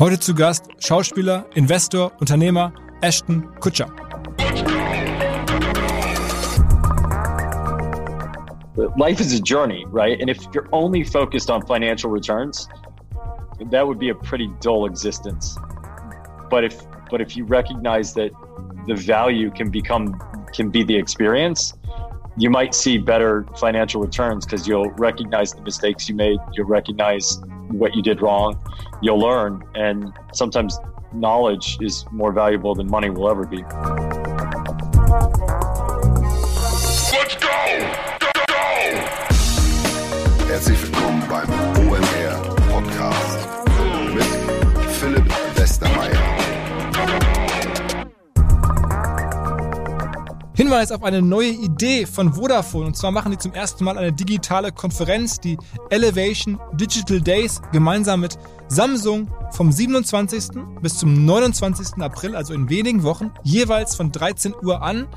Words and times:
Heute 0.00 0.18
zu 0.18 0.34
Gast 0.34 0.64
Schauspieler, 0.78 1.44
Investor, 1.54 2.12
Unternehmer 2.20 2.72
Ashton 3.02 3.46
Kutcher. 3.60 3.86
Life 8.96 9.20
is 9.20 9.38
a 9.38 9.42
journey, 9.42 9.84
right? 9.90 10.18
And 10.18 10.30
if 10.30 10.38
you're 10.54 10.70
only 10.72 11.04
focused 11.04 11.50
on 11.50 11.66
financial 11.66 12.08
returns, 12.08 12.66
that 13.70 13.86
would 13.86 13.98
be 13.98 14.08
a 14.08 14.14
pretty 14.14 14.50
dull 14.62 14.86
existence. 14.86 15.58
But 16.48 16.64
if 16.64 16.80
but 17.10 17.20
if 17.20 17.36
you 17.36 17.44
recognize 17.44 18.14
that 18.14 18.30
the 18.86 18.94
value 18.94 19.50
can 19.50 19.70
become 19.70 20.18
can 20.54 20.70
be 20.70 20.82
the 20.82 20.96
experience, 20.96 21.74
you 22.38 22.48
might 22.48 22.74
see 22.74 22.96
better 22.96 23.44
financial 23.58 24.00
returns 24.00 24.46
because 24.46 24.66
you'll 24.66 24.92
recognize 24.92 25.52
the 25.52 25.60
mistakes 25.60 26.08
you 26.08 26.14
made, 26.14 26.38
you'll 26.54 26.68
recognize 26.68 27.38
what 27.72 27.94
you 27.94 28.02
did 28.02 28.20
wrong, 28.22 28.58
you'll 29.02 29.20
learn, 29.20 29.62
and 29.74 30.12
sometimes 30.32 30.78
knowledge 31.12 31.78
is 31.80 32.04
more 32.12 32.32
valuable 32.32 32.74
than 32.74 32.88
money 32.88 33.10
will 33.10 33.28
ever 33.28 33.46
be. 33.46 33.62
Hinweis 50.70 50.92
auf 50.92 51.02
eine 51.02 51.20
neue 51.20 51.48
Idee 51.48 52.06
von 52.06 52.34
Vodafone. 52.34 52.86
Und 52.86 52.96
zwar 52.96 53.10
machen 53.10 53.32
die 53.32 53.38
zum 53.38 53.52
ersten 53.52 53.82
Mal 53.82 53.98
eine 53.98 54.12
digitale 54.12 54.70
Konferenz, 54.70 55.40
die 55.40 55.58
Elevation 55.88 56.60
Digital 56.74 57.20
Days, 57.20 57.60
gemeinsam 57.72 58.20
mit 58.20 58.38
Samsung 58.68 59.28
vom 59.50 59.72
27. 59.72 60.62
bis 60.80 60.98
zum 60.98 61.24
29. 61.24 62.00
April, 62.00 62.36
also 62.36 62.54
in 62.54 62.70
wenigen 62.70 63.02
Wochen, 63.02 63.32
jeweils 63.42 63.96
von 63.96 64.12
13 64.12 64.54
Uhr 64.62 64.80
an. 64.80 65.08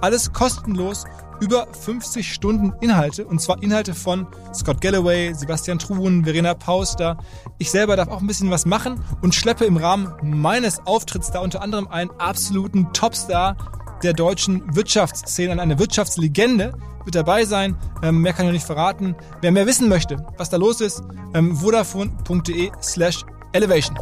Alles 0.00 0.32
kostenlos, 0.32 1.04
über 1.40 1.66
50 1.70 2.32
Stunden 2.32 2.72
Inhalte. 2.80 3.26
Und 3.26 3.38
zwar 3.42 3.62
Inhalte 3.62 3.92
von 3.92 4.26
Scott 4.54 4.80
Galloway, 4.80 5.34
Sebastian 5.34 5.78
Truhen, 5.78 6.24
Verena 6.24 6.54
Pauster. 6.54 7.18
Ich 7.58 7.70
selber 7.70 7.96
darf 7.96 8.08
auch 8.08 8.22
ein 8.22 8.26
bisschen 8.26 8.50
was 8.50 8.64
machen 8.64 8.98
und 9.20 9.34
schleppe 9.34 9.66
im 9.66 9.76
Rahmen 9.76 10.14
meines 10.22 10.86
Auftritts 10.86 11.30
da 11.30 11.40
unter 11.40 11.60
anderem 11.60 11.86
einen 11.88 12.10
absoluten 12.12 12.94
Topstar 12.94 13.58
der 14.02 14.12
deutschen 14.12 14.74
Wirtschaftsszene, 14.74 15.60
eine 15.60 15.78
Wirtschaftslegende, 15.78 16.72
wird 17.04 17.14
dabei 17.14 17.44
sein. 17.44 17.76
Ähm, 18.02 18.20
mehr 18.20 18.32
kann 18.32 18.46
ich 18.46 18.48
noch 18.48 18.54
nicht 18.54 18.66
verraten. 18.66 19.14
Wer 19.40 19.52
mehr 19.52 19.66
wissen 19.66 19.88
möchte, 19.88 20.24
was 20.36 20.50
da 20.50 20.56
los 20.56 20.80
ist, 20.80 21.02
ähm, 21.34 21.56
vodafone.de 21.56 22.70
slash 22.82 23.24
elevation. 23.52 23.98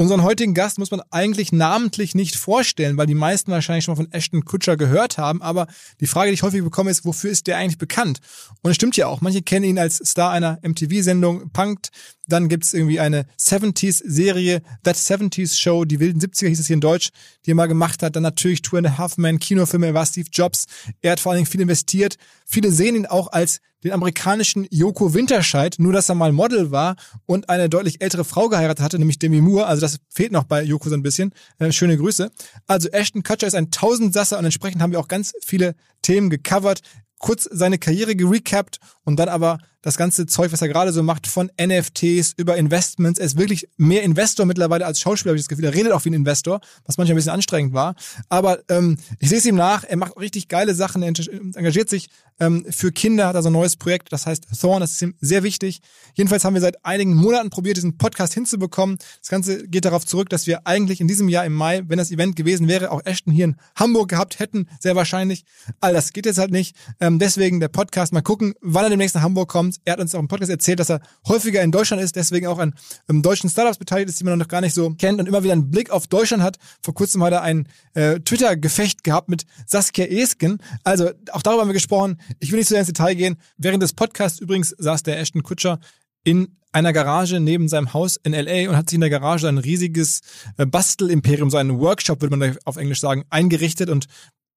Unseren 0.00 0.22
heutigen 0.22 0.54
Gast 0.54 0.78
muss 0.78 0.90
man 0.90 1.02
eigentlich 1.10 1.52
namentlich 1.52 2.14
nicht 2.14 2.34
vorstellen, 2.34 2.96
weil 2.96 3.06
die 3.06 3.14
meisten 3.14 3.52
wahrscheinlich 3.52 3.84
schon 3.84 3.92
mal 3.92 4.04
von 4.04 4.12
Ashton 4.12 4.46
Kutscher 4.46 4.78
gehört 4.78 5.18
haben. 5.18 5.42
Aber 5.42 5.66
die 6.00 6.06
Frage, 6.06 6.30
die 6.30 6.34
ich 6.34 6.42
häufig 6.42 6.64
bekomme, 6.64 6.90
ist, 6.90 7.04
wofür 7.04 7.30
ist 7.30 7.46
der 7.46 7.58
eigentlich 7.58 7.76
bekannt? 7.76 8.20
Und 8.62 8.70
es 8.70 8.76
stimmt 8.76 8.96
ja 8.96 9.08
auch. 9.08 9.20
Manche 9.20 9.42
kennen 9.42 9.66
ihn 9.66 9.78
als 9.78 9.96
Star 9.96 10.30
einer 10.30 10.58
MTV-Sendung 10.62 11.50
Punked. 11.50 11.90
Dann 12.30 12.48
gibt's 12.48 12.72
irgendwie 12.72 13.00
eine 13.00 13.26
70s-Serie, 13.38 14.62
That 14.82 14.96
70s 14.96 15.56
Show, 15.58 15.84
die 15.84 16.00
wilden 16.00 16.20
70er 16.20 16.48
hieß 16.48 16.60
es 16.60 16.66
hier 16.66 16.74
in 16.74 16.80
Deutsch, 16.80 17.10
die 17.44 17.52
er 17.52 17.54
mal 17.54 17.66
gemacht 17.66 18.02
hat. 18.02 18.16
Dann 18.16 18.22
natürlich 18.22 18.62
Two 18.62 18.78
and 18.78 18.86
a 18.86 18.98
Half 18.98 19.18
Men, 19.18 19.38
Kinofilme, 19.38 19.88
er 19.88 19.94
war 19.94 20.06
Steve 20.06 20.28
Jobs. 20.32 20.66
Er 21.02 21.12
hat 21.12 21.20
vor 21.20 21.32
allen 21.32 21.40
Dingen 21.40 21.50
viel 21.50 21.60
investiert. 21.60 22.16
Viele 22.46 22.72
sehen 22.72 22.96
ihn 22.96 23.06
auch 23.06 23.28
als 23.32 23.60
den 23.84 23.92
amerikanischen 23.92 24.66
Joko 24.70 25.14
Winterscheid, 25.14 25.76
nur 25.78 25.92
dass 25.92 26.08
er 26.08 26.14
mal 26.14 26.32
Model 26.32 26.70
war 26.70 26.96
und 27.24 27.48
eine 27.48 27.68
deutlich 27.68 28.02
ältere 28.02 28.24
Frau 28.24 28.48
geheiratet 28.48 28.84
hatte, 28.84 28.98
nämlich 28.98 29.18
Demi 29.18 29.40
Moore. 29.40 29.66
Also 29.66 29.80
das 29.80 29.98
fehlt 30.10 30.32
noch 30.32 30.44
bei 30.44 30.62
Joko 30.62 30.88
so 30.88 30.94
ein 30.94 31.02
bisschen. 31.02 31.32
Äh, 31.58 31.72
schöne 31.72 31.96
Grüße. 31.96 32.30
Also 32.66 32.88
Ashton 32.90 33.22
Kutcher 33.22 33.46
ist 33.46 33.54
ein 33.54 33.70
Tausendsasser 33.70 34.38
und 34.38 34.44
entsprechend 34.44 34.82
haben 34.82 34.92
wir 34.92 35.00
auch 35.00 35.08
ganz 35.08 35.32
viele 35.42 35.74
Themen 36.02 36.30
gecovert 36.30 36.82
kurz 37.20 37.48
seine 37.52 37.78
Karriere 37.78 38.16
gerecapt 38.16 38.80
und 39.04 39.16
dann 39.16 39.28
aber 39.28 39.58
das 39.82 39.96
ganze 39.96 40.26
Zeug, 40.26 40.52
was 40.52 40.60
er 40.60 40.68
gerade 40.68 40.92
so 40.92 41.02
macht, 41.02 41.26
von 41.26 41.50
NFTs 41.60 42.34
über 42.36 42.56
Investments. 42.56 43.18
Er 43.18 43.26
ist 43.26 43.38
wirklich 43.38 43.68
mehr 43.76 44.02
Investor 44.02 44.44
mittlerweile 44.44 44.84
als 44.84 45.00
Schauspieler, 45.00 45.30
habe 45.30 45.36
ich 45.36 45.44
das 45.44 45.48
Gefühl. 45.48 45.64
Er 45.64 45.74
redet 45.74 45.92
auch 45.92 46.04
wie 46.04 46.10
ein 46.10 46.14
Investor, 46.14 46.60
was 46.84 46.98
manchmal 46.98 47.14
ein 47.14 47.16
bisschen 47.16 47.32
anstrengend 47.32 47.72
war. 47.72 47.94
Aber 48.28 48.60
ähm, 48.68 48.98
ich 49.18 49.30
sehe 49.30 49.38
es 49.38 49.46
ihm 49.46 49.54
nach. 49.54 49.84
Er 49.84 49.96
macht 49.96 50.18
richtig 50.18 50.48
geile 50.48 50.74
Sachen. 50.74 51.02
Er 51.02 51.08
engagiert 51.08 51.88
sich 51.88 52.08
ähm, 52.40 52.66
für 52.68 52.92
Kinder, 52.92 53.28
hat 53.28 53.36
also 53.36 53.48
ein 53.48 53.54
neues 53.54 53.76
Projekt, 53.76 54.12
das 54.12 54.26
heißt 54.26 54.48
Thorn. 54.60 54.80
Das 54.80 54.92
ist 54.92 55.02
ihm 55.02 55.14
sehr 55.20 55.42
wichtig. 55.42 55.80
Jedenfalls 56.14 56.44
haben 56.44 56.54
wir 56.54 56.60
seit 56.60 56.84
einigen 56.84 57.14
Monaten 57.14 57.48
probiert, 57.48 57.78
diesen 57.78 57.96
Podcast 57.96 58.34
hinzubekommen. 58.34 58.98
Das 59.20 59.28
Ganze 59.28 59.66
geht 59.66 59.86
darauf 59.86 60.04
zurück, 60.04 60.28
dass 60.28 60.46
wir 60.46 60.66
eigentlich 60.66 61.00
in 61.00 61.08
diesem 61.08 61.28
Jahr 61.28 61.46
im 61.46 61.54
Mai, 61.54 61.82
wenn 61.86 61.98
das 61.98 62.10
Event 62.10 62.36
gewesen 62.36 62.68
wäre, 62.68 62.90
auch 62.90 63.00
Ashton 63.04 63.32
hier 63.32 63.46
in 63.46 63.56
Hamburg 63.76 64.10
gehabt 64.10 64.40
hätten, 64.40 64.68
sehr 64.78 64.94
wahrscheinlich. 64.94 65.44
All 65.80 65.94
das 65.94 66.12
geht 66.12 66.26
jetzt 66.26 66.38
halt 66.38 66.50
nicht. 66.50 66.76
Ähm, 67.00 67.18
deswegen 67.18 67.60
der 67.60 67.68
Podcast. 67.68 68.12
Mal 68.12 68.20
gucken, 68.20 68.54
wann 68.60 68.84
er 68.84 68.90
demnächst 68.90 69.14
nach 69.14 69.22
Hamburg 69.22 69.48
kommt 69.48 69.69
kommt. 69.70 69.80
Er 69.84 69.94
hat 69.94 70.00
uns 70.00 70.14
auch 70.14 70.20
im 70.20 70.28
Podcast 70.28 70.50
erzählt, 70.50 70.80
dass 70.80 70.90
er 70.90 71.00
häufiger 71.26 71.62
in 71.62 71.72
Deutschland 71.72 72.02
ist, 72.02 72.16
deswegen 72.16 72.46
auch 72.46 72.58
an 72.58 72.74
ähm, 73.08 73.22
deutschen 73.22 73.50
Startups 73.50 73.78
beteiligt 73.78 74.08
ist, 74.08 74.20
die 74.20 74.24
man 74.24 74.38
noch 74.38 74.48
gar 74.48 74.60
nicht 74.60 74.74
so 74.74 74.90
kennt 74.90 75.20
und 75.20 75.26
immer 75.26 75.42
wieder 75.42 75.52
einen 75.52 75.70
Blick 75.70 75.90
auf 75.90 76.06
Deutschland 76.06 76.42
hat. 76.42 76.58
Vor 76.82 76.94
kurzem 76.94 77.22
hat 77.22 77.32
er 77.32 77.42
ein 77.42 77.68
äh, 77.94 78.20
Twitter-Gefecht 78.20 79.04
gehabt 79.04 79.28
mit 79.28 79.44
Saskia 79.66 80.06
Esken. 80.06 80.58
Also 80.84 81.10
auch 81.32 81.42
darüber 81.42 81.62
haben 81.62 81.68
wir 81.68 81.74
gesprochen. 81.74 82.20
Ich 82.38 82.50
will 82.50 82.58
nicht 82.58 82.68
so 82.68 82.74
sehr 82.74 82.80
ins 82.80 82.88
Detail 82.88 83.14
gehen. 83.14 83.36
Während 83.56 83.82
des 83.82 83.92
Podcasts 83.92 84.40
übrigens 84.40 84.74
saß 84.78 85.02
der 85.02 85.18
Ashton 85.18 85.42
Kutscher 85.42 85.80
in 86.24 86.56
einer 86.72 86.92
Garage 86.92 87.40
neben 87.40 87.68
seinem 87.68 87.92
Haus 87.94 88.16
in 88.16 88.32
LA 88.32 88.68
und 88.70 88.76
hat 88.76 88.88
sich 88.88 88.94
in 88.94 89.00
der 89.00 89.10
Garage 89.10 89.48
ein 89.48 89.58
riesiges 89.58 90.20
äh, 90.56 90.66
Bastelimperium, 90.66 91.50
so 91.50 91.56
einen 91.56 91.80
Workshop, 91.80 92.20
würde 92.20 92.36
man 92.36 92.56
auf 92.64 92.76
Englisch 92.76 93.00
sagen, 93.00 93.24
eingerichtet 93.30 93.90
und 93.90 94.06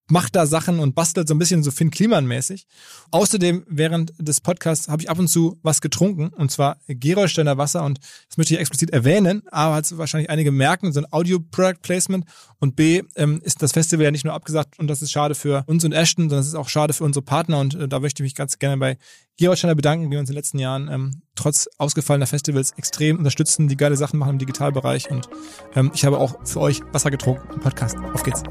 macht 0.10 0.36
da 0.36 0.46
Sachen 0.46 0.80
und 0.80 0.96
bastelt 0.96 1.28
so 1.28 1.34
ein 1.34 1.40
bisschen 1.40 1.64
so 1.64 1.72
Finn 1.72 1.90
Kliman-mäßig. 1.90 2.66
Außerdem, 3.12 3.66
während 3.68 4.14
des 4.18 4.42
Podcasts 4.42 4.90
habe 4.90 5.02
ich 5.02 5.10
ab 5.10 5.18
und 5.18 5.28
zu 5.28 5.60
was 5.64 5.82
getrunken, 5.82 6.28
und 6.30 6.52
zwar 6.52 6.78
Gerolsteiner 6.88 7.58
Wasser, 7.58 7.84
und 7.84 8.00
das 8.28 8.38
möchte 8.38 8.54
ich 8.54 8.60
explizit 8.60 8.92
erwähnen, 8.92 9.44
aber 9.50 9.76
hat 9.76 9.98
wahrscheinlich 9.98 10.30
einige 10.30 10.52
merken, 10.52 10.92
so 10.92 11.00
ein 11.00 11.08
Audio-Product-Placement. 11.12 12.26
Und 12.60 12.76
B, 12.76 13.04
ähm, 13.16 13.42
ist 13.44 13.62
das 13.62 13.74
Festival 13.74 14.06
ja 14.06 14.12
nicht 14.12 14.26
nur 14.26 14.34
abgesagt, 14.34 14.80
und 14.80 14.88
das 14.88 15.02
ist 15.02 15.12
schade 15.12 15.36
für 15.36 15.64
uns 15.68 15.84
und 15.84 15.94
Ashton, 15.94 16.30
sondern 16.30 16.42
es 16.42 16.48
ist 16.48 16.56
auch 16.56 16.70
schade 16.70 16.94
für 16.94 17.04
unsere 17.04 17.24
Partner, 17.24 17.60
und 17.60 17.76
äh, 17.76 17.88
da 17.88 18.00
möchte 18.00 18.24
ich 18.24 18.26
mich 18.26 18.36
ganz 18.36 18.60
gerne 18.60 18.78
bei 18.78 18.98
Gerolsteiner 19.38 19.76
bedanken, 19.76 20.12
die 20.12 20.18
uns 20.18 20.30
in 20.30 20.34
den 20.34 20.40
letzten 20.40 20.60
Jahren 20.60 20.90
ähm, 20.92 21.22
trotz 21.36 21.68
ausgefallener 21.78 22.28
Festivals 22.28 22.72
extrem 22.78 23.18
unterstützen, 23.18 23.68
die 23.68 23.78
geile 23.78 23.98
Sachen 23.98 24.20
machen 24.20 24.34
im 24.34 24.40
Digitalbereich, 24.40 25.10
und 25.10 25.30
ähm, 25.76 25.92
ich 25.94 26.06
habe 26.06 26.18
auch 26.18 26.46
für 26.46 26.60
euch 26.60 26.82
Wasser 26.92 27.12
getrunken 27.12 27.54
im 27.54 27.60
Podcast. 27.60 27.98
Auf 28.14 28.24
geht's. 28.24 28.44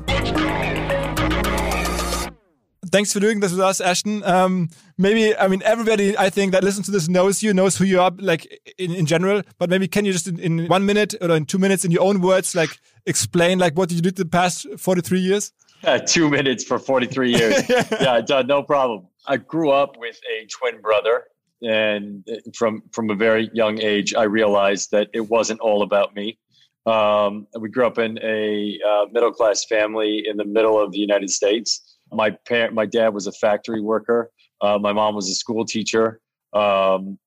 Thanks 2.93 3.13
for 3.13 3.19
doing 3.19 3.41
this 3.41 3.51
with 3.51 3.61
us, 3.61 3.81
Ashton. 3.81 4.23
Um, 4.23 4.69
maybe 4.99 5.37
I 5.37 5.49
mean 5.49 5.63
everybody 5.65 6.17
I 6.17 6.31
think 6.31 6.53
that 6.53 6.63
listens 6.63 6.87
to 6.87 6.93
this 6.93 7.09
knows 7.09 7.43
you, 7.43 7.53
knows 7.53 7.77
who 7.77 7.85
you 7.85 8.01
are, 8.01 8.13
like 8.19 8.47
in, 8.79 8.93
in 8.93 9.07
general. 9.07 9.43
But 9.59 9.71
maybe 9.71 9.89
can 9.89 10.05
you 10.05 10.13
just 10.13 10.29
in, 10.29 10.39
in 10.39 10.69
one 10.69 10.87
minute 10.87 11.15
or 11.21 11.31
in 11.31 11.47
two 11.47 11.59
minutes, 11.59 11.85
in 11.85 11.91
your 11.91 12.03
own 12.03 12.21
words, 12.21 12.55
like 12.55 12.79
explain 13.07 13.59
like 13.59 13.77
what 13.77 13.91
you 13.91 14.01
did 14.01 14.17
the 14.17 14.27
past 14.27 14.67
forty 14.79 15.01
three 15.01 15.21
years? 15.21 15.53
Uh, 15.85 15.99
two 15.99 16.31
minutes 16.31 16.63
for 16.63 16.79
43 16.79 17.31
years. 17.33 17.69
yeah, 18.01 18.21
done, 18.21 18.47
no 18.47 18.63
problem. 18.63 19.09
I 19.27 19.37
grew 19.37 19.71
up 19.73 19.97
with 19.99 20.17
a 20.33 20.47
twin 20.47 20.81
brother, 20.81 21.25
and 21.61 22.25
from 22.55 22.85
from 22.93 23.11
a 23.11 23.17
very 23.17 23.51
young 23.53 23.81
age, 23.81 24.15
I 24.15 24.25
realized 24.25 24.93
that 24.93 25.09
it 25.13 25.29
wasn't 25.29 25.59
all 25.59 25.83
about 25.83 26.15
me. 26.15 26.39
Um, 26.87 27.49
we 27.59 27.69
grew 27.69 27.87
up 27.87 27.99
in 27.99 28.19
a 28.23 28.79
uh, 28.89 29.07
middle 29.13 29.33
class 29.33 29.65
family 29.65 30.25
in 30.29 30.37
the 30.37 30.45
middle 30.45 30.81
of 30.81 30.93
the 30.93 30.99
United 30.99 31.31
States 31.31 31.92
my 32.13 32.31
parent, 32.47 32.75
my 32.75 32.87
dad 32.87 33.09
was 33.09 33.27
a 33.27 33.33
factory 33.33 33.81
worker. 33.81 34.31
Uh, 34.61 34.79
my 34.79 34.93
mom 34.93 35.15
was 35.15 35.29
a 35.29 35.35
school 35.35 35.65
teacher. 35.65 36.21
Um, 36.53 37.19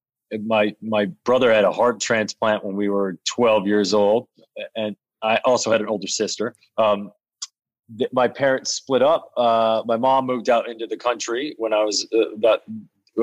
my 0.45 0.75
my 0.81 1.05
brother 1.23 1.53
had 1.53 1.63
a 1.63 1.71
heart 1.71 1.99
transplant 1.99 2.65
when 2.65 2.75
we 2.75 2.89
were 2.89 3.17
12 3.25 3.67
years 3.67 3.93
old, 3.93 4.27
and 4.75 4.95
I 5.21 5.39
also 5.45 5.71
had 5.71 5.81
an 5.81 5.87
older 5.87 6.07
sister. 6.07 6.55
Um, 6.77 7.11
th- 7.97 8.09
my 8.11 8.27
parents 8.27 8.71
split 8.71 9.01
up. 9.01 9.31
Uh, 9.37 9.83
my 9.85 9.97
mom 9.97 10.25
moved 10.25 10.49
out 10.49 10.67
into 10.69 10.87
the 10.87 10.97
country 10.97 11.55
when 11.57 11.73
I 11.73 11.83
was 11.83 12.07
uh, 12.13 12.31
about 12.31 12.61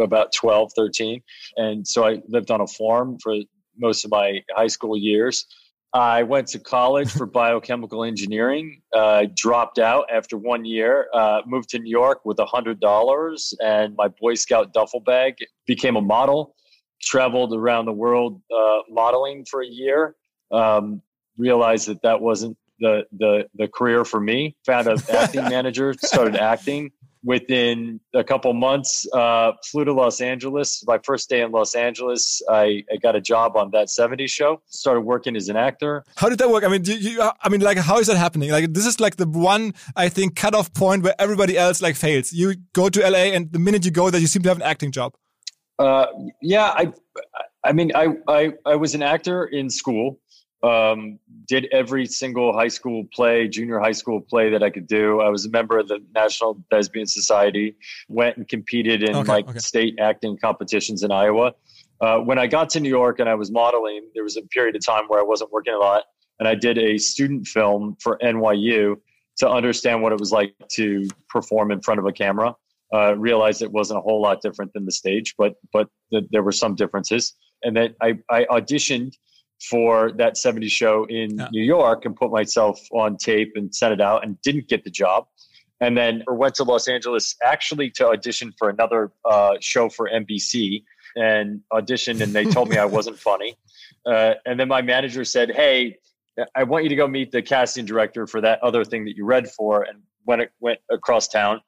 about 0.01 0.33
12, 0.33 0.73
13, 0.75 1.23
and 1.57 1.87
so 1.87 2.07
I 2.07 2.23
lived 2.29 2.51
on 2.51 2.61
a 2.61 2.67
farm 2.67 3.19
for 3.19 3.37
most 3.77 4.05
of 4.05 4.11
my 4.11 4.43
high 4.55 4.69
school 4.69 4.97
years. 4.97 5.47
I 5.95 6.23
went 6.23 6.49
to 6.49 6.59
college 6.59 7.11
for 7.11 7.27
biochemical 7.27 8.03
engineering, 8.03 8.81
uh, 8.95 9.27
dropped 9.37 9.79
out 9.79 10.07
after 10.11 10.39
one 10.39 10.65
year, 10.65 11.09
uh, 11.13 11.43
moved 11.47 11.69
to 11.71 11.79
New 11.79 11.91
York 11.91 12.25
with 12.25 12.39
$100 12.39 13.55
and 13.63 13.95
my 13.97 14.09
Boy 14.09 14.35
Scout 14.35 14.73
duffel 14.73 15.01
bag, 15.01 15.37
became 15.67 15.97
a 15.97 16.01
model, 16.01 16.55
traveled 17.03 17.55
around 17.55 17.85
the 17.85 17.93
world 17.93 18.41
uh, 18.55 18.79
modeling 18.89 19.45
for 19.45 19.63
a 19.63 19.67
year, 19.67 20.17
um, 20.51 21.03
realized 21.37 21.89
that 21.89 22.01
that 22.03 22.21
wasn't 22.21 22.57
the, 22.81 23.05
the, 23.19 23.47
the 23.57 23.69
career 23.69 24.07
for 24.07 24.21
me, 24.21 24.57
found 24.65 24.87
an 24.87 24.97
acting 25.13 25.45
manager, 25.51 25.93
started 25.99 26.37
acting, 26.37 26.91
within 27.25 28.01
a 28.15 28.25
couple 28.25 28.53
months, 28.53 29.07
uh, 29.13 29.53
flew 29.65 29.85
to 29.85 29.93
Los 29.93 30.21
Angeles. 30.21 30.83
My 30.87 30.99
first 31.05 31.29
day 31.29 31.43
in 31.43 31.53
Los 31.53 31.75
Angeles, 31.75 32.43
I, 32.49 32.85
I 32.93 32.97
got 33.01 33.15
a 33.15 33.21
job 33.21 33.57
on 33.57 33.71
that 33.73 33.89
70s 33.89 34.31
show. 34.31 34.61
Started 34.67 35.03
working 35.03 35.37
as 35.37 35.49
an 35.49 35.57
actor. 35.57 36.05
How 36.17 36.29
did 36.29 36.39
that 36.39 36.51
work? 36.51 36.65
I 36.65 36.69
mean, 36.69 36.85
you, 36.85 36.95
you, 36.95 37.31
I 37.43 37.49
mean, 37.49 37.61
like, 37.61 37.79
how 37.79 37.99
is 37.99 38.09
that 38.09 38.17
happening? 38.17 38.51
Like, 38.51 38.73
this 38.73 38.87
is 38.87 38.99
like 39.01 39.17
the 39.17 39.27
one 39.27 39.75
I 39.97 40.09
think 40.09 40.37
cutoff 40.37 40.73
point 40.75 41.03
where 41.03 41.15
everybody 41.19 41.57
else 41.57 41.81
like 41.81 41.97
fails. 41.97 42.33
You 42.33 42.55
go 42.73 42.89
to 42.89 43.01
LA, 43.01 43.33
and 43.35 43.53
the 43.53 43.59
minute 43.59 43.85
you 43.85 43.91
go 43.91 44.11
there, 44.11 44.21
you 44.21 44.27
seem 44.27 44.43
to 44.43 44.49
have 44.49 44.59
an 44.59 44.63
acting 44.63 44.91
job. 44.91 45.15
Uh, 45.79 46.07
yeah, 46.41 46.73
I, 46.77 46.93
I 47.65 47.73
mean, 47.73 47.93
I, 47.95 48.17
I, 48.29 48.53
I 48.67 48.77
was 48.77 48.95
an 48.95 49.03
actor 49.03 49.45
in 49.45 49.71
school 49.71 50.19
um, 50.63 51.19
did 51.47 51.67
every 51.73 52.07
single 52.07 52.53
high 52.53 52.69
school 52.69 53.05
play, 53.13 53.49
junior 53.49 53.81
high 53.81 53.93
school 53.93 54.21
play 54.21 54.51
that 54.51 54.63
I 54.63 54.71
could 54.71 54.87
do. 54.87 55.21
I 55.21 55.29
was 55.29 55.45
a 55.45 55.51
member 55.51 55.79
of 55.79 55.89
the 55.89 55.99
National 56.15 56.63
Thespian 56.71 57.07
Society, 57.07 57.75
went 58.09 58.37
and 58.37 58.49
competed 58.49 59.03
in 59.03 59.17
okay, 59.17 59.29
like 59.29 59.49
okay. 59.49 59.59
state 59.59 59.99
acting 60.01 60.39
competitions 60.39 61.03
in 61.03 61.11
Iowa. 61.11 61.55
Uh, 62.01 62.19
when 62.19 62.39
I 62.39 62.47
got 62.47 62.69
to 62.71 62.81
New 62.81 62.89
York 62.89 63.19
and 63.19 63.29
I 63.29 63.35
was 63.35 63.51
modeling, 63.51 64.09
there 64.15 64.25
was 64.25 64.37
a 64.37 64.43
period 64.43 64.77
of 64.77 64.85
time 64.85 65.05
where 65.09 65.21
I 65.21 65.25
wasn't 65.25 65.53
working 65.53 65.75
a 65.75 65.79
lot. 65.79 66.05
And 66.39 66.49
I 66.49 66.55
did 66.55 66.79
a 66.79 66.99
student 66.99 67.47
film 67.47 67.97
for 68.01 68.19
NYU 68.23 68.97
to 69.39 69.49
understand 69.49 70.03
what 70.03 70.13
it 70.13 70.19
was 70.19 70.33
like 70.33 70.55
to 70.73 71.09
perform 71.29 71.71
in 71.71 71.81
front 71.81 72.01
of 72.01 72.07
a 72.07 72.13
camera. 72.13 72.55
Uh, 72.95 73.17
realized 73.17 73.63
it 73.63 73.73
wasn't 73.73 73.99
a 73.99 74.03
whole 74.03 74.21
lot 74.21 74.43
different 74.43 74.73
than 74.75 74.85
the 74.85 74.93
stage, 74.93 75.35
but 75.39 75.55
but 75.73 75.89
th- 76.13 76.25
there 76.31 76.43
were 76.43 76.53
some 76.53 76.75
differences. 76.75 77.35
And 77.63 77.75
then 77.75 77.95
I, 78.03 78.19
I 78.29 78.45
auditioned 78.45 79.15
for 79.69 80.13
that 80.13 80.35
70s 80.35 80.71
show 80.71 81.05
in 81.05 81.39
yeah. 81.39 81.49
New 81.53 81.63
York 81.63 82.05
and 82.05 82.17
put 82.17 82.31
myself 82.31 82.81
on 82.93 83.17
tape 83.17 83.53
and 83.55 83.75
sent 83.75 83.93
it 83.93 84.01
out 84.01 84.25
and 84.25 84.41
didn't 84.43 84.69
get 84.69 84.85
the 84.85 84.91
job. 84.91 85.27
And 85.81 85.97
then 85.97 86.23
or 86.27 86.35
went 86.35 86.55
to 86.57 86.65
Los 86.65 86.89
Angeles 86.89 87.35
actually 87.45 87.91
to 87.97 88.09
audition 88.09 88.53
for 88.59 88.69
another 88.69 89.13
uh, 89.25 89.55
show 89.61 89.89
for 89.89 90.09
NBC 90.09 90.85
and 91.17 91.61
auditioned, 91.73 92.21
and 92.21 92.33
they 92.33 92.45
told 92.45 92.69
me 92.69 92.79
I 92.79 92.85
wasn't 92.85 93.19
funny. 93.31 93.57
Uh, 94.07 94.35
and 94.47 94.59
then 94.59 94.69
my 94.69 94.83
manager 94.83 95.25
said, 95.25 95.51
Hey, 95.51 95.97
I 96.55 96.63
want 96.63 96.85
you 96.85 96.91
to 96.91 96.97
go 96.97 97.07
meet 97.07 97.33
the 97.33 97.43
casting 97.43 97.85
director 97.85 98.27
for 98.27 98.41
that 98.41 98.63
other 98.63 98.85
thing 98.85 99.05
that 99.05 99.17
you 99.17 99.25
read 99.25 99.49
for. 99.49 99.83
And 99.83 100.03
when 100.25 100.41
it 100.41 100.53
went 100.61 100.79
across 100.91 101.29
town, 101.29 101.61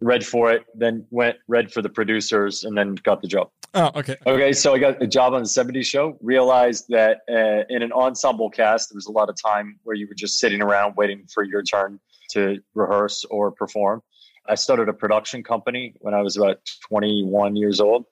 read 0.00 0.24
for 0.24 0.50
it, 0.52 0.64
then 0.74 1.06
went 1.10 1.36
read 1.48 1.72
for 1.72 1.82
the 1.82 1.88
producers, 1.88 2.64
and 2.64 2.76
then 2.76 2.94
got 2.96 3.20
the 3.22 3.28
job. 3.28 3.50
Oh, 3.74 3.90
okay. 3.94 4.16
Okay, 4.26 4.52
so 4.52 4.74
I 4.74 4.78
got 4.78 5.00
a 5.00 5.06
job 5.06 5.32
on 5.32 5.42
the 5.42 5.48
70s 5.48 5.84
show. 5.84 6.18
Realized 6.20 6.86
that 6.88 7.18
uh, 7.30 7.64
in 7.68 7.82
an 7.82 7.92
ensemble 7.92 8.50
cast, 8.50 8.90
there 8.90 8.96
was 8.96 9.06
a 9.06 9.12
lot 9.12 9.28
of 9.28 9.36
time 9.40 9.78
where 9.84 9.94
you 9.94 10.08
were 10.08 10.14
just 10.14 10.38
sitting 10.38 10.60
around 10.60 10.96
waiting 10.96 11.24
for 11.32 11.44
your 11.44 11.62
turn 11.62 12.00
to 12.32 12.58
rehearse 12.74 13.24
or 13.30 13.52
perform. 13.52 14.02
I 14.48 14.56
started 14.56 14.88
a 14.88 14.92
production 14.92 15.44
company 15.44 15.94
when 15.98 16.14
I 16.14 16.22
was 16.22 16.36
about 16.36 16.58
21 16.88 17.54
years 17.54 17.80
old 17.80 18.06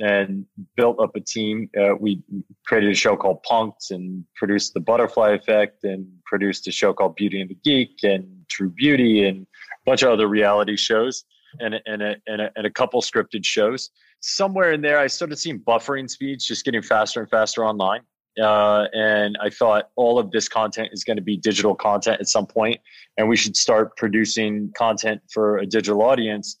and 0.00 0.44
built 0.76 0.98
up 0.98 1.14
a 1.14 1.20
team. 1.20 1.70
Uh, 1.78 1.94
we 1.94 2.20
created 2.66 2.90
a 2.90 2.94
show 2.94 3.16
called 3.16 3.44
Punked 3.48 3.90
and 3.90 4.24
produced 4.34 4.74
The 4.74 4.80
Butterfly 4.80 5.30
Effect 5.30 5.84
and 5.84 6.08
produced 6.24 6.66
a 6.66 6.72
show 6.72 6.92
called 6.92 7.14
Beauty 7.14 7.40
and 7.40 7.50
the 7.50 7.58
Geek 7.62 7.98
and 8.02 8.26
True 8.48 8.70
Beauty 8.70 9.24
and 9.24 9.42
a 9.42 9.90
bunch 9.90 10.02
of 10.02 10.10
other 10.10 10.26
reality 10.26 10.76
shows 10.76 11.24
and, 11.60 11.74
and, 11.86 12.02
a, 12.02 12.16
and, 12.26 12.40
a, 12.40 12.50
and 12.56 12.66
a 12.66 12.70
couple 12.70 13.00
scripted 13.02 13.44
shows 13.44 13.90
somewhere 14.24 14.72
in 14.72 14.80
there, 14.80 14.98
I 14.98 15.06
started 15.06 15.38
seeing 15.38 15.60
buffering 15.60 16.08
speeds 16.08 16.46
just 16.46 16.64
getting 16.64 16.82
faster 16.82 17.20
and 17.20 17.30
faster 17.30 17.64
online. 17.64 18.00
Uh, 18.42 18.86
and 18.92 19.36
I 19.40 19.50
thought 19.50 19.90
all 19.96 20.18
of 20.18 20.30
this 20.32 20.48
content 20.48 20.88
is 20.92 21.04
going 21.04 21.18
to 21.18 21.22
be 21.22 21.36
digital 21.36 21.74
content 21.74 22.20
at 22.20 22.26
some 22.26 22.46
point, 22.46 22.80
and 23.16 23.28
we 23.28 23.36
should 23.36 23.56
start 23.56 23.96
producing 23.96 24.72
content 24.76 25.20
for 25.32 25.58
a 25.58 25.66
digital 25.66 26.02
audience. 26.02 26.56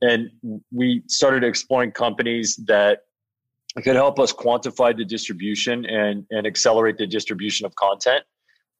And 0.00 0.30
we 0.70 1.02
started 1.08 1.42
exploring 1.42 1.90
companies 1.90 2.56
that 2.66 3.00
could 3.82 3.96
help 3.96 4.20
us 4.20 4.32
quantify 4.32 4.96
the 4.96 5.04
distribution 5.04 5.86
and, 5.86 6.24
and 6.30 6.46
accelerate 6.46 6.98
the 6.98 7.06
distribution 7.06 7.66
of 7.66 7.74
content. 7.74 8.22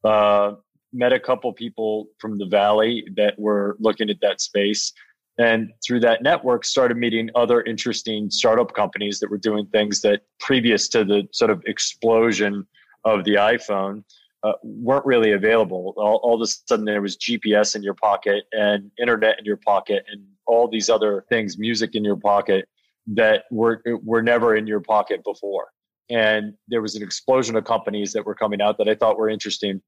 Uh, 0.03 0.53
met 0.93 1.11
a 1.11 1.19
couple 1.19 1.51
people 1.51 2.07
from 2.19 2.37
the 2.37 2.45
Valley 2.45 3.05
that 3.15 3.37
were 3.37 3.75
looking 3.79 4.09
at 4.09 4.21
that 4.21 4.39
space 4.39 4.93
and 5.39 5.71
through 5.83 6.01
that 6.01 6.21
network 6.21 6.65
started 6.65 6.97
meeting 6.97 7.29
other 7.33 7.61
interesting 7.61 8.29
startup 8.29 8.73
companies 8.73 9.19
that 9.19 9.31
were 9.31 9.37
doing 9.37 9.65
things 9.67 10.01
that 10.01 10.21
previous 10.39 10.89
to 10.89 11.03
the 11.03 11.27
sort 11.31 11.49
of 11.49 11.63
explosion 11.65 12.67
of 13.05 13.23
the 13.23 13.35
iphone 13.35 14.03
uh, 14.43 14.53
weren't 14.63 15.05
really 15.05 15.33
available. 15.33 15.93
All, 15.97 16.21
all 16.23 16.35
of 16.35 16.41
a 16.41 16.47
sudden 16.47 16.85
there 16.85 17.01
was 17.01 17.17
gps 17.17 17.75
in 17.75 17.83
your 17.83 17.93
pocket 17.93 18.43
and 18.51 18.91
internet 18.99 19.39
in 19.39 19.45
your 19.45 19.57
pocket 19.57 20.03
and 20.11 20.23
all 20.45 20.67
these 20.67 20.89
other 20.89 21.25
things 21.29 21.57
music 21.57 21.95
in 21.95 22.03
your 22.03 22.17
pocket 22.17 22.67
that 23.07 23.45
were 23.49 23.81
were 24.03 24.21
never 24.21 24.55
in 24.55 24.67
your 24.67 24.81
pocket 24.81 25.23
before. 25.23 25.67
And 26.09 26.53
there 26.67 26.81
was 26.81 26.95
an 26.95 27.03
explosion 27.03 27.55
of 27.55 27.65
companies 27.65 28.13
that 28.13 28.25
were 28.25 28.35
coming 28.35 28.61
out 28.61 28.77
that 28.77 28.89
i 28.89 28.95
thought 28.95 29.17
were 29.17 29.29
interesting 29.29 29.81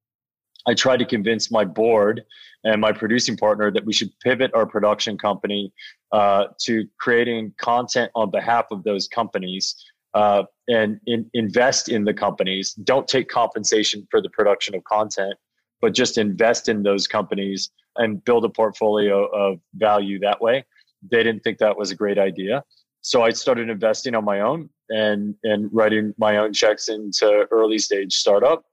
I 0.68 0.74
tried 0.74 0.98
to 0.98 1.06
convince 1.06 1.52
my 1.52 1.66
board 1.66 2.24
and 2.64 2.80
my 2.80 2.92
producing 2.92 3.36
partner 3.38 3.72
that 3.72 3.86
we 3.86 3.94
should 3.94 4.10
pivot 4.20 4.52
our 4.54 4.66
production 4.66 5.18
company 5.18 5.74
uh, 6.12 6.46
to 6.66 6.86
creating 7.00 7.54
content 7.58 8.12
on 8.16 8.30
behalf 8.30 8.66
of 8.72 8.84
those 8.84 9.08
companies 9.08 9.76
uh, 10.14 10.44
and 10.68 11.00
in, 11.08 11.30
invest 11.34 11.90
in 11.90 12.04
the 12.04 12.14
companies. 12.14 12.74
Don't 12.84 13.08
take 13.08 13.30
compensation 13.30 14.08
for 14.12 14.22
the 14.22 14.30
production 14.30 14.76
of 14.76 14.84
content, 14.84 15.34
but 15.82 15.94
just 15.94 16.18
invest 16.18 16.70
in 16.70 16.84
those 16.84 17.08
companies 17.08 17.72
and 17.98 18.24
build 18.24 18.46
a 18.46 18.50
portfolio 18.50 19.26
of 19.28 19.60
value 19.76 20.20
that 20.20 20.40
way. 20.42 20.64
They 21.10 21.24
didn't 21.24 21.42
think 21.42 21.58
that 21.58 21.78
was 21.78 21.92
a 21.92 21.96
great 21.96 22.20
idea. 22.20 22.64
So 23.02 23.24
I 23.24 23.32
started 23.32 23.70
investing 23.70 24.14
on 24.14 24.24
my 24.24 24.42
own 24.42 24.70
and, 24.90 25.34
and 25.44 25.70
writing 25.74 26.14
my 26.20 26.38
own 26.38 26.54
checks 26.54 26.88
into 26.88 27.48
early 27.50 27.80
stage 27.80 28.14
startup 28.14 28.64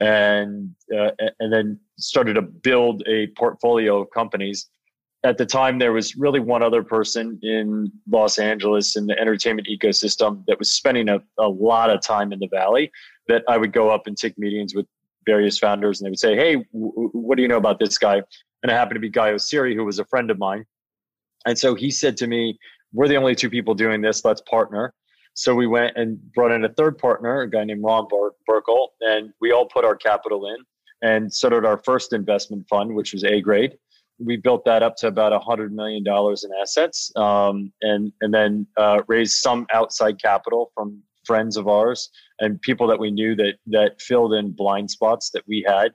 and 0.00 0.74
uh, 0.96 1.10
and 1.40 1.52
then 1.52 1.78
started 1.98 2.34
to 2.34 2.42
build 2.42 3.02
a 3.06 3.28
portfolio 3.28 4.02
of 4.02 4.10
companies. 4.10 4.68
At 5.24 5.36
the 5.36 5.46
time, 5.46 5.78
there 5.78 5.92
was 5.92 6.14
really 6.16 6.38
one 6.38 6.62
other 6.62 6.84
person 6.84 7.40
in 7.42 7.90
Los 8.08 8.38
Angeles 8.38 8.96
in 8.96 9.06
the 9.06 9.18
entertainment 9.18 9.66
ecosystem 9.68 10.44
that 10.46 10.60
was 10.60 10.70
spending 10.70 11.08
a, 11.08 11.20
a 11.38 11.48
lot 11.48 11.90
of 11.90 12.00
time 12.00 12.32
in 12.32 12.38
the 12.38 12.46
Valley. 12.46 12.90
That 13.26 13.42
I 13.48 13.58
would 13.58 13.72
go 13.72 13.90
up 13.90 14.06
and 14.06 14.16
take 14.16 14.38
meetings 14.38 14.74
with 14.74 14.86
various 15.26 15.58
founders, 15.58 16.00
and 16.00 16.06
they 16.06 16.10
would 16.10 16.20
say, 16.20 16.36
"Hey, 16.36 16.54
w- 16.72 17.10
what 17.12 17.36
do 17.36 17.42
you 17.42 17.48
know 17.48 17.56
about 17.56 17.80
this 17.80 17.98
guy?" 17.98 18.22
And 18.62 18.70
it 18.70 18.74
happened 18.74 18.96
to 18.96 19.00
be 19.00 19.10
Guy 19.10 19.32
Oseary, 19.32 19.74
who 19.74 19.84
was 19.84 19.98
a 19.98 20.04
friend 20.04 20.30
of 20.30 20.38
mine. 20.38 20.64
And 21.46 21.58
so 21.58 21.74
he 21.74 21.90
said 21.90 22.16
to 22.18 22.26
me, 22.26 22.58
"We're 22.92 23.08
the 23.08 23.16
only 23.16 23.34
two 23.34 23.50
people 23.50 23.74
doing 23.74 24.00
this. 24.00 24.24
Let's 24.24 24.42
partner." 24.42 24.94
So 25.38 25.54
we 25.54 25.68
went 25.68 25.96
and 25.96 26.18
brought 26.32 26.50
in 26.50 26.64
a 26.64 26.68
third 26.68 26.98
partner, 26.98 27.42
a 27.42 27.48
guy 27.48 27.62
named 27.62 27.84
Ron 27.84 28.08
Ber- 28.10 28.34
Burkle, 28.50 28.88
and 29.02 29.32
we 29.40 29.52
all 29.52 29.66
put 29.66 29.84
our 29.84 29.94
capital 29.94 30.48
in 30.48 30.56
and 31.00 31.32
started 31.32 31.64
our 31.64 31.76
first 31.76 32.12
investment 32.12 32.66
fund, 32.68 32.92
which 32.92 33.12
was 33.12 33.22
A 33.22 33.40
grade. 33.40 33.78
We 34.18 34.36
built 34.36 34.64
that 34.64 34.82
up 34.82 34.96
to 34.96 35.06
about 35.06 35.32
a 35.32 35.38
hundred 35.38 35.72
million 35.72 36.02
dollars 36.02 36.42
in 36.42 36.50
assets, 36.60 37.12
um, 37.14 37.72
and 37.82 38.12
and 38.20 38.34
then 38.34 38.66
uh, 38.76 39.02
raised 39.06 39.34
some 39.34 39.64
outside 39.72 40.20
capital 40.20 40.72
from 40.74 41.00
friends 41.24 41.56
of 41.56 41.68
ours 41.68 42.10
and 42.40 42.60
people 42.62 42.88
that 42.88 42.98
we 42.98 43.12
knew 43.12 43.36
that 43.36 43.58
that 43.66 44.02
filled 44.02 44.34
in 44.34 44.50
blind 44.50 44.90
spots 44.90 45.30
that 45.30 45.44
we 45.46 45.64
had. 45.68 45.92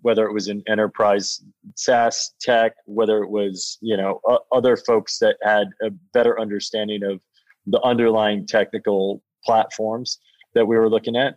Whether 0.00 0.24
it 0.24 0.32
was 0.32 0.48
in 0.48 0.62
enterprise 0.68 1.44
SaaS 1.76 2.32
tech, 2.40 2.72
whether 2.86 3.22
it 3.22 3.28
was 3.28 3.76
you 3.82 3.98
know 3.98 4.22
other 4.52 4.78
folks 4.78 5.18
that 5.18 5.36
had 5.42 5.68
a 5.82 5.90
better 6.14 6.40
understanding 6.40 7.02
of 7.04 7.20
the 7.66 7.80
underlying 7.82 8.46
technical 8.46 9.22
platforms 9.44 10.18
that 10.54 10.66
we 10.66 10.76
were 10.76 10.88
looking 10.88 11.16
at. 11.16 11.36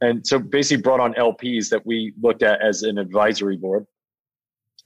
And 0.00 0.26
so 0.26 0.38
basically 0.38 0.82
brought 0.82 1.00
on 1.00 1.14
LPs 1.14 1.70
that 1.70 1.84
we 1.86 2.12
looked 2.20 2.42
at 2.42 2.60
as 2.60 2.82
an 2.82 2.98
advisory 2.98 3.56
board. 3.56 3.86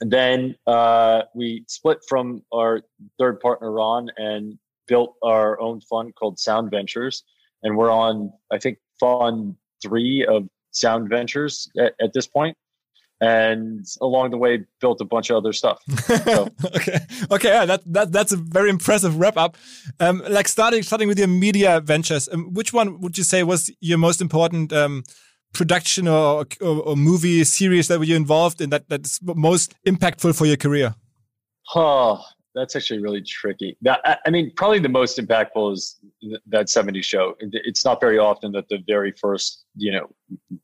And 0.00 0.10
then 0.10 0.54
uh, 0.66 1.22
we 1.34 1.64
split 1.66 1.98
from 2.08 2.42
our 2.52 2.82
third 3.18 3.40
partner, 3.40 3.72
Ron, 3.72 4.10
and 4.16 4.58
built 4.86 5.16
our 5.22 5.60
own 5.60 5.80
fund 5.80 6.14
called 6.14 6.38
Sound 6.38 6.70
Ventures. 6.70 7.24
And 7.62 7.76
we're 7.76 7.90
on, 7.90 8.32
I 8.52 8.58
think, 8.58 8.78
fund 9.00 9.56
three 9.82 10.24
of 10.24 10.48
Sound 10.70 11.08
Ventures 11.08 11.68
at, 11.78 11.94
at 12.00 12.12
this 12.12 12.26
point 12.26 12.56
and 13.20 13.84
along 14.00 14.30
the 14.30 14.36
way 14.36 14.64
built 14.80 15.00
a 15.00 15.04
bunch 15.04 15.30
of 15.30 15.36
other 15.36 15.52
stuff. 15.52 15.78
So. 16.28 16.48
okay, 16.64 16.98
okay, 17.30 17.48
yeah, 17.48 17.64
that 17.64 17.82
that 17.92 18.12
that's 18.12 18.32
a 18.32 18.36
very 18.36 18.70
impressive 18.70 19.18
wrap 19.18 19.36
up. 19.36 19.56
Um, 20.00 20.22
like 20.28 20.48
starting 20.48 20.82
starting 20.82 21.08
with 21.08 21.18
your 21.18 21.28
media 21.28 21.80
ventures, 21.80 22.28
um, 22.32 22.52
which 22.52 22.72
one 22.72 23.00
would 23.00 23.16
you 23.16 23.24
say 23.24 23.42
was 23.42 23.70
your 23.80 23.98
most 23.98 24.20
important 24.20 24.72
um, 24.72 25.04
production 25.52 26.08
or, 26.08 26.46
or, 26.60 26.82
or 26.82 26.96
movie 26.96 27.44
series 27.44 27.88
that 27.88 27.98
were 27.98 28.04
you 28.04 28.16
involved 28.16 28.60
in 28.60 28.70
that 28.70 28.88
that's 28.88 29.20
most 29.22 29.74
impactful 29.86 30.36
for 30.36 30.46
your 30.46 30.56
career? 30.56 30.94
Oh, 31.74 32.22
that's 32.54 32.74
actually 32.76 33.00
really 33.00 33.22
tricky. 33.22 33.76
That, 33.82 34.00
I 34.26 34.30
mean, 34.30 34.52
probably 34.56 34.80
the 34.80 34.88
most 34.88 35.18
impactful 35.18 35.74
is 35.74 35.96
that 36.46 36.66
70s 36.66 37.04
show. 37.04 37.34
It's 37.40 37.84
not 37.84 38.00
very 38.00 38.18
often 38.18 38.52
that 38.52 38.68
the 38.68 38.78
very 38.86 39.12
first, 39.12 39.64
you 39.76 39.92
know, 39.92 40.10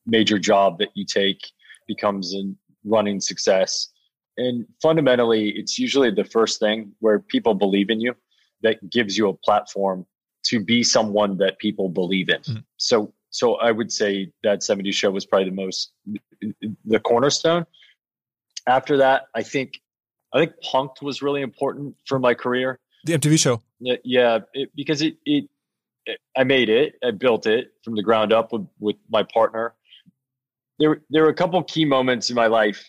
major 0.07 0.39
job 0.39 0.79
that 0.79 0.89
you 0.95 1.05
take 1.05 1.41
becomes 1.87 2.35
a 2.35 2.43
running 2.85 3.21
success. 3.21 3.89
and 4.37 4.67
fundamentally, 4.83 5.51
it's 5.51 5.79
usually 5.79 6.11
the 6.11 6.25
first 6.25 6.59
thing 6.59 6.93
where 6.99 7.21
people 7.21 7.55
believe 7.55 7.89
in 7.89 8.01
you 8.01 8.15
that 8.63 8.91
gives 8.91 9.17
you 9.17 9.29
a 9.29 9.35
platform 9.35 10.05
to 10.45 10.61
be 10.61 10.83
someone 10.83 11.39
that 11.39 11.59
people 11.59 11.89
believe 11.89 12.29
in. 12.29 12.41
Mm. 12.43 12.65
So, 12.77 13.13
so 13.31 13.55
I 13.57 13.71
would 13.71 13.93
say 13.93 14.33
that 14.43 14.63
70 14.63 14.91
show 14.93 15.11
was 15.11 15.27
probably 15.27 15.51
the 15.51 15.57
most, 15.57 15.93
the 16.85 17.01
cornerstone. 17.01 17.65
After 18.67 18.97
that, 18.99 19.27
I 19.35 19.43
think, 19.43 19.81
I 20.33 20.39
think 20.39 20.53
Punk'd 20.63 21.03
was 21.03 21.23
really 21.23 21.43
important 21.43 21.97
for 22.07 22.19
my 22.19 22.35
career. 22.35 22.79
The 23.05 23.15
MTV 23.15 23.39
show. 23.39 23.63
Yeah, 23.81 24.41
it, 24.55 24.71
because 24.75 25.03
it, 25.03 25.17
it, 25.27 25.49
it, 26.07 26.19
I 26.37 26.45
made 26.45 26.69
it, 26.69 26.95
I 27.03 27.11
built 27.11 27.47
it 27.47 27.73
from 27.83 27.95
the 27.95 28.03
ground 28.03 28.33
up 28.33 28.53
with, 28.53 28.67
with 28.79 28.97
my 29.11 29.23
partner. 29.23 29.75
There, 30.79 31.03
there 31.11 31.23
were 31.23 31.29
a 31.29 31.35
couple 31.35 31.63
key 31.65 31.85
moments 31.85 32.31
in 32.31 32.37
my 32.37 32.47
life. 32.47 32.85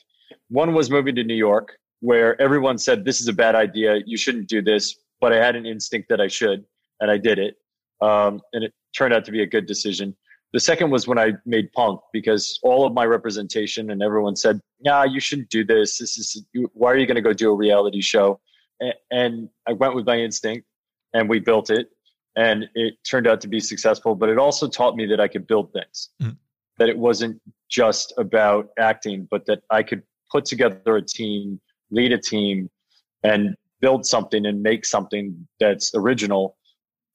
One 0.50 0.74
was 0.74 0.90
moving 0.90 1.16
to 1.16 1.24
New 1.24 1.36
York, 1.36 1.78
where 2.00 2.40
everyone 2.42 2.78
said, 2.78 3.06
This 3.06 3.22
is 3.22 3.28
a 3.28 3.34
bad 3.34 3.56
idea. 3.56 4.00
You 4.06 4.18
shouldn't 4.18 4.48
do 4.48 4.62
this. 4.62 4.96
But 5.22 5.34
I 5.34 5.38
had 5.38 5.56
an 5.56 5.66
instinct 5.66 6.10
that 6.10 6.20
I 6.20 6.28
should 6.28 6.66
and 7.00 7.10
I 7.10 7.18
did 7.18 7.40
it. 7.40 7.56
Um, 8.02 8.42
and 8.54 8.64
it 8.64 8.74
turned 8.96 9.14
out 9.14 9.26
to 9.26 9.32
be 9.32 9.42
a 9.42 9.46
good 9.46 9.66
decision. 9.66 10.16
The 10.54 10.60
second 10.60 10.90
was 10.90 11.08
when 11.08 11.18
I 11.18 11.34
made 11.46 11.72
Punk'd 11.74 12.02
because 12.14 12.60
all 12.64 12.86
of 12.86 12.94
my 12.94 13.06
representation 13.06 13.90
and 13.90 14.02
everyone 14.02 14.36
said, 14.36 14.62
"Yeah, 14.80 15.04
you 15.04 15.20
shouldn't 15.20 15.50
do 15.50 15.66
this. 15.66 15.98
This 15.98 16.18
is 16.18 16.46
why 16.74 16.92
are 16.92 16.98
you 16.98 17.06
going 17.06 17.16
to 17.16 17.22
go 17.22 17.34
do 17.34 17.52
a 17.52 17.56
reality 17.56 18.02
show?" 18.02 18.40
And 19.12 19.50
I 19.68 19.74
went 19.74 19.96
with 19.96 20.06
my 20.06 20.18
instinct, 20.18 20.66
and 21.14 21.28
we 21.28 21.40
built 21.40 21.70
it, 21.70 21.90
and 22.38 22.70
it 22.74 22.94
turned 23.04 23.28
out 23.28 23.42
to 23.42 23.48
be 23.48 23.60
successful. 23.60 24.16
But 24.16 24.30
it 24.30 24.38
also 24.38 24.70
taught 24.70 24.96
me 24.96 25.06
that 25.08 25.20
I 25.20 25.28
could 25.28 25.46
build 25.46 25.74
things. 25.74 26.10
Mm. 26.22 26.38
That 26.78 26.90
it 26.90 26.98
wasn't 26.98 27.42
just 27.70 28.14
about 28.18 28.70
acting, 28.78 29.28
but 29.30 29.46
that 29.46 29.62
I 29.70 29.84
could 29.84 30.04
put 30.32 30.46
together 30.46 30.98
a 30.98 31.02
team, 31.02 31.60
lead 31.92 32.12
a 32.12 32.18
team, 32.18 32.70
and 33.24 33.56
build 33.82 34.06
something 34.06 34.46
and 34.46 34.62
make 34.62 34.86
something 34.86 35.48
that's 35.60 35.92
original 35.96 36.58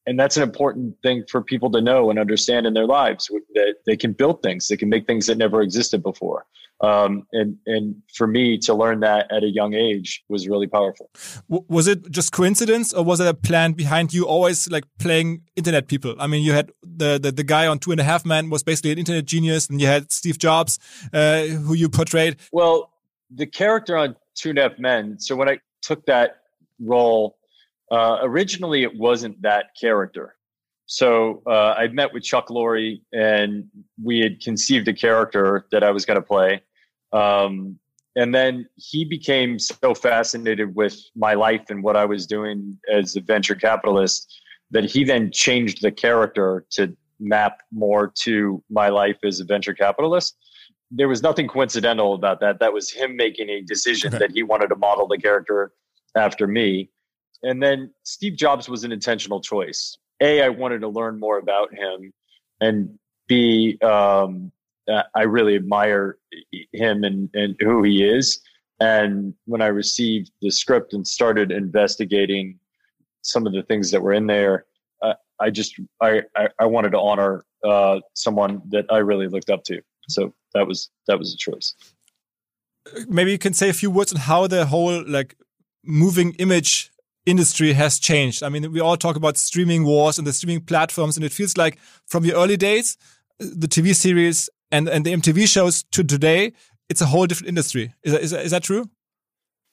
and 0.07 0.19
that's 0.19 0.37
an 0.37 0.43
important 0.43 0.97
thing 1.03 1.25
for 1.31 1.43
people 1.43 1.71
to 1.71 1.81
know 1.81 2.11
and 2.11 2.19
understand 2.19 2.67
in 2.67 2.75
their 2.75 2.87
lives 2.87 3.29
that 3.55 3.75
they 3.87 3.97
can 3.97 4.13
build 4.13 4.43
things 4.43 4.69
they 4.69 4.77
can 4.77 4.89
make 4.89 5.07
things 5.07 5.27
that 5.27 5.39
never 5.39 5.63
existed 5.63 6.03
before. 6.03 6.47
Um, 6.83 7.27
and 7.33 7.59
and 7.67 7.97
for 8.15 8.27
me 8.27 8.57
to 8.59 8.73
learn 8.73 9.01
that 9.01 9.31
at 9.31 9.43
a 9.43 9.51
young 9.51 9.75
age 9.75 10.25
was 10.31 10.49
really 10.49 10.67
powerful. 10.67 11.11
Was 11.49 11.87
it 11.87 12.11
just 12.11 12.33
coincidence 12.33 12.95
or 12.95 13.05
was 13.05 13.19
there 13.19 13.29
a 13.29 13.35
plan 13.35 13.73
behind 13.73 14.15
you 14.15 14.27
always 14.27 14.71
like 14.71 14.85
playing 14.99 15.43
internet 15.57 15.89
people? 15.89 16.15
I 16.19 16.27
mean 16.27 16.43
you 16.43 16.53
had 16.53 16.73
the 16.83 17.19
the, 17.19 17.33
the 17.33 17.45
guy 17.45 17.67
on 17.67 17.81
two 17.81 17.91
and 17.91 18.01
a 18.01 18.05
half 18.05 18.25
men 18.25 18.49
was 18.49 18.63
basically 18.63 18.93
an 18.93 18.99
internet 18.99 19.27
genius 19.27 19.69
and 19.69 19.79
you 19.79 19.89
had 19.89 20.11
steve 20.11 20.39
jobs 20.39 20.79
uh, 21.13 21.43
who 21.43 21.75
you 21.75 21.91
portrayed. 21.91 22.37
Well 22.51 22.91
the 23.31 23.47
character 23.47 23.99
on 23.99 24.17
two 24.35 24.51
and 24.51 24.59
a 24.59 24.63
half 24.63 24.79
men 24.79 25.19
so 25.21 25.37
when 25.37 25.49
i 25.49 25.59
took 25.83 26.05
that 26.07 26.41
role 26.81 27.37
uh, 27.91 28.19
originally, 28.23 28.83
it 28.83 28.97
wasn't 28.97 29.41
that 29.43 29.67
character. 29.81 30.37
So 30.87 31.43
uh, 31.47 31.75
I 31.79 31.89
met 31.89 32.13
with 32.13 32.25
Chuck 32.25 32.49
Lorre, 32.49 33.01
and 33.13 33.65
we 34.03 34.21
had 34.21 34.41
conceived 34.41 34.89
a 34.89 34.93
character 34.93 35.67
that 35.71 35.85
I 35.85 35.91
was 35.91 36.05
going 36.05 36.21
to 36.21 36.27
play. 36.27 36.63
Um, 37.13 37.79
and 38.17 38.35
then 38.35 38.69
he 38.77 39.05
became 39.05 39.59
so 39.59 39.95
fascinated 39.95 40.75
with 40.75 41.01
my 41.15 41.35
life 41.35 41.71
and 41.71 41.83
what 41.83 41.97
I 41.97 42.05
was 42.05 42.27
doing 42.27 42.77
as 42.93 43.15
a 43.15 43.21
venture 43.21 43.55
capitalist 43.55 44.41
that 44.73 44.85
he 44.85 45.05
then 45.05 45.31
changed 45.33 45.83
the 45.83 45.93
character 45.93 46.67
to 46.71 46.97
map 47.19 47.61
more 47.73 48.13
to 48.23 48.63
my 48.71 48.89
life 48.89 49.19
as 49.25 49.41
a 49.41 49.45
venture 49.45 49.75
capitalist. 49.75 50.37
There 50.91 51.09
was 51.09 51.23
nothing 51.23 51.47
coincidental 51.47 52.15
about 52.15 52.41
that. 52.41 52.59
That 52.59 52.73
was 52.73 52.91
him 52.91 53.15
making 53.15 53.49
a 53.49 53.61
decision 53.63 54.11
that 54.13 54.33
he 54.33 54.43
wanted 54.43 54.69
to 54.69 54.77
model 54.77 55.07
the 55.07 55.19
character 55.19 55.73
after 56.17 56.47
me. 56.47 56.91
And 57.43 57.63
then 57.63 57.91
Steve 58.03 58.37
Jobs 58.37 58.69
was 58.69 58.85
an 58.85 58.93
intentional 58.93 59.41
choice. 59.41 59.97
A, 60.21 60.43
I 60.43 60.49
wanted 60.51 60.81
to 60.81 60.89
learn 60.89 61.19
more 61.19 61.39
about 61.39 61.73
him, 61.73 62.13
and 62.61 62.99
B, 63.29 63.79
um, 63.81 64.53
I 65.15 65.23
really 65.23 65.55
admire 65.55 66.19
him 66.73 67.05
and, 67.05 67.31
and 67.33 67.57
who 67.61 67.83
he 67.83 68.05
is. 68.05 68.41
And 68.81 69.35
when 69.45 69.61
I 69.61 69.67
received 69.67 70.33
the 70.41 70.51
script 70.51 70.95
and 70.95 71.07
started 71.07 71.53
investigating 71.53 72.59
some 73.23 73.47
of 73.47 73.53
the 73.53 73.63
things 73.63 73.91
that 73.91 74.03
were 74.03 74.13
in 74.13 74.27
there, 74.27 74.65
uh, 75.03 75.15
I 75.39 75.51
just 75.51 75.79
I, 76.01 76.23
I, 76.37 76.49
I 76.59 76.67
wanted 76.67 76.91
to 76.93 76.99
honor 76.99 77.45
uh, 77.65 78.01
someone 78.15 78.63
that 78.71 78.87
I 78.91 78.99
really 78.99 79.29
looked 79.29 79.51
up 79.51 79.65
to. 79.65 79.81
So 80.09 80.35
that 80.55 80.67
was 80.67 80.91
that 81.07 81.19
was 81.19 81.35
a 81.35 81.37
choice. 81.37 81.75
Maybe 83.09 83.31
you 83.31 83.39
can 83.39 83.53
say 83.53 83.69
a 83.69 83.75
few 83.75 83.91
words 83.91 84.13
on 84.13 84.21
how 84.21 84.47
the 84.47 84.67
whole 84.67 85.05
like 85.07 85.37
moving 85.85 86.35
image 86.35 86.90
industry 87.27 87.73
has 87.73 87.99
changed. 87.99 88.43
I 88.43 88.49
mean, 88.49 88.73
we 88.73 88.81
all 88.81 88.97
talk 88.97 89.17
about 89.17 89.37
streaming 89.37 89.85
wars 89.85 90.19
and 90.19 90.27
the 90.27 90.33
streaming 90.33 90.63
platforms, 90.65 91.17
and 91.17 91.25
it 91.25 91.33
feels 91.33 91.57
like 91.57 91.79
from 92.07 92.23
the 92.23 92.35
early 92.35 92.57
days, 92.57 92.97
the 93.39 93.69
TV 93.69 93.95
series 93.95 94.49
and, 94.71 94.89
and 94.89 95.05
the 95.05 95.13
MTV 95.13 95.49
shows 95.49 95.83
to 95.93 96.05
today, 96.05 96.53
it's 96.89 97.01
a 97.01 97.07
whole 97.07 97.27
different 97.27 97.49
industry. 97.49 97.95
Is 98.03 98.13
that, 98.13 98.23
is 98.23 98.31
that, 98.31 98.45
is 98.45 98.51
that 98.51 98.63
true? 98.63 98.89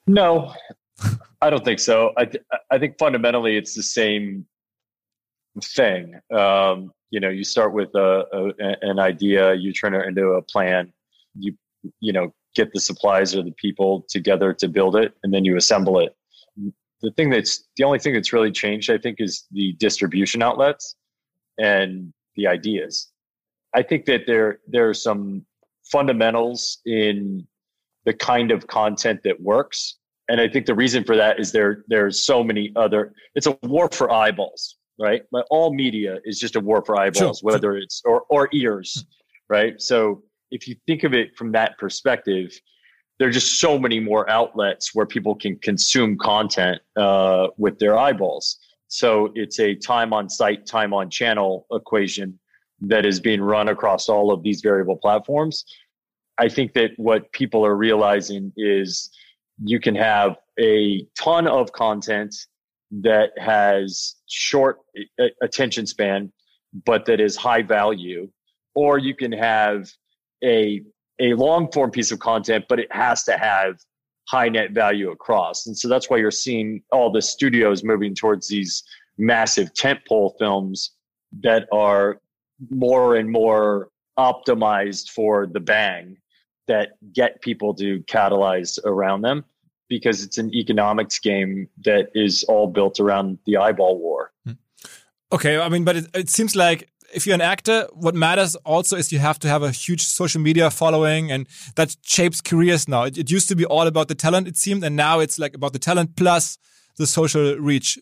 No, 0.05 0.53
I 1.41 1.49
don't 1.49 1.63
think 1.63 1.79
so. 1.79 2.11
I, 2.17 2.25
th 2.25 2.43
I 2.71 2.77
think 2.79 2.97
fundamentally 2.97 3.57
it's 3.57 3.75
the 3.75 3.83
same 3.83 4.45
thing. 5.63 6.19
Um, 6.33 6.91
you 7.09 7.19
know, 7.19 7.29
you 7.29 7.43
start 7.43 7.73
with 7.73 7.89
a, 7.95 8.25
a, 8.33 8.75
an 8.81 8.99
idea, 8.99 9.53
you 9.53 9.71
turn 9.73 9.93
it 9.93 10.05
into 10.05 10.31
a 10.33 10.41
plan, 10.41 10.91
you, 11.35 11.53
you 11.99 12.11
know, 12.11 12.33
get 12.55 12.73
the 12.73 12.79
supplies 12.79 13.35
or 13.35 13.43
the 13.43 13.51
people 13.51 14.05
together 14.09 14.53
to 14.53 14.67
build 14.67 14.95
it, 14.95 15.13
and 15.23 15.33
then 15.33 15.45
you 15.45 15.55
assemble 15.55 15.99
it 15.99 16.15
the 17.01 17.11
thing 17.11 17.29
that's 17.29 17.65
the 17.75 17.83
only 17.83 17.99
thing 17.99 18.13
that's 18.13 18.33
really 18.33 18.51
changed, 18.51 18.89
I 18.89 18.97
think, 18.97 19.17
is 19.19 19.45
the 19.51 19.73
distribution 19.73 20.41
outlets 20.41 20.95
and 21.57 22.13
the 22.35 22.47
ideas. 22.47 23.09
I 23.75 23.83
think 23.83 24.05
that 24.05 24.21
there 24.25 24.59
there 24.67 24.89
are 24.89 24.93
some 24.93 25.45
fundamentals 25.91 26.79
in 26.85 27.47
the 28.05 28.13
kind 28.13 28.51
of 28.51 28.67
content 28.67 29.21
that 29.23 29.39
works, 29.41 29.97
and 30.29 30.41
I 30.41 30.47
think 30.47 30.65
the 30.65 30.75
reason 30.75 31.03
for 31.03 31.15
that 31.15 31.39
is 31.39 31.51
there 31.51 31.83
there's 31.87 32.25
so 32.25 32.43
many 32.43 32.71
other. 32.75 33.13
It's 33.35 33.47
a 33.47 33.57
war 33.63 33.89
for 33.91 34.11
eyeballs, 34.11 34.77
right? 34.99 35.21
But 35.31 35.45
all 35.49 35.73
media 35.73 36.19
is 36.25 36.39
just 36.39 36.55
a 36.55 36.59
war 36.59 36.83
for 36.83 36.99
eyeballs, 36.99 37.39
sure, 37.39 37.51
whether 37.51 37.77
it's 37.77 38.01
or 38.05 38.23
or 38.29 38.49
ears, 38.53 39.05
right? 39.49 39.79
So 39.81 40.23
if 40.49 40.67
you 40.67 40.75
think 40.87 41.03
of 41.03 41.13
it 41.13 41.37
from 41.37 41.51
that 41.51 41.77
perspective, 41.77 42.57
there 43.19 43.27
are 43.27 43.31
just 43.31 43.59
so 43.59 43.79
many 43.79 43.99
more 43.99 44.29
outlets 44.29 44.93
where 44.93 45.05
people 45.05 45.35
can 45.35 45.57
consume 45.57 46.17
content 46.17 46.81
uh, 46.95 47.47
with 47.57 47.79
their 47.79 47.97
eyeballs. 47.97 48.59
So 48.87 49.31
it's 49.35 49.59
a 49.59 49.75
time 49.75 50.13
on 50.13 50.29
site, 50.29 50.65
time 50.65 50.93
on 50.93 51.09
channel 51.09 51.65
equation 51.71 52.39
that 52.81 53.05
is 53.05 53.19
being 53.19 53.41
run 53.41 53.69
across 53.69 54.07
all 54.07 54.31
of 54.31 54.43
these 54.43 54.61
variable 54.61 54.97
platforms. 54.97 55.65
I 56.37 56.47
think 56.49 56.73
that 56.73 56.91
what 56.97 57.31
people 57.31 57.65
are 57.65 57.75
realizing 57.75 58.53
is 58.55 59.09
you 59.63 59.79
can 59.79 59.95
have 59.95 60.37
a 60.59 61.05
ton 61.17 61.47
of 61.47 61.71
content 61.71 62.35
that 62.91 63.31
has 63.37 64.15
short 64.27 64.77
attention 65.41 65.87
span, 65.87 66.31
but 66.85 67.05
that 67.05 67.19
is 67.19 67.35
high 67.35 67.63
value, 67.63 68.29
or 68.75 68.99
you 68.99 69.15
can 69.15 69.31
have 69.31 69.89
a 70.43 70.83
a 71.19 71.33
long 71.33 71.71
form 71.71 71.91
piece 71.91 72.11
of 72.11 72.19
content, 72.19 72.65
but 72.69 72.79
it 72.79 72.91
has 72.91 73.23
to 73.25 73.37
have 73.37 73.79
high 74.27 74.49
net 74.49 74.71
value 74.71 75.09
across. 75.09 75.65
And 75.65 75.77
so 75.77 75.87
that's 75.87 76.09
why 76.09 76.17
you're 76.17 76.31
seeing 76.31 76.81
all 76.91 77.11
the 77.11 77.21
studios 77.21 77.83
moving 77.83 78.13
towards 78.13 78.49
these 78.49 78.83
massive 79.17 79.73
tentpole 79.73 80.37
films 80.37 80.91
that 81.41 81.67
are 81.71 82.19
more 82.69 83.15
and 83.15 83.29
more 83.29 83.89
optimized 84.17 85.09
for 85.09 85.47
the 85.47 85.59
bang 85.59 86.17
that 86.67 86.91
get 87.13 87.41
people 87.41 87.73
to 87.75 87.99
catalyze 88.01 88.77
around 88.83 89.21
them 89.21 89.45
because 89.87 90.23
it's 90.23 90.37
an 90.37 90.53
economics 90.53 91.17
game 91.19 91.69
that 91.85 92.09
is 92.13 92.43
all 92.49 92.67
built 92.67 92.99
around 92.99 93.37
the 93.45 93.55
eyeball 93.55 93.97
war. 93.99 94.31
Hmm. 94.45 94.53
Okay, 95.31 95.59
I 95.59 95.69
mean, 95.69 95.83
but 95.83 95.95
it, 95.95 96.07
it 96.13 96.29
seems 96.29 96.55
like 96.55 96.89
if 97.17 97.25
you're 97.25 97.33
an 97.33 97.41
actor, 97.41 97.87
what 97.93 98.13
matters 98.13 98.55
also 98.57 98.95
is 98.95 99.11
you 99.11 99.17
have 99.17 99.39
to 99.39 99.47
have 99.49 99.63
a 99.63 99.71
huge 99.71 100.03
social 100.03 100.39
media 100.39 100.69
following 100.69 101.31
and 101.31 101.47
that 101.75 101.97
shapes 102.03 102.39
careers 102.41 102.87
now. 102.87 103.03
It, 103.03 103.17
it, 103.17 103.31
used 103.31 103.49
to 103.49 103.55
be 103.55 103.65
all 103.65 103.87
about 103.87 104.07
the 104.07 104.13
talent, 104.13 104.47
it 104.47 104.55
seemed, 104.55 104.83
and 104.83 104.95
now 104.95 105.19
it's 105.19 105.39
like 105.39 105.55
about 105.55 105.73
the 105.73 105.79
talent 105.79 106.15
plus 106.15 106.59
the 106.97 107.07
social 107.07 107.57
reach. 107.57 107.97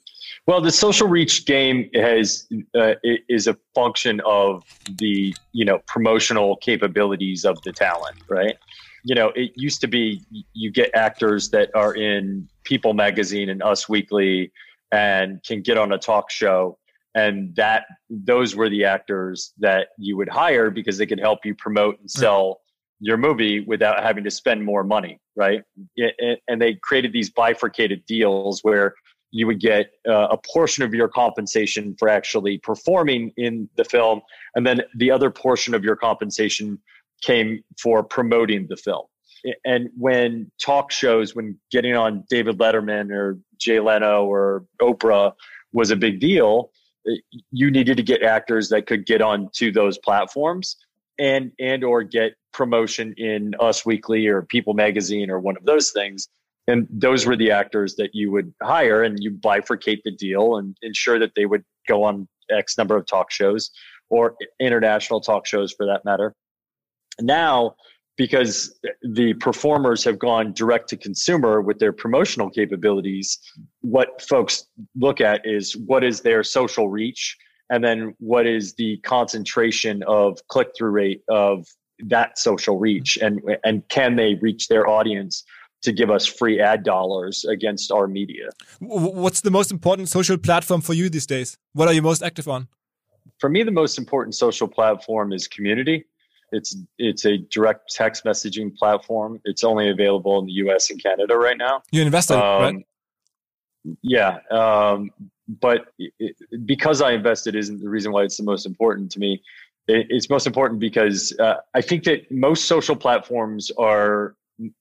Well, 0.47 0.59
the 0.59 0.71
social 0.71 1.07
reach 1.07 1.45
game 1.45 1.89
has 1.95 2.45
uh, 2.77 2.95
is 3.29 3.47
a 3.47 3.57
function 3.73 4.21
of 4.25 4.63
the 4.97 5.33
you 5.53 5.65
know 5.65 5.79
promotional 5.87 6.57
capabilities 6.57 7.45
of 7.45 7.61
the 7.63 7.71
talent, 7.71 8.17
right? 8.29 8.57
You 9.03 9.15
know, 9.15 9.29
it 9.35 9.51
used 9.55 9.79
to 9.81 9.87
be 9.87 10.21
you 10.53 10.71
get 10.71 10.91
actors 10.93 11.49
that 11.49 11.69
are 11.73 11.93
in 11.95 12.49
People 12.63 12.93
magazine 12.93 13.49
and 13.49 13.63
Us 13.63 13.87
Weekly 13.87 14.51
and 14.91 15.41
can 15.43 15.61
get 15.61 15.77
on 15.77 15.91
a 15.91 15.97
talk 15.97 16.29
show 16.29 16.77
and 17.15 17.55
that 17.55 17.85
those 18.09 18.55
were 18.55 18.69
the 18.69 18.83
actors 18.83 19.53
that 19.57 19.87
you 19.97 20.17
would 20.17 20.29
hire 20.29 20.69
because 20.69 20.97
they 20.97 21.05
could 21.05 21.19
help 21.19 21.39
you 21.45 21.55
promote 21.55 21.99
and 21.99 22.11
sell 22.11 22.59
your 22.99 23.17
movie 23.17 23.61
without 23.61 24.03
having 24.03 24.23
to 24.23 24.31
spend 24.31 24.63
more 24.63 24.83
money, 24.83 25.19
right? 25.35 25.63
And 26.47 26.61
they 26.61 26.75
created 26.75 27.13
these 27.13 27.29
bifurcated 27.29 28.05
deals 28.05 28.61
where 28.63 28.93
you 29.31 29.47
would 29.47 29.59
get 29.59 29.91
uh, 30.07 30.27
a 30.31 30.37
portion 30.37 30.83
of 30.83 30.93
your 30.93 31.07
compensation 31.07 31.95
for 31.97 32.07
actually 32.07 32.57
performing 32.59 33.31
in 33.37 33.69
the 33.75 33.83
film, 33.83 34.21
and 34.55 34.65
then 34.65 34.81
the 34.95 35.11
other 35.11 35.29
portion 35.29 35.73
of 35.73 35.83
your 35.83 35.95
compensation 35.95 36.79
came 37.21 37.63
for 37.81 38.03
promoting 38.03 38.67
the 38.69 38.77
film. 38.77 39.05
And 39.65 39.89
when 39.97 40.51
talk 40.61 40.91
shows, 40.91 41.35
when 41.35 41.57
getting 41.71 41.95
on 41.95 42.23
David 42.29 42.57
Letterman 42.57 43.11
or 43.11 43.37
Jay 43.59 43.79
Leno 43.79 44.25
or 44.25 44.65
Oprah 44.81 45.33
was 45.71 45.91
a 45.91 45.95
big 45.95 46.19
deal, 46.19 46.71
you 47.51 47.71
needed 47.71 47.97
to 47.97 48.03
get 48.03 48.23
actors 48.23 48.69
that 48.69 48.87
could 48.87 49.05
get 49.05 49.21
onto 49.21 49.71
those 49.71 49.97
platforms 49.97 50.77
and 51.19 51.51
and 51.59 51.83
or 51.83 52.03
get 52.03 52.33
promotion 52.51 53.13
in 53.17 53.53
Us 53.59 53.85
Weekly 53.85 54.27
or 54.27 54.41
People 54.43 54.73
Magazine 54.73 55.29
or 55.29 55.39
one 55.39 55.57
of 55.57 55.65
those 55.65 55.91
things. 55.91 56.27
And 56.67 56.87
those 56.89 57.25
were 57.25 57.35
the 57.35 57.51
actors 57.51 57.95
that 57.95 58.09
you 58.13 58.31
would 58.31 58.51
hire, 58.63 59.03
and 59.03 59.17
you 59.21 59.31
bifurcate 59.31 60.01
the 60.03 60.11
deal 60.11 60.57
and 60.57 60.75
ensure 60.81 61.19
that 61.19 61.33
they 61.35 61.45
would 61.45 61.63
go 61.87 62.03
on 62.03 62.27
X 62.49 62.77
number 62.77 62.95
of 62.95 63.05
talk 63.05 63.31
shows 63.31 63.69
or 64.09 64.35
international 64.59 65.21
talk 65.21 65.45
shows 65.45 65.71
for 65.73 65.85
that 65.85 66.05
matter. 66.05 66.33
Now, 67.21 67.75
because 68.17 68.77
the 69.01 69.33
performers 69.35 70.03
have 70.03 70.17
gone 70.17 70.53
direct 70.53 70.89
to 70.89 70.97
consumer 70.97 71.61
with 71.61 71.79
their 71.79 71.91
promotional 71.91 72.49
capabilities, 72.49 73.39
what 73.81 74.21
folks 74.21 74.67
look 74.95 75.19
at 75.19 75.41
is 75.45 75.75
what 75.75 76.03
is 76.03 76.21
their 76.21 76.43
social 76.43 76.89
reach 76.89 77.37
and 77.69 77.83
then 77.83 78.13
what 78.19 78.45
is 78.45 78.73
the 78.75 78.97
concentration 78.97 80.03
of 80.03 80.39
click 80.47 80.69
through 80.77 80.91
rate 80.91 81.21
of 81.29 81.67
that 81.99 82.37
social 82.37 82.77
reach 82.77 83.17
and 83.17 83.41
and 83.63 83.87
can 83.87 84.15
they 84.15 84.35
reach 84.35 84.67
their 84.67 84.87
audience 84.87 85.43
to 85.81 85.93
give 85.93 86.09
us 86.09 86.25
free 86.25 86.59
ad 86.59 86.83
dollars 86.83 87.45
against 87.45 87.91
our 87.91 88.07
media? 88.07 88.49
What's 88.79 89.41
the 89.41 89.51
most 89.51 89.71
important 89.71 90.09
social 90.09 90.37
platform 90.37 90.81
for 90.81 90.93
you 90.93 91.09
these 91.09 91.27
days? 91.27 91.57
What 91.73 91.87
are 91.87 91.93
you 91.93 92.01
most 92.01 92.23
active 92.23 92.47
on? 92.47 92.67
For 93.39 93.49
me 93.49 93.63
the 93.63 93.71
most 93.71 93.97
important 93.97 94.35
social 94.35 94.67
platform 94.67 95.33
is 95.33 95.47
community 95.47 96.05
it's 96.51 96.75
it's 96.97 97.25
a 97.25 97.37
direct 97.37 97.93
text 97.93 98.23
messaging 98.23 98.75
platform 98.75 99.39
it's 99.45 99.63
only 99.63 99.89
available 99.89 100.39
in 100.39 100.45
the 100.45 100.53
us 100.53 100.89
and 100.89 101.01
canada 101.01 101.35
right 101.35 101.57
now 101.57 101.81
you 101.91 102.01
invested 102.01 102.35
um, 102.35 102.61
right 102.61 102.85
yeah 104.01 104.39
um, 104.51 105.11
but 105.47 105.87
it, 105.99 106.35
because 106.65 107.01
I 107.01 107.11
invested 107.11 107.55
isn't 107.55 107.81
the 107.81 107.89
reason 107.89 108.11
why 108.11 108.23
it's 108.23 108.37
the 108.37 108.43
most 108.43 108.65
important 108.65 109.11
to 109.11 109.19
me. 109.19 109.41
It, 109.87 110.07
it's 110.09 110.29
most 110.29 110.47
important 110.47 110.79
because 110.79 111.35
uh, 111.39 111.55
I 111.73 111.81
think 111.81 112.03
that 112.05 112.31
most 112.31 112.65
social 112.65 112.95
platforms 112.95 113.71
are 113.77 114.35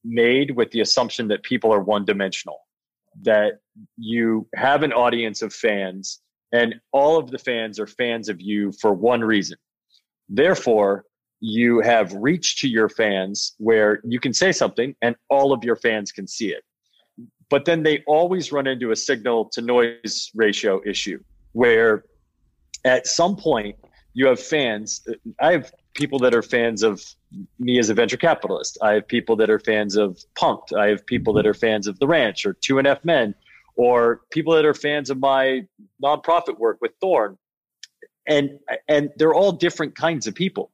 made 0.04 0.52
with 0.52 0.70
the 0.70 0.80
assumption 0.80 1.28
that 1.28 1.42
people 1.42 1.72
are 1.72 1.80
one 1.80 2.04
dimensional, 2.04 2.60
that 3.22 3.60
you 3.96 4.48
have 4.54 4.82
an 4.82 4.92
audience 4.92 5.42
of 5.42 5.52
fans 5.52 6.20
and 6.52 6.76
all 6.92 7.18
of 7.18 7.30
the 7.30 7.38
fans 7.38 7.80
are 7.80 7.86
fans 7.86 8.28
of 8.28 8.40
you 8.40 8.72
for 8.80 8.92
one 8.92 9.22
reason. 9.22 9.58
Therefore, 10.28 11.04
you 11.46 11.80
have 11.80 12.10
reach 12.14 12.60
to 12.60 12.68
your 12.68 12.88
fans 12.88 13.54
where 13.58 14.00
you 14.02 14.18
can 14.18 14.32
say 14.32 14.50
something 14.50 14.94
and 15.02 15.14
all 15.28 15.52
of 15.52 15.62
your 15.62 15.76
fans 15.76 16.10
can 16.10 16.26
see 16.26 16.48
it 16.48 16.62
but 17.50 17.66
then 17.66 17.82
they 17.82 18.02
always 18.06 18.50
run 18.50 18.66
into 18.66 18.90
a 18.90 18.96
signal 18.96 19.44
to 19.50 19.60
noise 19.60 20.30
ratio 20.34 20.80
issue 20.86 21.22
where 21.52 22.04
at 22.84 23.06
some 23.06 23.36
point 23.36 23.76
you 24.14 24.26
have 24.26 24.40
fans. 24.40 25.04
I 25.40 25.52
have 25.52 25.72
people 25.94 26.18
that 26.20 26.34
are 26.34 26.42
fans 26.42 26.82
of 26.82 27.02
me 27.58 27.78
as 27.78 27.90
a 27.90 27.94
venture 27.94 28.16
capitalist. 28.16 28.78
I 28.80 28.92
have 28.92 29.08
people 29.08 29.36
that 29.36 29.50
are 29.50 29.58
fans 29.58 29.96
of 29.96 30.18
Punk'd. 30.36 30.74
I 30.74 30.88
have 30.88 31.04
people 31.04 31.34
that 31.34 31.46
are 31.46 31.54
fans 31.54 31.86
of 31.86 31.98
The 31.98 32.06
Ranch 32.06 32.46
or 32.46 32.54
Two 32.54 32.78
and 32.78 32.86
F 32.86 33.04
Men, 33.04 33.34
or 33.76 34.22
people 34.30 34.54
that 34.54 34.64
are 34.64 34.74
fans 34.74 35.10
of 35.10 35.18
my 35.18 35.62
nonprofit 36.02 36.58
work 36.58 36.78
with 36.80 36.92
Thorn. 37.00 37.36
And 38.26 38.58
and 38.88 39.10
they're 39.16 39.34
all 39.34 39.52
different 39.52 39.96
kinds 39.96 40.26
of 40.26 40.34
people. 40.34 40.70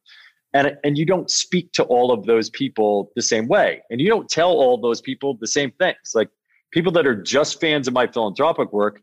And, 0.53 0.77
and 0.83 0.99
you 0.99 1.07
don't 1.07 1.31
speak 1.31 1.73
to 1.73 1.85
all 1.85 2.13
of 2.13 2.27
those 2.27 2.51
people 2.51 3.13
the 3.15 3.23
same 3.23 3.47
way. 3.47 3.83
And 3.91 4.01
you 4.01 4.09
don't 4.09 4.29
tell 4.29 4.51
all 4.51 4.79
those 4.79 5.01
people 5.01 5.37
the 5.41 5.47
same 5.47 5.71
things. 5.73 6.13
Like 6.15 6.29
people 6.73 6.93
that 6.93 7.07
are 7.07 7.15
just 7.15 7.61
fans 7.61 7.87
of 7.87 7.95
my 7.95 8.07
philanthropic 8.07 8.73
work, 8.73 9.01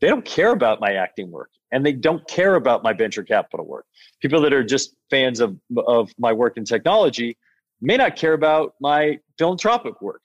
they 0.00 0.08
don't 0.08 0.24
care 0.24 0.52
about 0.52 0.80
my 0.80 0.94
acting 0.94 1.30
work 1.30 1.50
and 1.72 1.84
they 1.84 1.92
don't 1.92 2.26
care 2.26 2.56
about 2.56 2.82
my 2.82 2.92
venture 2.92 3.22
capital 3.22 3.66
work. 3.66 3.86
People 4.20 4.40
that 4.42 4.52
are 4.52 4.64
just 4.64 4.94
fans 5.10 5.40
of, 5.40 5.56
of 5.86 6.10
my 6.18 6.32
work 6.32 6.56
in 6.56 6.64
technology 6.64 7.36
may 7.80 7.96
not 7.96 8.16
care 8.16 8.32
about 8.32 8.74
my 8.80 9.18
philanthropic 9.38 10.00
work. 10.02 10.22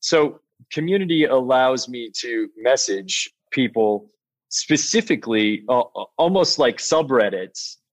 So 0.00 0.40
community 0.72 1.24
allows 1.24 1.88
me 1.88 2.10
to 2.20 2.48
message 2.56 3.30
people 3.50 4.10
specifically, 4.48 5.64
uh, 5.68 5.82
almost 6.18 6.58
like 6.58 6.78
subreddits, 6.78 7.76
uh, 7.76 7.83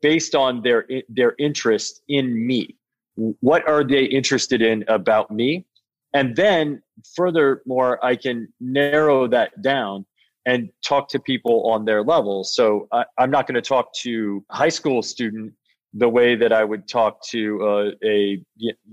based 0.00 0.34
on 0.34 0.62
their 0.62 0.86
their 1.08 1.34
interest 1.38 2.02
in 2.08 2.46
me. 2.46 2.76
What 3.16 3.68
are 3.68 3.84
they 3.84 4.04
interested 4.04 4.62
in 4.62 4.84
about 4.88 5.30
me? 5.30 5.66
And 6.14 6.34
then 6.34 6.82
furthermore, 7.14 8.04
I 8.04 8.16
can 8.16 8.48
narrow 8.60 9.28
that 9.28 9.62
down 9.62 10.06
and 10.46 10.70
talk 10.82 11.08
to 11.10 11.18
people 11.18 11.70
on 11.70 11.84
their 11.84 12.02
level. 12.02 12.44
So 12.44 12.88
I, 12.92 13.04
am 13.18 13.30
not 13.30 13.46
going 13.46 13.54
to 13.54 13.62
talk 13.62 13.92
to 14.02 14.44
a 14.50 14.56
high 14.56 14.70
school 14.70 15.02
student 15.02 15.52
the 15.92 16.08
way 16.08 16.34
that 16.36 16.52
I 16.52 16.64
would 16.64 16.88
talk 16.88 17.22
to 17.28 17.62
uh, 17.62 17.90
a 18.04 18.42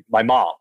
my 0.10 0.24
mom. 0.24 0.54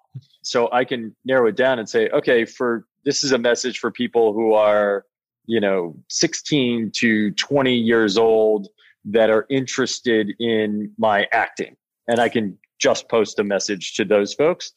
So 0.42 0.70
I 0.72 0.84
can 0.84 1.14
narrow 1.24 1.48
it 1.48 1.56
down 1.56 1.78
and 1.78 1.88
say, 1.88 2.08
okay, 2.10 2.44
for 2.44 2.86
this 3.04 3.24
is 3.24 3.32
a 3.32 3.38
message 3.38 3.78
for 3.78 3.90
people 3.90 4.32
who 4.32 4.54
are, 4.54 5.04
you 5.46 5.60
know, 5.60 5.96
16 6.08 6.92
to 6.96 7.30
20 7.32 7.74
years 7.74 8.16
old 8.16 8.68
that 9.06 9.30
are 9.30 9.46
interested 9.48 10.32
in 10.38 10.92
my 10.98 11.26
acting, 11.32 11.76
and 12.08 12.20
I 12.20 12.28
can 12.28 12.58
just 12.78 13.08
post 13.08 13.38
a 13.38 13.44
message 13.44 13.94
to 13.94 14.04
those 14.04 14.34
folks. 14.34 14.72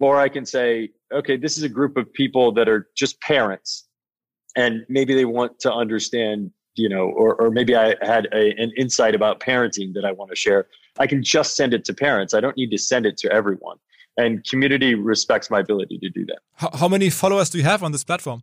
Or 0.00 0.18
I 0.18 0.28
can 0.28 0.44
say, 0.44 0.90
okay, 1.12 1.36
this 1.36 1.56
is 1.56 1.62
a 1.62 1.68
group 1.68 1.96
of 1.96 2.12
people 2.12 2.52
that 2.52 2.68
are 2.68 2.88
just 2.96 3.20
parents 3.20 3.86
and 4.56 4.84
maybe 4.88 5.14
they 5.14 5.24
want 5.24 5.58
to 5.60 5.72
understand, 5.72 6.50
you 6.76 6.88
know, 6.88 7.08
or, 7.08 7.34
or 7.40 7.50
maybe 7.50 7.76
I 7.76 7.94
had 8.02 8.26
a, 8.32 8.50
an 8.60 8.72
insight 8.76 9.14
about 9.14 9.40
parenting 9.40 9.94
that 9.94 10.04
I 10.04 10.12
want 10.12 10.30
to 10.30 10.36
share. 10.36 10.66
I 10.98 11.06
can 11.06 11.22
just 11.22 11.56
send 11.56 11.74
it 11.74 11.84
to 11.86 11.94
parents. 11.94 12.34
I 12.34 12.40
don't 12.40 12.56
need 12.56 12.70
to 12.70 12.78
send 12.78 13.06
it 13.06 13.16
to 13.18 13.32
everyone. 13.32 13.78
And 14.16 14.44
community 14.44 14.94
respects 14.94 15.50
my 15.50 15.60
ability 15.60 15.98
to 15.98 16.08
do 16.08 16.24
that. 16.26 16.38
How, 16.54 16.70
how 16.72 16.88
many 16.88 17.10
followers 17.10 17.50
do 17.50 17.58
you 17.58 17.64
have 17.64 17.82
on 17.82 17.90
this 17.90 18.04
platform? 18.04 18.42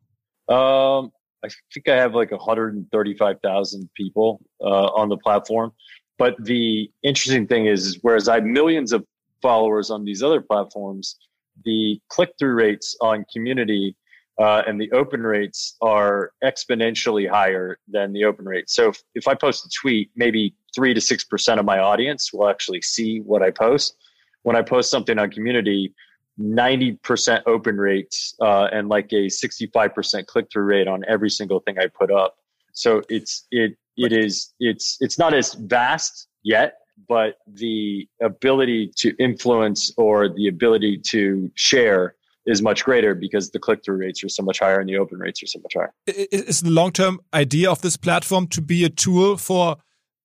Um, 0.50 1.12
I 1.44 1.50
think 1.74 1.90
I 1.90 1.96
have 1.96 2.14
like 2.14 2.32
135,000 2.32 3.90
people 3.96 4.42
uh, 4.62 4.66
on 4.66 5.10
the 5.10 5.18
platform. 5.18 5.72
But 6.18 6.36
the 6.44 6.92
interesting 7.04 7.48
thing 7.48 7.66
is, 7.66 7.98
whereas 8.02 8.28
I 8.28 8.36
have 8.36 8.44
millions 8.44 8.94
of 8.94 9.06
followers 9.42 9.90
on 9.90 10.06
these 10.06 10.22
other 10.22 10.42
platforms, 10.42 11.18
the 11.66 12.00
click 12.10 12.32
through 12.38 12.54
rates 12.54 12.96
on 13.02 13.26
community 13.34 13.96
uh, 14.40 14.64
and 14.68 14.80
the 14.80 14.92
open 14.92 15.22
rates 15.22 15.76
are 15.82 16.32
exponentially 16.44 17.30
higher 17.30 17.78
than 17.88 18.14
the 18.14 18.24
open 18.24 18.46
rate. 18.46 18.70
So 18.70 18.90
if, 18.90 19.02
if 19.14 19.28
I 19.28 19.36
post 19.36 19.66
a 19.66 19.70
tweet, 19.70 20.10
maybe 20.16 20.56
three 20.74 20.94
to 20.94 21.02
six 21.02 21.24
percent 21.24 21.60
of 21.60 21.66
my 21.66 21.80
audience 21.80 22.32
will 22.32 22.50
actually 22.50 22.82
see 22.82 23.20
what 23.20 23.42
I 23.42 23.52
post. 23.52 23.96
When 24.44 24.56
I 24.56 24.62
post 24.62 24.90
something 24.90 25.20
on 25.20 25.30
community, 25.30 25.94
90% 26.42 27.44
open 27.46 27.78
rates 27.78 28.36
uh, 28.42 28.68
and 28.72 28.90
like 28.90 29.12
a 29.12 29.28
65% 29.28 30.26
click 30.26 30.48
through 30.52 30.64
rate 30.64 30.88
on 30.88 31.04
every 31.08 31.30
single 31.30 31.60
thing 31.60 31.78
I 31.80 31.88
put 31.88 32.12
up. 32.12 32.36
So 32.74 33.02
it's 33.10 33.48
it 33.52 33.76
it 33.98 34.14
is 34.14 34.54
it's 34.60 34.98
it's 35.02 35.20
not 35.20 35.34
as 35.34 35.54
vast 35.54 36.28
yet, 36.44 36.76
but 37.08 37.36
the 37.48 38.08
ability 38.22 38.92
to 38.98 39.14
influence 39.20 39.94
or 39.98 40.30
the 40.30 40.48
ability 40.48 40.98
to 41.08 41.52
share 41.56 42.16
is 42.46 42.62
much 42.62 42.84
greater 42.84 43.14
because 43.14 43.52
the 43.52 43.60
click 43.60 43.84
through 43.84 43.98
rates 43.98 44.24
are 44.24 44.30
so 44.30 44.42
much 44.42 44.60
higher 44.60 44.80
and 44.80 44.90
the 44.90 44.98
open 44.98 45.20
rates 45.20 45.44
are 45.44 45.48
so 45.48 45.60
much 45.60 45.74
higher. 45.76 45.94
Is 46.08 46.62
the 46.62 46.72
long 46.72 46.92
term 46.92 47.20
idea 47.34 47.70
of 47.70 47.82
this 47.82 47.98
platform 47.98 48.48
to 48.48 48.62
be 48.62 48.84
a 48.84 48.90
tool 48.90 49.38
for 49.38 49.78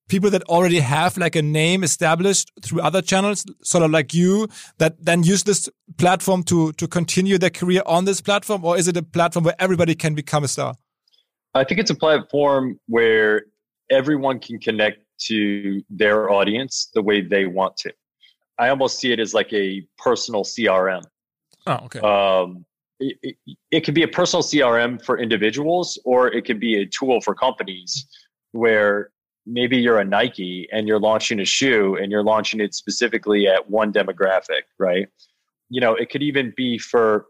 people 0.09 0.31
that 0.31 0.43
already 0.45 0.81
have 0.81 1.17
like 1.17 1.37
a 1.37 1.43
name 1.43 1.83
established 1.83 2.53
through 2.63 2.81
other 2.81 3.03
channels, 3.03 3.45
sort 3.63 3.85
of 3.85 3.91
like 3.91 4.15
you, 4.15 4.49
that 4.79 5.05
then 5.05 5.23
use 5.23 5.45
this 5.45 5.69
platform 5.99 6.43
to 6.45 6.73
to 6.73 6.87
continue 6.87 7.39
their 7.39 7.51
career 7.51 7.83
on 7.87 8.05
this 8.05 8.21
platform, 8.21 8.65
or 8.65 8.77
is 8.77 8.89
it 8.89 8.97
a 8.97 9.03
platform 9.03 9.45
where 9.45 9.57
everybody 9.59 9.95
can 9.95 10.15
become 10.15 10.45
a 10.45 10.49
star? 10.49 10.75
I 11.55 11.65
think 11.65 11.81
it's 11.81 11.91
a 11.91 11.95
platform 11.95 12.79
where 12.87 13.47
everyone 13.91 14.41
can 14.41 14.59
connect 14.59 14.99
to 15.19 15.83
their 15.89 16.31
audience 16.31 16.91
the 16.95 17.03
way 17.03 17.23
they 17.23 17.47
want 17.47 17.77
to. 17.79 17.93
I 18.59 18.69
almost 18.69 18.99
see 18.99 19.13
it 19.13 19.21
as 19.21 19.35
like 19.35 19.53
a 19.53 19.87
personal 19.99 20.45
CRM. 20.45 21.03
Oh, 21.67 21.79
okay. 21.85 22.01
Um, 22.01 22.65
it, 23.01 23.17
it, 23.23 23.57
it 23.71 23.85
can 23.85 23.95
be 23.95 24.03
a 24.03 24.09
personal 24.09 24.43
CRM 24.43 25.03
for 25.03 25.19
individuals, 25.19 25.99
or 26.05 26.29
it 26.29 26.45
can 26.45 26.59
be 26.59 26.81
a 26.81 26.87
tool 26.87 27.21
for 27.21 27.35
companies 27.35 28.07
where 28.53 29.11
maybe 29.47 29.77
you're 29.77 29.99
a 29.99 30.05
Nike 30.05 30.69
and 30.73 30.89
you're 30.89 30.99
launching 30.99 31.41
a 31.41 31.45
shoe 31.45 31.97
and 31.97 32.11
you're 32.11 32.25
launching 32.25 32.61
it 32.61 32.75
specifically 32.75 33.47
at 33.47 33.71
one 33.71 33.93
demographic, 33.93 34.63
right? 34.79 35.09
You 35.71 35.81
know, 35.81 35.95
it 35.95 36.11
could 36.11 36.23
even 36.23 36.53
be 36.57 36.79
for, 36.79 37.27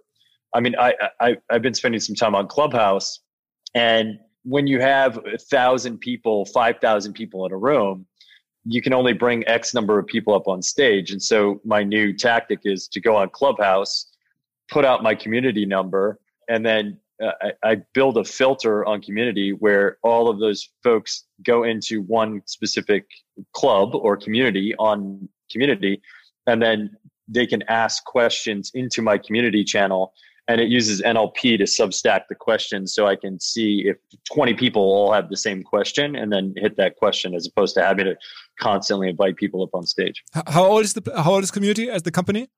I 0.55 0.61
mean, 0.61 0.74
I, 0.79 0.94
I 1.20 1.37
I've 1.50 1.62
been 1.62 1.74
spending 1.74 2.00
some 2.00 2.14
time 2.14 2.35
on 2.35 2.48
Clubhouse, 2.48 3.20
and 3.74 4.18
when 4.44 4.66
you 4.66 4.81
have 4.81 5.18
a 5.26 5.37
thousand 5.37 5.98
people, 5.98 6.46
five 6.46 6.79
thousand 6.81 7.14
people 7.14 7.44
in 7.46 7.52
a 7.52 7.57
room, 7.57 8.07
you 8.64 8.81
can 8.81 8.92
only 8.92 9.12
bring 9.12 9.46
X 9.46 9.74
number 9.74 9.98
of 9.98 10.07
people 10.07 10.35
up 10.35 10.48
on 10.48 10.62
stage. 10.62 11.11
And 11.11 11.22
so 11.22 11.61
my 11.64 11.83
new 11.83 12.12
tactic 12.12 12.61
is 12.64 12.88
to 12.88 13.00
go 13.00 13.16
on 13.16 13.31
Clubhouse, 13.31 14.07
put 14.70 14.85
out 14.85 15.02
my 15.02 15.14
community 15.14 15.66
number, 15.66 16.18
and 16.48 16.64
then 16.64 16.98
Uh, 17.22 17.31
I, 17.42 17.70
I, 17.70 17.76
build 17.94 18.18
a 18.18 18.24
filter 18.24 18.85
on 18.85 19.00
community 19.00 19.52
where 19.52 19.96
all 20.02 20.29
of 20.29 20.38
those 20.38 20.68
folks 20.83 21.24
go 21.42 21.64
into 21.64 22.02
one 22.02 22.42
specific 22.44 23.07
club 23.55 23.94
or 23.94 24.16
community 24.18 24.74
on 24.79 25.26
community, 25.50 26.02
and 26.46 26.61
then 26.61 26.90
they 27.26 27.46
can 27.46 27.62
ask 27.68 28.05
questions 28.05 28.70
into 28.74 29.00
my 29.00 29.18
community 29.18 29.64
channel. 29.64 30.12
And 30.48 30.61
it 30.61 30.68
uses 30.68 31.02
NLP 31.02 31.59
to 31.59 31.64
substack 31.64 32.22
the 32.29 32.37
questions 32.37 32.94
so 32.94 33.09
I 33.09 33.16
can 33.16 33.40
see 33.40 33.85
if 33.87 33.96
20 34.33 34.55
people 34.55 34.83
all 34.83 35.12
have 35.12 35.29
the 35.29 35.37
same 35.37 35.64
question 35.64 36.14
and 36.14 36.33
then 36.33 36.55
hit 36.57 36.76
that 36.76 36.94
question 36.96 37.35
as 37.35 37.48
opposed 37.48 37.74
to 37.74 37.83
having 37.83 38.05
to 38.05 38.16
constantly 38.61 39.09
invite 39.09 39.37
people 39.37 39.62
up 39.64 39.70
on 39.74 39.87
stage. 39.87 40.22
How 40.46 40.64
old 40.66 40.85
is 40.85 40.94
the 40.94 41.12
how 41.20 41.33
old 41.33 41.42
is 41.42 41.50
community 41.50 41.90
as 41.90 42.02
the 42.02 42.12
company? 42.12 42.48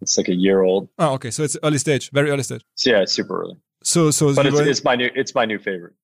It's 0.00 0.16
like 0.16 0.28
a 0.28 0.34
year 0.34 0.62
old. 0.62 0.88
Oh, 0.98 1.14
okay. 1.14 1.30
So 1.30 1.42
it's 1.42 1.56
early 1.62 1.78
stage, 1.78 2.10
very 2.10 2.30
early 2.30 2.42
stage. 2.42 2.62
So 2.74 2.90
yeah, 2.90 3.02
it's 3.02 3.12
super 3.12 3.42
early. 3.42 3.56
So, 3.82 4.10
so, 4.10 4.34
but 4.34 4.46
it's, 4.46 4.58
it's, 4.58 4.84
my 4.84 4.96
new, 4.96 5.10
it's 5.14 5.34
my 5.34 5.44
new 5.44 5.58
favorite. 5.58 5.94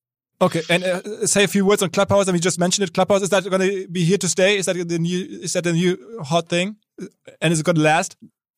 Okay, 0.41 0.63
and 0.69 0.83
uh, 0.83 1.27
say 1.27 1.45
a 1.45 1.49
few 1.49 1.65
words 1.65 1.83
on 1.83 1.91
Clubhouse. 1.91 2.29
I 2.29 2.33
mean, 2.33 2.39
you 2.39 2.43
just 2.43 2.59
mentioned 2.59 2.89
it. 2.89 2.93
Clubhouse 2.93 3.23
is 3.23 3.31
that 3.31 3.49
going 3.49 3.61
to 3.61 3.89
be 3.89 4.05
here 4.05 4.19
to 4.19 4.29
stay? 4.29 4.57
Is 4.57 4.67
that 4.67 4.77
the 4.89 4.99
new? 4.99 5.19
Is 5.41 5.53
that 5.53 5.65
the 5.65 5.73
new 5.73 6.21
hot 6.25 6.49
thing? 6.49 6.77
And 7.41 7.53
is 7.53 7.61
it 7.61 7.63
going 7.65 7.77
to 7.77 7.83
last? 7.83 8.17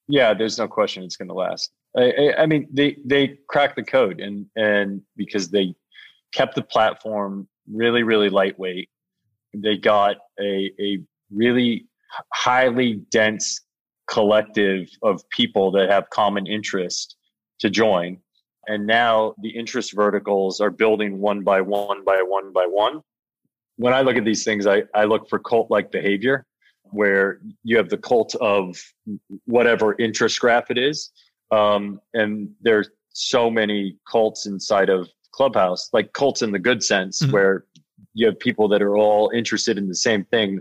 Yeah, 0.08 0.34
there's 0.34 0.58
no 0.58 0.66
question 0.66 1.02
it's 1.02 1.16
going 1.16 1.28
to 1.28 1.34
last. 1.34 1.70
I, 1.96 2.02
I, 2.02 2.42
I 2.42 2.46
mean, 2.46 2.68
they 2.72 2.96
they 3.04 3.38
cracked 3.48 3.76
the 3.76 3.82
code, 3.82 4.20
and 4.20 4.46
and 4.56 5.02
because 5.16 5.50
they 5.50 5.74
kept 6.32 6.54
the 6.54 6.62
platform 6.62 7.48
really 7.70 8.02
really 8.02 8.30
lightweight, 8.30 8.88
they 9.54 9.76
got 9.76 10.16
a 10.40 10.70
a 10.80 10.98
really 11.30 11.86
highly 12.32 12.94
dense 13.10 13.60
collective 14.06 14.88
of 15.02 15.28
people 15.30 15.70
that 15.72 15.90
have 15.90 16.08
common 16.10 16.46
interest 16.46 17.16
to 17.60 17.70
join 17.70 18.18
and 18.66 18.86
now 18.86 19.34
the 19.42 19.50
interest 19.50 19.94
verticals 19.94 20.60
are 20.60 20.70
building 20.70 21.20
one 21.20 21.42
by 21.42 21.60
one 21.60 22.04
by 22.04 22.22
one 22.22 22.52
by 22.52 22.66
one. 22.66 23.00
When 23.76 23.92
I 23.92 24.02
look 24.02 24.16
at 24.16 24.24
these 24.24 24.44
things, 24.44 24.66
I, 24.66 24.84
I 24.94 25.04
look 25.04 25.28
for 25.28 25.38
cult 25.38 25.70
like 25.70 25.90
behavior 25.90 26.46
where 26.90 27.40
you 27.64 27.76
have 27.76 27.88
the 27.88 27.98
cult 27.98 28.34
of 28.36 28.80
whatever 29.46 29.96
interest 29.98 30.38
graph 30.40 30.70
it 30.70 30.78
is. 30.78 31.10
Um, 31.50 32.00
and 32.12 32.50
there's 32.60 32.88
so 33.10 33.50
many 33.50 33.96
cults 34.10 34.46
inside 34.46 34.90
of 34.90 35.08
Clubhouse, 35.32 35.88
like 35.92 36.12
cults 36.12 36.42
in 36.42 36.52
the 36.52 36.58
good 36.58 36.82
sense, 36.82 37.20
mm-hmm. 37.20 37.32
where 37.32 37.64
you 38.14 38.26
have 38.26 38.38
people 38.38 38.68
that 38.68 38.82
are 38.82 38.96
all 38.96 39.30
interested 39.30 39.76
in 39.76 39.88
the 39.88 39.94
same 39.94 40.24
thing 40.26 40.60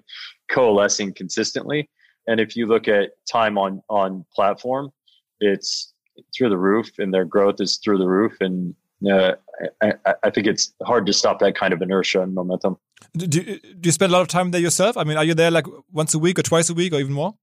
coalescing 0.50 1.14
consistently. 1.14 1.90
And 2.28 2.40
if 2.40 2.56
you 2.56 2.66
look 2.66 2.88
at 2.88 3.12
time 3.32 3.58
on 3.58 3.82
on 3.90 4.26
platform, 4.36 4.92
it's 5.40 5.93
through 6.36 6.50
the 6.50 6.58
roof 6.58 6.92
and 7.00 7.14
their 7.14 7.26
growth 7.26 7.60
is 7.60 7.78
through 7.78 7.98
the 7.98 8.08
roof 8.08 8.34
and 8.42 8.76
uh, 9.10 9.34
I, 9.82 9.94
I, 10.24 10.30
think 10.30 10.48
it's 10.48 10.74
hard 10.84 11.06
to 11.08 11.14
stop 11.14 11.40
that 11.40 11.56
kind 11.56 11.74
of 11.74 11.82
inertia 11.82 12.22
and 12.22 12.34
momentum. 12.34 12.78
Do, 13.18 13.28
do, 13.28 13.60
you 13.84 13.92
spend 13.92 14.12
a 14.12 14.14
lot 14.14 14.22
of 14.22 14.30
time 14.30 14.52
there 14.52 14.62
yourself? 14.62 14.96
I 14.96 15.04
mean, 15.04 15.18
are 15.18 15.26
you 15.26 15.34
there 15.34 15.52
like 15.52 15.66
once 15.92 16.14
a 16.14 16.20
week 16.20 16.40
or 16.40 16.42
twice 16.42 16.70
a 16.70 16.74
week 16.74 16.94
or 16.94 17.00
even 17.00 17.12
more? 17.12 17.34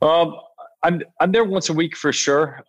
Um, 0.00 0.36
I'm 0.82 1.02
I'm 1.20 1.32
there 1.32 1.44
once 1.44 1.68
a 1.68 1.74
week 1.74 1.96
for 1.96 2.12
sure. 2.12 2.64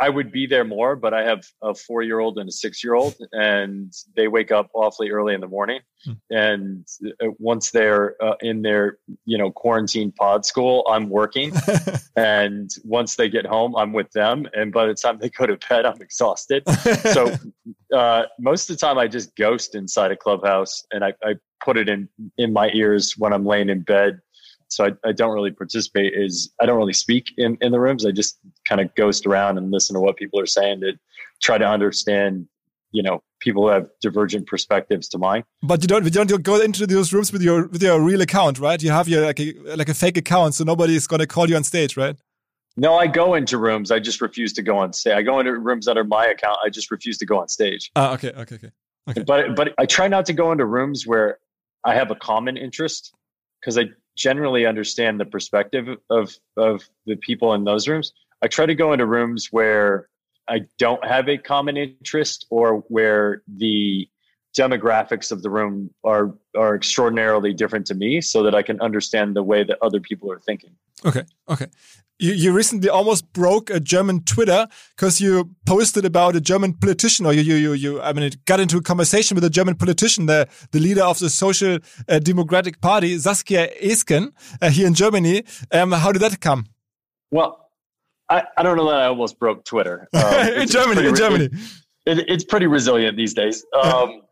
I 0.00 0.08
would 0.08 0.32
be 0.32 0.46
there 0.46 0.64
more, 0.64 0.96
but 0.96 1.12
I 1.12 1.22
have 1.24 1.44
a 1.62 1.74
four 1.74 2.02
year 2.02 2.20
old 2.20 2.38
and 2.38 2.48
a 2.48 2.52
six 2.52 2.82
year 2.82 2.94
old, 2.94 3.16
and 3.32 3.92
they 4.16 4.28
wake 4.28 4.50
up 4.50 4.70
awfully 4.74 5.10
early 5.10 5.34
in 5.34 5.42
the 5.42 5.46
morning. 5.46 5.80
Hmm. 6.04 6.12
And 6.30 6.86
uh, 7.22 7.28
once 7.38 7.70
they're 7.70 8.16
uh, 8.22 8.36
in 8.40 8.62
their, 8.62 8.98
you 9.26 9.36
know, 9.36 9.50
quarantine 9.50 10.10
pod 10.12 10.46
school, 10.46 10.86
I'm 10.90 11.10
working. 11.10 11.52
and 12.16 12.70
once 12.82 13.16
they 13.16 13.28
get 13.28 13.44
home, 13.44 13.76
I'm 13.76 13.92
with 13.92 14.10
them. 14.12 14.48
And 14.54 14.72
by 14.72 14.86
the 14.86 14.94
time 14.94 15.18
they 15.20 15.28
go 15.28 15.46
to 15.46 15.58
bed, 15.68 15.84
I'm 15.84 16.00
exhausted. 16.00 16.62
so 17.12 17.34
uh, 17.94 18.22
most 18.38 18.70
of 18.70 18.76
the 18.76 18.80
time, 18.80 18.96
I 18.96 19.06
just 19.06 19.36
ghost 19.36 19.74
inside 19.74 20.12
a 20.12 20.16
clubhouse 20.16 20.82
and 20.92 21.04
I, 21.04 21.12
I 21.22 21.34
put 21.62 21.76
it 21.76 21.90
in 21.90 22.08
in 22.38 22.52
my 22.52 22.70
ears 22.72 23.14
when 23.18 23.34
I'm 23.34 23.44
laying 23.44 23.68
in 23.68 23.82
bed 23.82 24.20
so 24.70 24.86
I, 24.86 25.08
I 25.08 25.12
don't 25.12 25.34
really 25.34 25.50
participate 25.50 26.14
is 26.14 26.52
I 26.60 26.66
don't 26.66 26.78
really 26.78 26.92
speak 26.92 27.32
in, 27.36 27.58
in 27.60 27.72
the 27.72 27.80
rooms. 27.80 28.06
I 28.06 28.12
just 28.12 28.38
kind 28.68 28.80
of 28.80 28.94
ghost 28.94 29.26
around 29.26 29.58
and 29.58 29.70
listen 29.70 29.94
to 29.94 30.00
what 30.00 30.16
people 30.16 30.40
are 30.40 30.46
saying 30.46 30.80
to 30.80 30.92
try 31.42 31.58
to 31.58 31.66
understand, 31.66 32.46
you 32.92 33.02
know, 33.02 33.22
people 33.40 33.64
who 33.64 33.68
have 33.68 33.88
divergent 34.00 34.46
perspectives 34.46 35.08
to 35.08 35.18
mine. 35.18 35.44
But 35.62 35.82
you 35.82 35.88
don't 35.88 36.04
you 36.04 36.10
don't 36.10 36.42
go 36.42 36.60
into 36.60 36.86
those 36.86 37.12
rooms 37.12 37.32
with 37.32 37.42
your 37.42 37.66
with 37.66 37.82
your 37.82 38.00
real 38.00 38.20
account, 38.20 38.58
right? 38.58 38.80
You 38.82 38.90
have 38.90 39.08
your 39.08 39.26
like 39.26 39.40
a 39.40 39.54
like 39.76 39.88
a 39.88 39.94
fake 39.94 40.16
account, 40.16 40.54
so 40.54 40.64
nobody's 40.64 41.06
gonna 41.06 41.26
call 41.26 41.48
you 41.50 41.56
on 41.56 41.64
stage, 41.64 41.96
right? 41.96 42.16
No, 42.76 42.94
I 42.96 43.08
go 43.08 43.34
into 43.34 43.58
rooms. 43.58 43.90
I 43.90 43.98
just 43.98 44.20
refuse 44.20 44.52
to 44.54 44.62
go 44.62 44.78
on 44.78 44.92
stage. 44.92 45.14
I 45.14 45.22
go 45.22 45.40
into 45.40 45.52
rooms 45.58 45.88
under 45.88 46.04
my 46.04 46.26
account. 46.26 46.58
I 46.64 46.70
just 46.70 46.90
refuse 46.90 47.18
to 47.18 47.26
go 47.26 47.40
on 47.40 47.48
stage. 47.48 47.90
Ah, 47.96 48.14
okay, 48.14 48.28
okay, 48.30 48.54
okay. 48.54 48.70
Okay. 49.08 49.22
But 49.24 49.56
but 49.56 49.74
I 49.78 49.86
try 49.86 50.06
not 50.06 50.26
to 50.26 50.32
go 50.32 50.52
into 50.52 50.64
rooms 50.64 51.06
where 51.06 51.38
I 51.84 51.94
have 51.94 52.10
a 52.10 52.14
common 52.14 52.56
interest 52.56 53.12
because 53.60 53.76
I 53.78 53.84
generally 54.20 54.66
understand 54.66 55.18
the 55.18 55.24
perspective 55.24 55.88
of 56.10 56.36
of 56.56 56.82
the 57.06 57.16
people 57.16 57.54
in 57.54 57.64
those 57.64 57.88
rooms. 57.88 58.12
I 58.42 58.48
try 58.48 58.66
to 58.66 58.74
go 58.74 58.92
into 58.92 59.06
rooms 59.06 59.48
where 59.50 60.08
I 60.46 60.60
don't 60.78 61.04
have 61.04 61.28
a 61.28 61.38
common 61.38 61.76
interest 61.76 62.46
or 62.50 62.84
where 62.88 63.42
the 63.48 64.08
demographics 64.56 65.32
of 65.32 65.42
the 65.42 65.48
room 65.48 65.90
are 66.04 66.34
are 66.54 66.74
extraordinarily 66.74 67.54
different 67.54 67.86
to 67.86 67.94
me 67.94 68.20
so 68.20 68.42
that 68.42 68.54
I 68.54 68.62
can 68.62 68.80
understand 68.80 69.34
the 69.34 69.42
way 69.42 69.64
that 69.64 69.78
other 69.80 70.00
people 70.00 70.30
are 70.30 70.40
thinking. 70.40 70.74
Okay. 71.04 71.24
Okay. 71.48 71.66
You, 72.20 72.34
you 72.34 72.52
recently 72.52 72.90
almost 72.90 73.32
broke 73.32 73.70
a 73.70 73.80
German 73.80 74.22
Twitter 74.24 74.68
because 74.94 75.22
you 75.22 75.56
posted 75.64 76.04
about 76.04 76.36
a 76.36 76.40
German 76.40 76.74
politician, 76.74 77.24
or 77.24 77.32
you, 77.32 77.40
you, 77.40 77.54
you, 77.54 77.72
you, 77.72 78.00
I 78.02 78.12
mean, 78.12 78.24
it 78.24 78.44
got 78.44 78.60
into 78.60 78.76
a 78.76 78.82
conversation 78.82 79.34
with 79.34 79.44
a 79.44 79.48
German 79.48 79.74
politician, 79.74 80.26
the, 80.26 80.46
the 80.72 80.80
leader 80.80 81.02
of 81.02 81.18
the 81.18 81.30
Social 81.30 81.78
uh, 82.08 82.18
Democratic 82.18 82.82
Party, 82.82 83.18
Saskia 83.18 83.68
Esken, 83.82 84.32
uh, 84.60 84.68
here 84.68 84.86
in 84.86 84.92
Germany. 84.92 85.44
Um, 85.72 85.92
how 85.92 86.12
did 86.12 86.20
that 86.20 86.40
come? 86.40 86.66
Well, 87.30 87.70
I, 88.28 88.44
I 88.54 88.62
don't 88.62 88.76
know 88.76 88.90
that 88.90 89.00
I 89.00 89.06
almost 89.06 89.38
broke 89.38 89.64
Twitter. 89.64 90.06
Um, 90.14 90.48
in 90.48 90.68
Germany, 90.68 91.08
in 91.08 91.16
Germany. 91.16 91.48
It, 92.04 92.18
it's 92.28 92.44
pretty 92.44 92.66
resilient 92.66 93.16
these 93.16 93.32
days. 93.32 93.64
Um, 93.82 94.22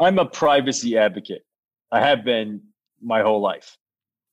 I'm 0.00 0.18
a 0.18 0.26
privacy 0.26 0.98
advocate. 0.98 1.46
I 1.90 2.00
have 2.00 2.24
been 2.24 2.60
my 3.00 3.22
whole 3.22 3.40
life 3.40 3.78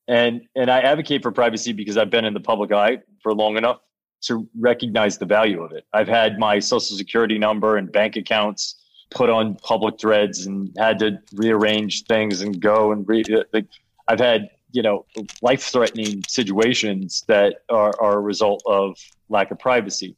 and 0.07 0.41
and 0.55 0.69
I 0.69 0.79
advocate 0.79 1.23
for 1.23 1.31
privacy 1.31 1.73
because 1.73 1.97
I've 1.97 2.09
been 2.09 2.25
in 2.25 2.33
the 2.33 2.39
public 2.39 2.71
eye 2.71 2.99
for 3.21 3.33
long 3.33 3.57
enough 3.57 3.79
to 4.23 4.47
recognize 4.57 5.17
the 5.17 5.25
value 5.25 5.61
of 5.61 5.71
it. 5.73 5.85
I've 5.93 6.07
had 6.07 6.39
my 6.39 6.59
social 6.59 6.95
security 6.95 7.37
number 7.37 7.77
and 7.77 7.91
bank 7.91 8.15
accounts 8.15 8.81
put 9.11 9.29
on 9.29 9.55
public 9.55 9.99
threads 9.99 10.45
and 10.45 10.73
had 10.77 10.99
to 10.99 11.19
rearrange 11.33 12.03
things 12.05 12.41
and 12.41 12.59
go 12.59 12.91
and 12.91 13.07
re- 13.07 13.23
like 13.53 13.67
I've 14.07 14.19
had 14.19 14.49
you 14.71 14.81
know 14.81 15.05
life 15.41 15.63
threatening 15.63 16.23
situations 16.27 17.23
that 17.27 17.57
are, 17.69 17.93
are 18.01 18.17
a 18.17 18.21
result 18.21 18.61
of 18.65 18.97
lack 19.29 19.51
of 19.51 19.59
privacy. 19.59 20.15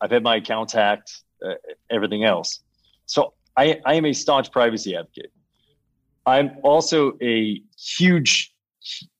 I've 0.00 0.10
had 0.10 0.22
my 0.22 0.36
accounts 0.36 0.72
hacked, 0.72 1.22
uh, 1.44 1.54
everything 1.90 2.24
else. 2.24 2.60
So 3.04 3.34
I, 3.56 3.80
I 3.84 3.94
am 3.94 4.06
a 4.06 4.12
staunch 4.12 4.50
privacy 4.50 4.96
advocate. 4.96 5.32
I'm 6.24 6.52
also 6.62 7.18
a 7.20 7.60
huge 7.76 8.49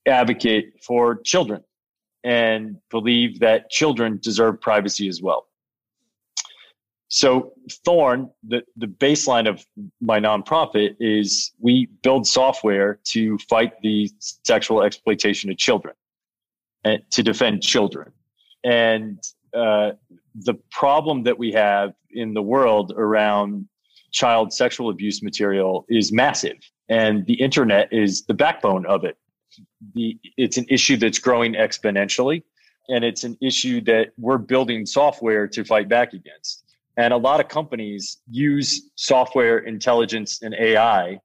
advocate 0.07 0.73
for 0.85 1.15
children 1.23 1.63
and 2.23 2.77
believe 2.89 3.39
that 3.39 3.69
children 3.69 4.19
deserve 4.21 4.61
privacy 4.61 5.07
as 5.07 5.21
well. 5.21 5.47
So 7.07 7.51
Thorn, 7.83 8.29
the, 8.47 8.63
the 8.77 8.85
baseline 8.85 9.49
of 9.49 9.65
my 9.99 10.19
nonprofit 10.19 10.95
is 10.99 11.51
we 11.59 11.87
build 12.03 12.25
software 12.25 12.99
to 13.09 13.37
fight 13.49 13.73
the 13.81 14.09
sexual 14.19 14.81
exploitation 14.81 15.51
of 15.51 15.57
children 15.57 15.93
and 16.85 17.01
to 17.11 17.21
defend 17.21 17.63
children. 17.63 18.13
And 18.63 19.21
uh, 19.53 19.91
the 20.35 20.53
problem 20.71 21.23
that 21.23 21.37
we 21.37 21.51
have 21.51 21.93
in 22.11 22.33
the 22.33 22.41
world 22.41 22.93
around 22.95 23.67
child 24.11 24.53
sexual 24.53 24.89
abuse 24.89 25.21
material 25.21 25.85
is 25.89 26.13
massive. 26.13 26.57
And 26.87 27.25
the 27.25 27.33
internet 27.33 27.91
is 27.91 28.23
the 28.25 28.33
backbone 28.33 28.85
of 28.85 29.03
it 29.03 29.17
the 29.93 30.17
it's 30.37 30.57
an 30.57 30.65
issue 30.69 30.97
that's 30.97 31.19
growing 31.19 31.53
exponentially 31.53 32.43
and 32.89 33.03
it's 33.03 33.23
an 33.23 33.37
issue 33.41 33.81
that 33.81 34.09
we're 34.17 34.37
building 34.37 34.85
software 34.85 35.47
to 35.47 35.63
fight 35.63 35.87
back 35.87 36.13
against 36.13 36.63
and 36.97 37.13
a 37.13 37.17
lot 37.17 37.39
of 37.39 37.47
companies 37.47 38.17
use 38.29 38.89
software 38.95 39.59
intelligence 39.59 40.41
and 40.41 40.53
ai 40.55 41.19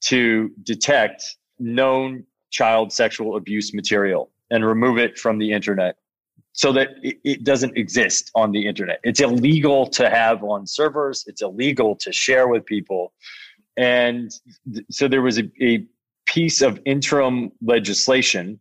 to 0.00 0.50
detect 0.62 1.24
known 1.58 2.24
child 2.50 2.92
sexual 2.92 3.36
abuse 3.36 3.74
material 3.74 4.30
and 4.50 4.64
remove 4.64 4.98
it 4.98 5.18
from 5.18 5.38
the 5.38 5.52
internet 5.52 5.96
so 6.54 6.72
that 6.72 6.90
it, 7.02 7.18
it, 7.24 7.44
doesn't 7.44 7.76
exist 7.76 8.30
on 8.36 8.52
the 8.52 8.64
internet. 8.64 9.00
It's 9.02 9.20
illegal 9.20 9.88
to 9.88 10.08
have 10.08 10.44
on 10.44 10.66
servers, 10.66 11.24
it's 11.26 11.42
illegal 11.42 11.96
to 11.96 12.12
share 12.12 12.46
with 12.46 12.64
people. 12.64 13.12
And 13.76 14.30
th- 14.72 14.86
so 14.88 15.08
there 15.08 15.20
was 15.20 15.38
a, 15.38 15.50
a 15.60 15.84
piece 16.34 16.62
of 16.62 16.80
interim 16.84 17.52
legislation 17.62 18.58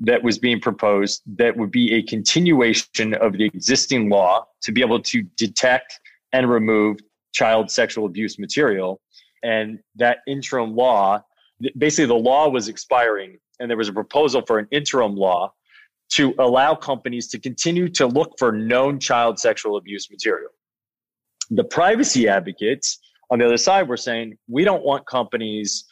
that 0.00 0.22
was 0.22 0.38
being 0.38 0.58
proposed 0.58 1.20
that 1.26 1.54
would 1.54 1.70
be 1.70 1.92
a 1.92 2.02
continuation 2.04 3.12
of 3.14 3.34
the 3.34 3.44
existing 3.44 4.08
law 4.08 4.46
to 4.62 4.72
be 4.72 4.80
able 4.80 4.98
to 5.02 5.22
detect 5.36 6.00
and 6.32 6.48
remove 6.48 6.96
child 7.32 7.70
sexual 7.70 8.06
abuse 8.06 8.38
material. 8.38 9.02
And 9.42 9.80
that 9.96 10.18
interim 10.26 10.74
law, 10.74 11.22
basically, 11.76 12.06
the 12.06 12.14
law 12.14 12.48
was 12.48 12.68
expiring, 12.68 13.36
and 13.58 13.68
there 13.68 13.76
was 13.76 13.90
a 13.90 13.92
proposal 13.92 14.42
for 14.46 14.58
an 14.58 14.66
interim 14.70 15.14
law 15.14 15.52
to 16.12 16.34
allow 16.38 16.74
companies 16.74 17.28
to 17.28 17.38
continue 17.38 17.90
to 17.90 18.06
look 18.06 18.32
for 18.38 18.50
known 18.50 18.98
child 18.98 19.38
sexual 19.38 19.76
abuse 19.76 20.10
material. 20.10 20.50
The 21.50 21.64
privacy 21.64 22.28
advocates 22.28 22.98
on 23.30 23.40
the 23.40 23.44
other 23.44 23.58
side 23.58 23.88
were 23.88 23.98
saying, 23.98 24.38
we 24.48 24.64
don't 24.64 24.82
want 24.82 25.06
companies 25.06 25.84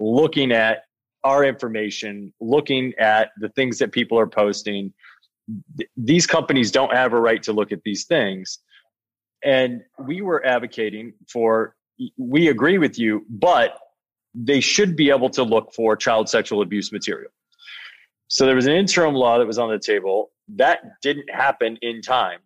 looking 0.00 0.52
at 0.52 0.84
our 1.24 1.44
information, 1.44 2.32
looking 2.40 2.92
at 2.98 3.30
the 3.38 3.48
things 3.50 3.78
that 3.78 3.92
people 3.92 4.18
are 4.18 4.26
posting. 4.26 4.92
These 5.96 6.26
companies 6.26 6.70
don't 6.70 6.92
have 6.92 7.12
a 7.12 7.20
right 7.20 7.42
to 7.44 7.52
look 7.52 7.72
at 7.72 7.82
these 7.84 8.04
things. 8.04 8.58
And 9.42 9.82
we 9.98 10.20
were 10.20 10.44
advocating 10.44 11.12
for, 11.32 11.76
we 12.16 12.48
agree 12.48 12.78
with 12.78 12.98
you, 12.98 13.24
but 13.28 13.78
they 14.34 14.60
should 14.60 14.96
be 14.96 15.10
able 15.10 15.30
to 15.30 15.42
look 15.42 15.72
for 15.74 15.96
child 15.96 16.28
sexual 16.28 16.60
abuse 16.60 16.92
material. 16.92 17.30
So 18.28 18.46
there 18.46 18.56
was 18.56 18.66
an 18.66 18.72
interim 18.72 19.14
law 19.14 19.38
that 19.38 19.46
was 19.46 19.58
on 19.58 19.70
the 19.70 19.78
table. 19.78 20.30
That 20.56 20.80
didn't 21.02 21.30
happen 21.32 21.78
in 21.82 22.02
time. 22.02 22.40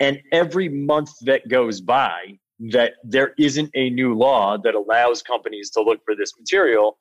And 0.00 0.20
every 0.32 0.68
month 0.68 1.10
that 1.22 1.48
goes 1.48 1.80
by, 1.80 2.38
that 2.58 2.94
there 3.04 3.34
isn't 3.38 3.70
a 3.74 3.90
new 3.90 4.14
law 4.14 4.58
that 4.58 4.74
allows 4.74 5.22
companies 5.22 5.70
to 5.70 5.82
look 5.82 6.00
for 6.04 6.16
this 6.16 6.32
material, 6.38 6.98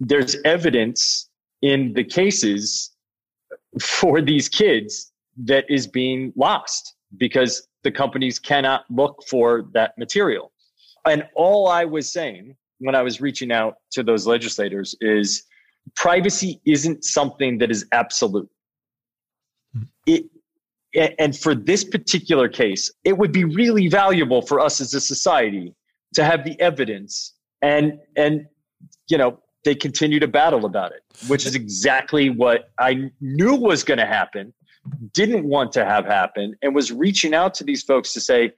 there's 0.00 0.36
evidence 0.44 1.28
in 1.62 1.92
the 1.94 2.04
cases 2.04 2.90
for 3.80 4.20
these 4.20 4.48
kids 4.48 5.12
that 5.44 5.64
is 5.68 5.86
being 5.86 6.32
lost 6.36 6.94
because 7.16 7.68
the 7.84 7.90
companies 7.90 8.38
cannot 8.38 8.84
look 8.90 9.22
for 9.30 9.66
that 9.72 9.96
material. 9.96 10.52
And 11.06 11.24
all 11.34 11.68
I 11.68 11.84
was 11.84 12.12
saying 12.12 12.56
when 12.78 12.94
I 12.94 13.02
was 13.02 13.20
reaching 13.20 13.52
out 13.52 13.76
to 13.92 14.02
those 14.02 14.26
legislators 14.26 14.94
is 15.00 15.44
privacy 15.94 16.60
isn't 16.66 17.04
something 17.04 17.58
that 17.58 17.70
is 17.70 17.86
absolute. 17.92 18.50
Hmm. 19.72 19.82
It, 20.06 20.24
and 20.96 21.38
for 21.38 21.54
this 21.54 21.84
particular 21.84 22.48
case, 22.48 22.90
it 23.04 23.18
would 23.18 23.32
be 23.32 23.44
really 23.44 23.88
valuable 23.88 24.42
for 24.42 24.60
us 24.60 24.80
as 24.80 24.94
a 24.94 25.00
society 25.00 25.74
to 26.14 26.24
have 26.24 26.44
the 26.44 26.58
evidence 26.60 27.34
and 27.62 27.98
and 28.16 28.46
you 29.08 29.18
know 29.18 29.38
they 29.64 29.74
continue 29.74 30.20
to 30.20 30.28
battle 30.28 30.64
about 30.64 30.92
it, 30.92 31.02
which 31.26 31.44
is 31.44 31.54
exactly 31.54 32.30
what 32.30 32.70
I 32.78 33.10
knew 33.20 33.54
was 33.56 33.82
going 33.82 33.98
to 33.98 34.06
happen, 34.06 34.54
didn't 35.12 35.44
want 35.44 35.72
to 35.72 35.84
have 35.84 36.06
happen, 36.06 36.54
and 36.62 36.74
was 36.74 36.92
reaching 36.92 37.34
out 37.34 37.52
to 37.54 37.64
these 37.64 37.82
folks 37.82 38.12
to 38.12 38.20
say, 38.20 38.52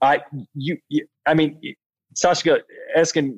I 0.00 0.20
you, 0.54 0.78
you 0.88 1.06
I 1.26 1.34
mean 1.34 1.60
Sasha 2.14 2.58
Esken 2.96 3.36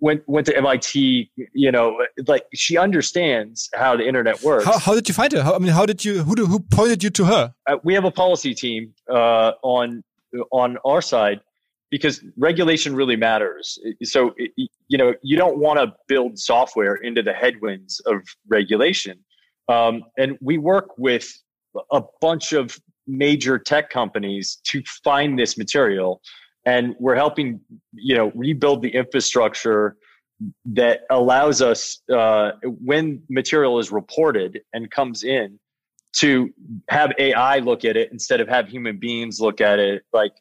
went 0.00 0.22
went 0.26 0.46
to 0.46 0.56
MIT. 0.56 1.30
You 1.52 1.72
know, 1.72 1.98
like 2.26 2.46
she 2.54 2.76
understands 2.76 3.68
how 3.74 3.96
the 3.96 4.06
internet 4.06 4.42
works. 4.42 4.64
How, 4.64 4.78
how 4.78 4.94
did 4.94 5.08
you 5.08 5.14
find 5.14 5.32
her? 5.32 5.42
How, 5.42 5.54
I 5.54 5.58
mean, 5.58 5.72
how 5.72 5.86
did 5.86 6.04
you 6.04 6.22
who 6.22 6.34
who 6.46 6.60
pointed 6.60 7.02
you 7.02 7.10
to 7.10 7.24
her? 7.24 7.54
Uh, 7.66 7.76
we 7.84 7.94
have 7.94 8.04
a 8.04 8.10
policy 8.10 8.54
team 8.54 8.94
uh, 9.10 9.52
on 9.62 10.02
on 10.50 10.78
our 10.84 11.00
side 11.00 11.40
because 11.90 12.22
regulation 12.36 12.94
really 12.94 13.16
matters. 13.16 13.78
So 14.02 14.34
you 14.88 14.98
know, 14.98 15.14
you 15.22 15.36
don't 15.36 15.58
want 15.58 15.78
to 15.78 15.94
build 16.08 16.38
software 16.38 16.94
into 16.94 17.22
the 17.22 17.32
headwinds 17.32 18.00
of 18.06 18.22
regulation. 18.48 19.18
Um, 19.68 20.04
and 20.16 20.38
we 20.40 20.58
work 20.58 20.96
with 20.96 21.32
a 21.90 22.02
bunch 22.20 22.52
of 22.52 22.78
major 23.06 23.58
tech 23.58 23.90
companies 23.90 24.58
to 24.64 24.82
find 25.04 25.38
this 25.38 25.56
material 25.56 26.20
and 26.66 26.94
we're 26.98 27.14
helping 27.14 27.60
you 27.92 28.14
know 28.14 28.30
rebuild 28.34 28.82
the 28.82 28.90
infrastructure 28.90 29.96
that 30.66 31.00
allows 31.08 31.62
us 31.62 32.02
uh, 32.12 32.50
when 32.62 33.22
material 33.30 33.78
is 33.78 33.90
reported 33.90 34.60
and 34.74 34.90
comes 34.90 35.24
in 35.24 35.58
to 36.12 36.50
have 36.90 37.12
AI 37.18 37.58
look 37.60 37.84
at 37.84 37.96
it 37.96 38.10
instead 38.12 38.40
of 38.40 38.48
have 38.48 38.68
human 38.68 38.98
beings 38.98 39.40
look 39.40 39.60
at 39.60 39.78
it, 39.78 40.02
like 40.12 40.32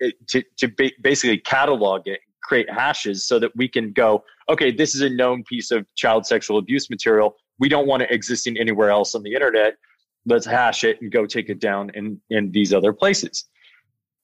it, 0.00 0.14
to, 0.28 0.42
to 0.58 0.68
ba- 0.76 0.92
basically 1.02 1.38
catalog 1.38 2.02
it, 2.06 2.20
create 2.42 2.68
hashes 2.70 3.26
so 3.26 3.38
that 3.38 3.50
we 3.56 3.68
can 3.68 3.92
go, 3.92 4.22
okay, 4.48 4.70
this 4.70 4.94
is 4.94 5.00
a 5.00 5.10
known 5.10 5.42
piece 5.44 5.70
of 5.70 5.86
child 5.96 6.26
sexual 6.26 6.58
abuse 6.58 6.88
material. 6.90 7.36
We 7.58 7.68
don't 7.68 7.86
want 7.86 8.02
it 8.02 8.10
existing 8.10 8.58
anywhere 8.58 8.90
else 8.90 9.14
on 9.14 9.22
the 9.22 9.32
internet. 9.32 9.74
Let's 10.26 10.46
hash 10.46 10.84
it 10.84 11.00
and 11.00 11.10
go 11.10 11.26
take 11.26 11.48
it 11.48 11.58
down 11.58 11.90
in, 11.94 12.20
in 12.30 12.50
these 12.52 12.72
other 12.72 12.92
places 12.92 13.44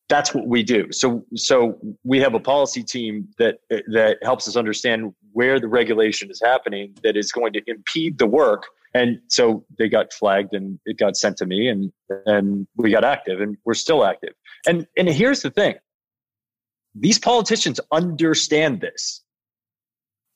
that's 0.09 0.35
what 0.35 0.47
we 0.47 0.63
do. 0.63 0.93
So 0.93 1.25
so 1.35 1.79
we 2.03 2.21
have 2.21 2.35
a 2.35 2.41
policy 2.41 2.83
team 2.83 3.29
that 3.39 3.59
that 3.69 4.19
helps 4.23 4.47
us 4.47 4.57
understand 4.57 5.15
where 5.33 5.59
the 5.59 5.69
regulation 5.69 6.31
is 6.31 6.41
happening 6.45 6.95
that 7.03 7.17
is 7.17 7.33
going 7.33 7.53
to 7.55 7.63
impede 7.67 8.19
the 8.19 8.27
work. 8.27 8.67
And 8.93 9.19
so 9.29 9.65
they 9.79 9.89
got 9.89 10.13
flagged 10.13 10.55
and 10.55 10.79
it 10.85 10.99
got 10.99 11.17
sent 11.17 11.39
to 11.39 11.47
me 11.47 11.69
and 11.69 11.93
and 12.27 12.67
we 12.77 12.91
got 12.91 13.05
active 13.05 13.41
and 13.41 13.57
we're 13.65 13.75
still 13.75 14.05
active. 14.05 14.35
And 14.67 14.87
and 14.97 15.09
here's 15.09 15.41
the 15.41 15.51
thing. 15.51 15.77
These 16.95 17.19
politicians 17.19 17.81
understand 17.91 18.81
this. 18.81 19.23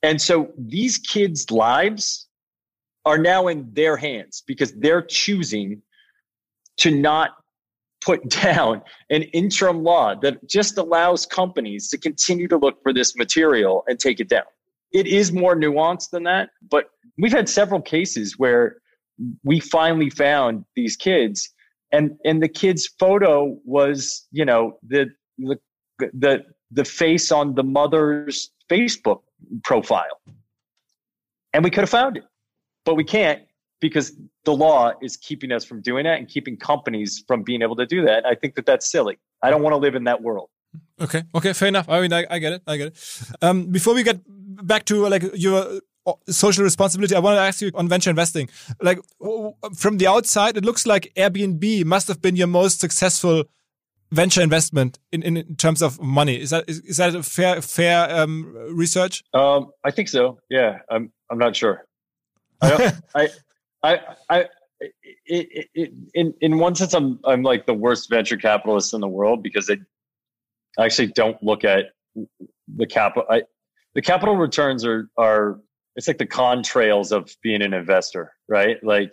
And 0.02 0.20
so 0.20 0.52
these 0.56 0.96
kids' 0.96 1.50
lives 1.50 2.26
are 3.04 3.18
now 3.18 3.48
in 3.48 3.68
their 3.72 3.96
hands 3.96 4.42
because 4.46 4.72
they're 4.72 5.02
choosing 5.02 5.82
to 6.78 6.90
not 6.90 7.30
put 8.08 8.26
down 8.42 8.80
an 9.10 9.22
interim 9.34 9.82
law 9.82 10.14
that 10.14 10.48
just 10.48 10.78
allows 10.78 11.26
companies 11.26 11.88
to 11.90 11.98
continue 11.98 12.48
to 12.48 12.56
look 12.56 12.82
for 12.82 12.92
this 12.92 13.14
material 13.16 13.84
and 13.86 14.00
take 14.00 14.18
it 14.18 14.28
down. 14.30 14.48
It 14.92 15.06
is 15.06 15.30
more 15.30 15.54
nuanced 15.54 16.10
than 16.10 16.22
that, 16.22 16.48
but 16.70 16.86
we've 17.18 17.32
had 17.32 17.48
several 17.50 17.82
cases 17.82 18.38
where 18.38 18.76
we 19.44 19.60
finally 19.60 20.08
found 20.08 20.64
these 20.74 20.96
kids 20.96 21.52
and 21.92 22.16
and 22.24 22.42
the 22.42 22.48
kid's 22.48 22.86
photo 22.98 23.58
was, 23.64 24.26
you 24.30 24.44
know, 24.44 24.78
the 24.86 25.06
the 25.38 25.58
the 25.98 26.44
the 26.70 26.84
face 26.84 27.32
on 27.32 27.54
the 27.54 27.62
mother's 27.62 28.50
Facebook 28.70 29.20
profile. 29.64 30.20
And 31.52 31.64
we 31.64 31.70
could 31.70 31.80
have 31.80 31.90
found 31.90 32.18
it. 32.18 32.24
But 32.84 32.94
we 32.94 33.04
can't 33.04 33.42
because 33.80 34.12
the 34.44 34.54
law 34.54 34.92
is 35.02 35.16
keeping 35.16 35.52
us 35.52 35.64
from 35.64 35.80
doing 35.80 36.04
that 36.04 36.18
and 36.18 36.28
keeping 36.28 36.56
companies 36.56 37.24
from 37.26 37.42
being 37.42 37.62
able 37.62 37.76
to 37.76 37.86
do 37.86 38.04
that. 38.04 38.26
I 38.26 38.34
think 38.34 38.54
that 38.56 38.66
that's 38.66 38.90
silly. 38.90 39.18
I 39.42 39.50
don't 39.50 39.62
want 39.62 39.74
to 39.74 39.78
live 39.78 39.94
in 39.94 40.04
that 40.04 40.22
world. 40.22 40.48
Okay. 41.00 41.22
Okay. 41.34 41.52
Fair 41.52 41.68
enough. 41.68 41.88
I 41.88 42.00
mean, 42.00 42.12
I, 42.12 42.26
I 42.28 42.38
get 42.38 42.54
it. 42.54 42.62
I 42.66 42.76
get 42.76 42.88
it. 42.88 43.22
Um, 43.40 43.66
before 43.66 43.94
we 43.94 44.02
get 44.02 44.20
back 44.26 44.84
to 44.86 45.08
like 45.08 45.22
your 45.34 45.80
uh, 46.06 46.12
social 46.28 46.64
responsibility, 46.64 47.14
I 47.14 47.20
want 47.20 47.36
to 47.36 47.40
ask 47.40 47.60
you 47.60 47.70
on 47.74 47.88
venture 47.88 48.10
investing. 48.10 48.48
Like 48.82 48.98
from 49.76 49.98
the 49.98 50.06
outside, 50.08 50.56
it 50.56 50.64
looks 50.64 50.86
like 50.86 51.12
Airbnb 51.16 51.84
must 51.84 52.08
have 52.08 52.20
been 52.20 52.36
your 52.36 52.48
most 52.48 52.80
successful 52.80 53.44
venture 54.10 54.40
investment 54.40 54.98
in, 55.12 55.22
in, 55.22 55.36
in 55.36 55.56
terms 55.56 55.82
of 55.82 56.00
money. 56.00 56.40
Is 56.40 56.50
that 56.50 56.64
is, 56.66 56.80
is 56.80 56.96
that 56.96 57.14
a 57.14 57.22
fair 57.22 57.62
fair 57.62 58.10
um, 58.10 58.54
research? 58.70 59.22
Um, 59.32 59.70
I 59.84 59.90
think 59.90 60.08
so. 60.08 60.38
Yeah. 60.50 60.80
I'm 60.90 61.12
I'm 61.30 61.38
not 61.38 61.54
sure. 61.54 61.84
I, 62.60 62.92
I 63.14 63.28
I, 63.82 64.00
I, 64.28 64.46
it, 64.80 64.92
it, 65.26 65.68
it, 65.74 65.92
in 66.14 66.34
in 66.40 66.58
one 66.58 66.74
sense, 66.74 66.94
I'm 66.94 67.18
I'm 67.24 67.42
like 67.42 67.66
the 67.66 67.74
worst 67.74 68.10
venture 68.10 68.36
capitalist 68.36 68.94
in 68.94 69.00
the 69.00 69.08
world 69.08 69.42
because 69.42 69.70
I 69.70 70.84
actually 70.84 71.08
don't 71.08 71.42
look 71.42 71.64
at 71.64 71.86
the 72.76 72.86
capital. 72.86 73.26
The 73.94 74.02
capital 74.02 74.36
returns 74.36 74.84
are 74.84 75.08
are 75.16 75.60
it's 75.96 76.06
like 76.06 76.18
the 76.18 76.26
contrails 76.26 77.10
of 77.10 77.34
being 77.42 77.62
an 77.62 77.74
investor, 77.74 78.32
right? 78.48 78.82
Like 78.84 79.12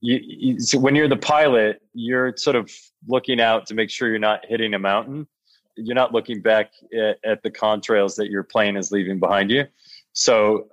you, 0.00 0.20
you 0.22 0.60
so 0.60 0.78
when 0.78 0.94
you're 0.94 1.08
the 1.08 1.16
pilot, 1.16 1.80
you're 1.94 2.36
sort 2.36 2.56
of 2.56 2.70
looking 3.06 3.40
out 3.40 3.66
to 3.66 3.74
make 3.74 3.90
sure 3.90 4.08
you're 4.08 4.18
not 4.18 4.44
hitting 4.46 4.74
a 4.74 4.78
mountain. 4.78 5.26
You're 5.76 5.94
not 5.94 6.12
looking 6.12 6.42
back 6.42 6.72
at, 6.92 7.18
at 7.24 7.42
the 7.42 7.50
contrails 7.50 8.16
that 8.16 8.30
your 8.30 8.42
plane 8.42 8.76
is 8.76 8.90
leaving 8.90 9.18
behind 9.20 9.50
you. 9.50 9.64
So 10.12 10.68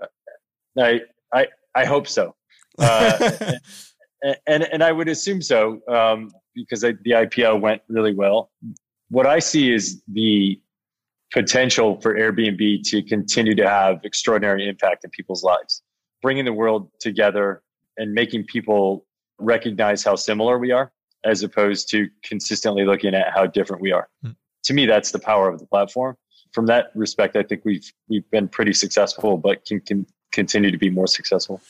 I 0.77 1.01
I 1.33 1.47
I 1.73 1.85
hope 1.85 2.07
so. 2.07 2.35
Uh, 2.77 3.53
and, 4.47 4.63
and 4.63 4.83
I 4.83 4.91
would 4.91 5.07
assume 5.07 5.41
so 5.41 5.81
um, 5.87 6.31
because 6.53 6.83
I, 6.83 6.93
the 7.03 7.11
IPO 7.11 7.61
went 7.61 7.81
really 7.87 8.13
well. 8.13 8.51
What 9.09 9.27
I 9.27 9.39
see 9.39 9.71
is 9.71 10.01
the 10.07 10.59
potential 11.31 11.99
for 12.01 12.15
Airbnb 12.15 12.83
to 12.83 13.03
continue 13.03 13.55
to 13.55 13.69
have 13.69 13.99
extraordinary 14.03 14.67
impact 14.67 15.03
in 15.03 15.09
people's 15.09 15.43
lives, 15.43 15.81
bringing 16.21 16.45
the 16.45 16.53
world 16.53 16.89
together 16.99 17.61
and 17.97 18.13
making 18.13 18.45
people 18.45 19.05
recognize 19.39 20.03
how 20.03 20.15
similar 20.15 20.57
we 20.57 20.71
are 20.71 20.91
as 21.25 21.43
opposed 21.43 21.89
to 21.89 22.07
consistently 22.23 22.85
looking 22.85 23.13
at 23.13 23.33
how 23.33 23.45
different 23.45 23.81
we 23.81 23.91
are. 23.91 24.07
Mm. 24.23 24.35
To 24.65 24.73
me, 24.73 24.85
that's 24.85 25.11
the 25.11 25.19
power 25.19 25.49
of 25.49 25.59
the 25.59 25.65
platform. 25.65 26.15
From 26.53 26.67
that 26.67 26.91
respect, 26.95 27.35
I 27.35 27.43
think 27.43 27.63
we've 27.65 27.91
we've 28.07 28.29
been 28.31 28.47
pretty 28.47 28.73
successful, 28.73 29.37
but 29.37 29.65
can, 29.65 29.81
can 29.81 30.05
continue 30.31 30.71
to 30.71 30.77
be 30.77 30.89
more 30.89 31.07
successful. 31.07 31.61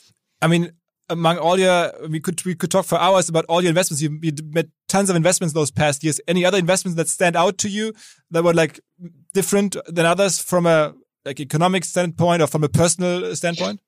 I 0.41 0.47
mean, 0.47 0.71
among 1.09 1.37
all 1.37 1.59
your, 1.59 1.91
we 2.09 2.19
could 2.19 2.43
we 2.45 2.55
could 2.55 2.71
talk 2.71 2.85
for 2.85 2.97
hours 2.97 3.29
about 3.29 3.45
all 3.45 3.61
your 3.61 3.69
investments. 3.69 4.01
You, 4.01 4.19
you 4.21 4.31
made 4.51 4.71
tons 4.87 5.09
of 5.09 5.15
investments 5.15 5.53
those 5.53 5.71
past 5.71 6.03
years. 6.03 6.19
Any 6.27 6.45
other 6.45 6.57
investments 6.57 6.95
that 6.97 7.07
stand 7.07 7.35
out 7.35 7.57
to 7.59 7.69
you 7.69 7.93
that 8.31 8.43
were 8.43 8.53
like 8.53 8.79
different 9.33 9.75
than 9.87 10.05
others 10.05 10.39
from 10.39 10.65
a 10.65 10.93
like 11.25 11.39
economic 11.39 11.83
standpoint 11.85 12.41
or 12.41 12.47
from 12.47 12.63
a 12.63 12.69
personal 12.69 13.35
standpoint? 13.35 13.79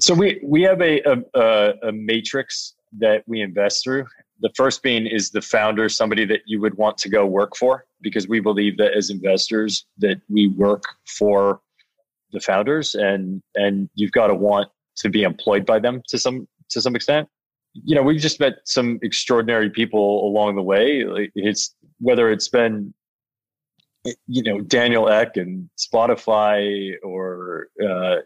So 0.00 0.14
we 0.14 0.40
we 0.44 0.62
have 0.62 0.80
a 0.80 1.00
a, 1.34 1.88
a 1.88 1.92
matrix 1.92 2.74
that 2.98 3.22
we 3.26 3.40
invest 3.40 3.84
through. 3.84 4.06
The 4.40 4.50
first 4.54 4.82
being 4.82 5.06
is 5.06 5.30
the 5.30 5.42
founder, 5.42 5.88
somebody 5.88 6.24
that 6.26 6.40
you 6.46 6.60
would 6.60 6.76
want 6.76 6.96
to 6.98 7.08
go 7.08 7.26
work 7.26 7.56
for, 7.56 7.86
because 8.00 8.28
we 8.28 8.38
believe 8.38 8.76
that 8.76 8.92
as 8.96 9.10
investors 9.10 9.84
that 9.98 10.20
we 10.28 10.46
work 10.48 10.84
for 11.06 11.60
the 12.32 12.40
founders, 12.40 12.94
and 12.94 13.42
and 13.54 13.88
you've 13.94 14.12
got 14.12 14.28
to 14.28 14.34
want 14.34 14.68
to 14.98 15.08
be 15.08 15.22
employed 15.22 15.66
by 15.66 15.78
them 15.78 16.02
to 16.08 16.18
some 16.18 16.46
to 16.70 16.80
some 16.80 16.94
extent. 16.94 17.28
You 17.74 17.94
know, 17.94 18.02
we've 18.02 18.20
just 18.20 18.40
met 18.40 18.54
some 18.64 18.98
extraordinary 19.02 19.70
people 19.70 20.26
along 20.26 20.56
the 20.56 20.62
way. 20.62 21.04
It's 21.34 21.74
whether 22.00 22.30
it's 22.30 22.48
been 22.48 22.94
you 24.26 24.42
know 24.42 24.60
Daniel 24.60 25.08
Ek 25.08 25.36
and 25.36 25.68
Spotify 25.78 26.94
or 27.02 27.68
uh, 27.84 28.16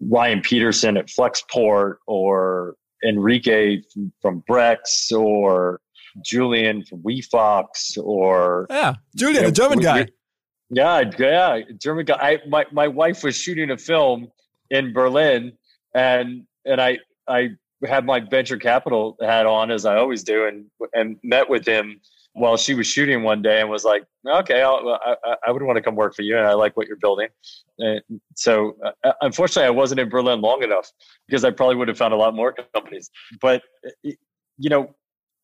Ryan 0.00 0.40
Peterson 0.40 0.96
at 0.96 1.06
Flexport 1.06 1.96
or 2.06 2.76
Enrique 3.04 3.82
from, 4.20 4.42
Brex 4.48 5.12
or 5.12 5.80
Julian 6.24 6.84
from 6.84 7.02
WeFox 7.02 7.98
or 8.02 8.66
yeah, 8.70 8.94
Julian, 9.14 9.36
you 9.36 9.42
know, 9.42 9.50
German 9.50 9.78
guy. 9.80 10.08
Yeah, 10.70 11.02
yeah, 11.18 11.60
German 11.80 12.06
guy. 12.06 12.18
I, 12.20 12.48
my 12.48 12.66
my 12.72 12.88
wife 12.88 13.22
was 13.22 13.36
shooting 13.36 13.70
a 13.70 13.78
film 13.78 14.28
in 14.70 14.92
Berlin, 14.92 15.52
and 15.96 16.44
and 16.64 16.80
I 16.80 16.98
I 17.26 17.50
had 17.84 18.04
my 18.04 18.20
venture 18.20 18.56
capital 18.56 19.16
hat 19.20 19.46
on 19.46 19.70
as 19.70 19.84
I 19.84 19.96
always 19.96 20.22
do, 20.22 20.46
and 20.46 20.66
and 20.92 21.16
met 21.22 21.50
with 21.50 21.66
him 21.66 22.00
while 22.36 22.58
she 22.58 22.74
was 22.74 22.86
shooting 22.86 23.22
one 23.22 23.40
day 23.40 23.62
and 23.62 23.70
was 23.70 23.82
like, 23.82 24.04
okay, 24.28 24.60
I'll, 24.60 25.00
I, 25.24 25.36
I 25.46 25.50
would 25.50 25.62
want 25.62 25.78
to 25.78 25.82
come 25.82 25.96
work 25.96 26.14
for 26.14 26.20
you. 26.20 26.36
And 26.36 26.46
I 26.46 26.52
like 26.52 26.76
what 26.76 26.86
you're 26.86 26.98
building. 26.98 27.28
And 27.78 28.02
so 28.34 28.76
uh, 28.84 29.12
unfortunately, 29.22 29.66
I 29.66 29.70
wasn't 29.70 30.00
in 30.00 30.10
Berlin 30.10 30.42
long 30.42 30.62
enough 30.62 30.92
because 31.26 31.46
I 31.46 31.50
probably 31.50 31.76
would 31.76 31.88
have 31.88 31.96
found 31.96 32.12
a 32.12 32.16
lot 32.16 32.34
more 32.34 32.54
companies. 32.74 33.10
But, 33.40 33.62
uh, 33.86 34.10
you 34.58 34.68
know, 34.68 34.94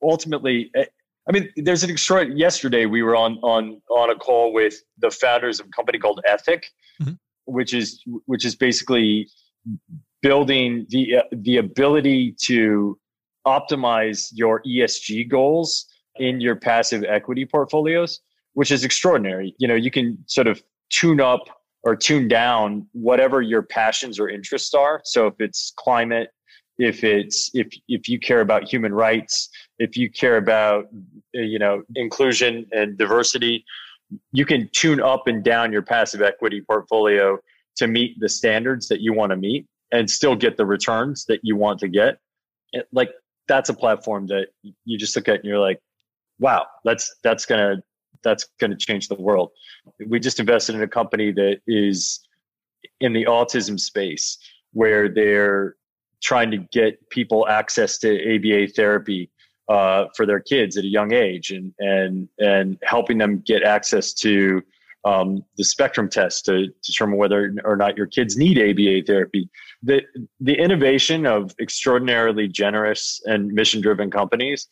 ultimately, 0.02 0.70
uh, 0.78 0.84
I 1.26 1.32
mean, 1.32 1.48
there's 1.56 1.82
an 1.82 1.88
extraordinary, 1.88 2.38
yesterday 2.38 2.84
we 2.84 3.02
were 3.02 3.16
on, 3.16 3.38
on, 3.38 3.80
on 3.88 4.10
a 4.10 4.14
call 4.14 4.52
with 4.52 4.74
the 4.98 5.10
founders 5.10 5.60
of 5.60 5.68
a 5.68 5.70
company 5.70 5.98
called 5.98 6.20
Ethic, 6.26 6.66
mm-hmm. 7.00 7.14
which 7.46 7.72
is, 7.72 8.04
which 8.26 8.44
is 8.44 8.54
basically 8.54 9.30
building 10.22 10.86
the, 10.88 11.16
the 11.32 11.58
ability 11.58 12.34
to 12.44 12.98
optimize 13.46 14.28
your 14.32 14.62
ESG 14.62 15.28
goals 15.28 15.86
in 16.16 16.40
your 16.40 16.56
passive 16.56 17.04
equity 17.04 17.44
portfolios, 17.44 18.20
which 18.54 18.70
is 18.70 18.84
extraordinary. 18.84 19.54
You 19.58 19.68
know, 19.68 19.74
you 19.74 19.90
can 19.90 20.18
sort 20.26 20.46
of 20.46 20.62
tune 20.90 21.20
up 21.20 21.40
or 21.84 21.96
tune 21.96 22.28
down 22.28 22.86
whatever 22.92 23.42
your 23.42 23.62
passions 23.62 24.20
or 24.20 24.28
interests 24.28 24.72
are. 24.74 25.00
So 25.04 25.26
if 25.26 25.34
it's 25.40 25.72
climate, 25.76 26.28
if 26.78 27.04
it's 27.04 27.50
if 27.54 27.68
if 27.88 28.08
you 28.08 28.18
care 28.18 28.40
about 28.40 28.64
human 28.64 28.94
rights, 28.94 29.48
if 29.78 29.96
you 29.96 30.10
care 30.10 30.36
about 30.36 30.86
you 31.32 31.58
know 31.58 31.82
inclusion 31.96 32.66
and 32.72 32.96
diversity, 32.96 33.64
you 34.32 34.46
can 34.46 34.68
tune 34.72 35.00
up 35.00 35.26
and 35.26 35.42
down 35.42 35.72
your 35.72 35.82
passive 35.82 36.22
equity 36.22 36.60
portfolio 36.60 37.38
to 37.76 37.86
meet 37.86 38.18
the 38.20 38.28
standards 38.28 38.88
that 38.88 39.00
you 39.00 39.12
want 39.12 39.30
to 39.30 39.36
meet 39.36 39.66
and 39.92 40.10
still 40.10 40.34
get 40.34 40.56
the 40.56 40.66
returns 40.66 41.26
that 41.26 41.40
you 41.42 41.56
want 41.56 41.78
to 41.80 41.88
get. 41.88 42.18
It, 42.72 42.88
like 42.92 43.10
that's 43.46 43.68
a 43.68 43.74
platform 43.74 44.26
that 44.28 44.48
you 44.84 44.98
just 44.98 45.14
look 45.14 45.28
at 45.28 45.36
and 45.36 45.44
you're 45.44 45.58
like, 45.58 45.78
wow, 46.38 46.66
that's 46.84 47.14
that's 47.22 47.46
gonna 47.46 47.82
that's 48.24 48.46
gonna 48.60 48.76
change 48.76 49.08
the 49.08 49.14
world. 49.14 49.50
We 50.06 50.18
just 50.18 50.40
invested 50.40 50.74
in 50.74 50.82
a 50.82 50.88
company 50.88 51.32
that 51.32 51.58
is 51.66 52.20
in 53.00 53.12
the 53.12 53.26
autism 53.26 53.78
space 53.78 54.38
where 54.72 55.08
they're 55.08 55.76
trying 56.22 56.50
to 56.52 56.58
get 56.72 57.08
people 57.10 57.46
access 57.48 57.98
to 57.98 58.36
ABA 58.36 58.72
therapy 58.74 59.30
uh, 59.68 60.06
for 60.16 60.24
their 60.24 60.40
kids 60.40 60.76
at 60.76 60.84
a 60.84 60.88
young 60.88 61.12
age 61.12 61.50
and 61.50 61.72
and 61.78 62.28
and 62.38 62.78
helping 62.82 63.18
them 63.18 63.42
get 63.46 63.62
access 63.62 64.12
to 64.12 64.62
um, 65.04 65.44
the 65.56 65.64
spectrum 65.64 66.08
test 66.08 66.44
to 66.46 66.68
determine 66.84 67.18
whether 67.18 67.54
or 67.64 67.76
not 67.76 67.96
your 67.96 68.06
kids 68.06 68.36
need 68.36 68.58
ABA 68.58 69.06
therapy. 69.06 69.48
The 69.82 70.02
the 70.40 70.54
innovation 70.54 71.26
of 71.26 71.54
extraordinarily 71.60 72.48
generous 72.48 73.20
and 73.24 73.48
mission 73.48 73.80
driven 73.80 74.10
companies 74.10 74.68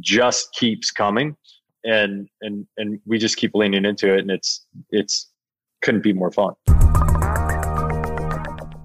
just 0.00 0.52
keeps 0.52 0.90
coming 0.90 1.36
and 1.84 2.28
and 2.42 2.66
and 2.76 3.00
we 3.06 3.18
just 3.18 3.36
keep 3.36 3.52
leaning 3.54 3.84
into 3.84 4.12
it 4.12 4.20
and 4.20 4.30
it's 4.30 4.66
it's 4.90 5.30
couldn't 5.82 6.02
be 6.02 6.12
more 6.12 6.32
fun. 6.32 6.54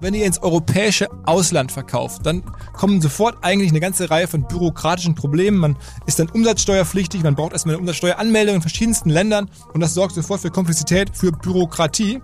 Wenn 0.04 0.12
ihr 0.12 0.26
ins 0.26 0.42
europäische 0.42 1.08
Ausland 1.24 1.72
verkauft, 1.72 2.26
dann 2.26 2.42
kommen 2.74 3.00
sofort 3.00 3.38
eigentlich 3.40 3.70
eine 3.70 3.80
ganze 3.80 4.10
Reihe 4.10 4.28
von 4.28 4.46
bürokratischen 4.46 5.14
Problemen. 5.14 5.56
Man 5.56 5.78
ist 6.04 6.18
dann 6.18 6.28
umsatzsteuerpflichtig, 6.28 7.22
man 7.22 7.34
braucht 7.34 7.54
erstmal 7.54 7.76
eine 7.76 7.80
Umsatzsteueranmeldung 7.80 8.56
in 8.56 8.60
verschiedensten 8.60 9.08
Ländern 9.08 9.48
und 9.72 9.80
das 9.80 9.94
sorgt 9.94 10.14
sofort 10.14 10.42
für 10.42 10.50
Komplexität, 10.50 11.16
für 11.16 11.32
Bürokratie. 11.32 12.20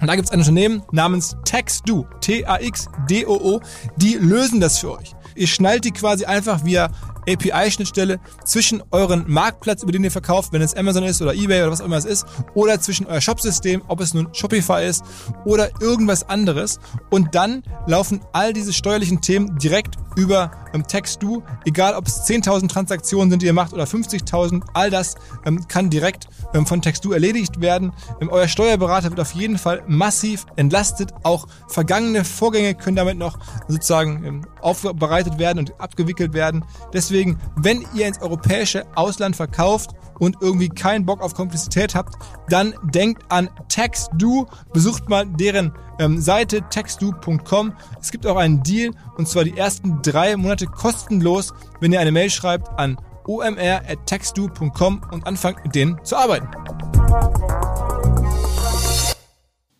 Und 0.00 0.08
da 0.08 0.16
gibt 0.16 0.26
es 0.26 0.32
ein 0.32 0.40
Unternehmen 0.40 0.82
namens 0.90 1.36
TaxDo, 1.44 2.04
T-A-X-D-O-O, 2.20 3.60
die 3.96 4.14
lösen 4.14 4.58
das 4.58 4.80
für 4.80 4.98
euch. 4.98 5.14
Ihr 5.34 5.46
schnallt 5.46 5.84
die 5.84 5.90
quasi 5.90 6.24
einfach 6.24 6.64
via 6.64 6.90
API-Schnittstelle 7.28 8.20
zwischen 8.44 8.82
euren 8.90 9.24
Marktplatz, 9.26 9.82
über 9.82 9.92
den 9.92 10.04
ihr 10.04 10.10
verkauft, 10.10 10.52
wenn 10.52 10.62
es 10.62 10.74
Amazon 10.74 11.04
ist 11.04 11.22
oder 11.22 11.34
eBay 11.34 11.62
oder 11.62 11.72
was 11.72 11.80
auch 11.80 11.86
immer 11.86 11.96
es 11.96 12.04
ist, 12.04 12.26
oder 12.54 12.80
zwischen 12.80 13.06
euer 13.06 13.20
Shopsystem, 13.20 13.82
ob 13.88 14.00
es 14.00 14.14
nun 14.14 14.28
Shopify 14.32 14.84
ist 14.84 15.02
oder 15.44 15.70
irgendwas 15.80 16.28
anderes. 16.28 16.78
Und 17.10 17.34
dann 17.34 17.62
laufen 17.86 18.20
all 18.32 18.52
diese 18.52 18.72
steuerlichen 18.72 19.20
Themen 19.20 19.58
direkt 19.58 19.96
über 20.16 20.50
ähm, 20.72 20.86
TextDo, 20.86 21.42
egal 21.64 21.94
ob 21.94 22.06
es 22.06 22.24
10.000 22.26 22.68
Transaktionen 22.68 23.30
sind, 23.30 23.42
die 23.42 23.46
ihr 23.46 23.52
macht 23.52 23.72
oder 23.72 23.84
50.000, 23.84 24.62
all 24.74 24.90
das 24.90 25.14
ähm, 25.44 25.66
kann 25.66 25.90
direkt 25.90 26.28
von 26.64 26.80
TextDo 26.80 27.12
erledigt 27.12 27.60
werden. 27.60 27.92
Ähm, 28.20 28.28
euer 28.30 28.48
Steuerberater 28.48 29.10
wird 29.10 29.20
auf 29.20 29.32
jeden 29.32 29.58
Fall 29.58 29.82
massiv 29.86 30.46
entlastet. 30.56 31.12
Auch 31.24 31.46
vergangene 31.68 32.24
Vorgänge 32.24 32.74
können 32.74 32.96
damit 32.96 33.18
noch 33.18 33.38
sozusagen 33.68 34.24
ähm, 34.24 34.46
aufbereitet 34.60 35.38
werden 35.38 35.58
und 35.58 35.80
abgewickelt 35.80 36.32
werden. 36.32 36.64
Deswegen, 36.92 37.38
wenn 37.56 37.84
ihr 37.94 38.06
ins 38.06 38.22
europäische 38.22 38.84
Ausland 38.94 39.36
verkauft 39.36 39.90
und 40.18 40.36
irgendwie 40.40 40.68
keinen 40.68 41.04
Bock 41.04 41.20
auf 41.20 41.34
Komplexität 41.34 41.94
habt, 41.94 42.14
dann 42.48 42.74
denkt 42.84 43.24
an 43.28 43.50
TaxDo, 43.68 44.46
besucht 44.72 45.08
mal 45.08 45.26
deren 45.26 45.72
ähm, 45.98 46.20
Seite 46.20 46.62
textdo.com. 46.70 47.72
Es 48.00 48.12
gibt 48.12 48.26
auch 48.26 48.36
einen 48.36 48.62
Deal 48.62 48.92
und 49.16 49.28
zwar 49.28 49.44
die 49.44 49.56
ersten 49.56 50.02
drei 50.02 50.36
Monate 50.36 50.66
kostenlos, 50.66 51.52
wenn 51.80 51.92
ihr 51.92 52.00
eine 52.00 52.12
Mail 52.12 52.30
schreibt 52.30 52.78
an 52.78 52.96
omr.taxdoo.com 53.26 55.02
und 55.10 55.26
anfangt 55.26 55.64
mit 55.64 55.74
denen 55.74 56.04
zu 56.04 56.16
arbeiten. 56.16 56.48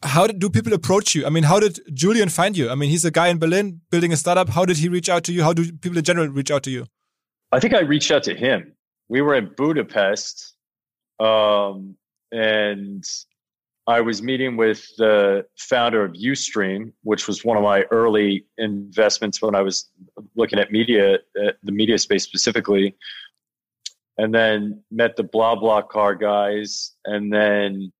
How 0.05 0.27
did, 0.27 0.39
do 0.39 0.51
people 0.51 0.75
approach 0.75 1.15
you? 1.15 1.27
I 1.27 1.31
mean, 1.31 1.45
how 1.45 1.59
did 1.59 1.81
Julian 1.93 2.29
find 2.29 2.57
you? 2.57 2.69
I 2.71 2.75
mean, 2.75 2.91
he's 2.91 3.05
a 3.05 3.11
guy 3.11 3.29
in 3.29 3.39
Berlin 3.39 3.81
building 3.91 4.13
a 4.13 4.17
startup. 4.17 4.51
How 4.51 4.65
did 4.67 4.77
he 4.77 4.89
reach 4.89 5.09
out 5.09 5.25
to 5.25 5.33
you? 5.33 5.43
How 5.43 5.53
do 5.55 5.65
people 5.73 5.97
in 5.99 6.05
general 6.05 6.29
reach 6.29 6.51
out 6.51 6.63
to 6.65 6.71
you? 6.71 6.87
I 7.53 7.59
think 7.59 7.75
I 7.75 7.81
reached 7.81 8.11
out 8.11 8.23
to 8.25 8.35
him. 8.35 8.75
We 9.09 9.23
were 9.23 9.35
in 9.35 9.51
Budapest, 9.57 10.55
um, 11.21 11.97
and 12.33 13.05
I 13.87 14.01
was 14.01 14.23
meeting 14.23 14.57
with 14.57 14.89
the 14.97 15.47
founder 15.59 16.05
of 16.05 16.13
Ustream, 16.13 16.93
which 17.03 17.29
was 17.29 17.45
one 17.45 17.57
of 17.57 17.63
my 17.63 17.83
early 17.91 18.47
investments 18.57 19.43
when 19.43 19.55
I 19.55 19.61
was 19.61 19.91
looking 20.37 20.59
at 20.59 20.73
media, 20.73 21.19
the 21.35 21.73
media 21.73 21.99
space 21.99 22.25
specifically. 22.25 22.97
And 24.17 24.35
then 24.35 24.83
met 24.91 25.17
the 25.17 25.25
BlaBlaCar 25.25 26.21
guys, 26.21 26.93
and 27.05 27.33
then 27.33 27.93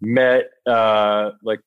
met 0.00 0.50
uh, 0.66 1.32
like 1.42 1.60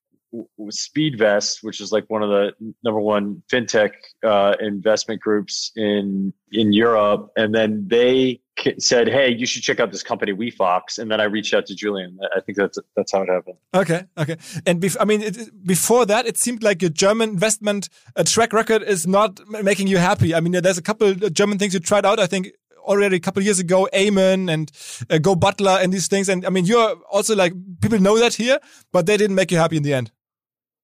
Speedvest, 0.61 1.63
which 1.63 1.79
is 1.81 1.91
like 1.91 2.05
one 2.09 2.21
of 2.21 2.29
the 2.29 2.51
number 2.83 2.99
one 2.99 3.41
fintech 3.51 3.91
uh, 4.25 4.55
investment 4.59 5.21
groups 5.21 5.71
in 5.75 6.33
in 6.51 6.73
Europe, 6.73 7.31
and 7.37 7.55
then 7.55 7.87
they 7.87 8.41
said, 8.79 9.07
"Hey, 9.07 9.33
you 9.33 9.45
should 9.45 9.63
check 9.63 9.79
out 9.79 9.91
this 9.91 10.03
company, 10.03 10.33
WeFox." 10.33 10.99
And 10.99 11.09
then 11.09 11.21
I 11.21 11.25
reached 11.25 11.53
out 11.53 11.65
to 11.67 11.75
Julian. 11.75 12.19
I 12.35 12.41
think 12.41 12.57
that's 12.57 12.77
that's 12.95 13.11
how 13.11 13.21
it 13.21 13.29
happened. 13.29 13.57
Okay, 13.73 14.03
okay. 14.17 14.37
And 14.65 14.83
I 14.99 15.05
mean, 15.05 15.21
it, 15.21 15.65
before 15.65 16.05
that, 16.05 16.27
it 16.27 16.37
seemed 16.37 16.61
like 16.61 16.81
your 16.81 16.91
German 16.91 17.29
investment 17.29 17.89
uh, 18.15 18.23
track 18.23 18.53
record 18.53 18.83
is 18.83 19.07
not 19.07 19.39
making 19.47 19.87
you 19.87 19.97
happy. 19.97 20.35
I 20.35 20.41
mean, 20.41 20.51
there's 20.61 20.77
a 20.77 20.83
couple 20.83 21.13
German 21.13 21.57
things 21.57 21.73
you 21.73 21.79
tried 21.79 22.05
out. 22.05 22.19
I 22.19 22.27
think 22.27 22.51
already 22.87 23.17
a 23.17 23.19
couple 23.19 23.43
years 23.43 23.59
ago, 23.59 23.87
Amen 23.93 24.49
and 24.49 24.71
uh, 25.09 25.17
Go 25.17 25.35
Butler 25.35 25.77
and 25.81 25.93
these 25.93 26.07
things. 26.07 26.29
And 26.29 26.45
I 26.45 26.49
mean, 26.49 26.65
you're 26.65 26.95
also 27.11 27.35
like 27.35 27.53
people 27.81 27.99
know 27.99 28.17
that 28.19 28.33
here, 28.33 28.59
but 28.91 29.05
they 29.05 29.17
didn't 29.17 29.35
make 29.35 29.51
you 29.51 29.57
happy 29.57 29.77
in 29.77 29.83
the 29.83 29.93
end. 29.93 30.11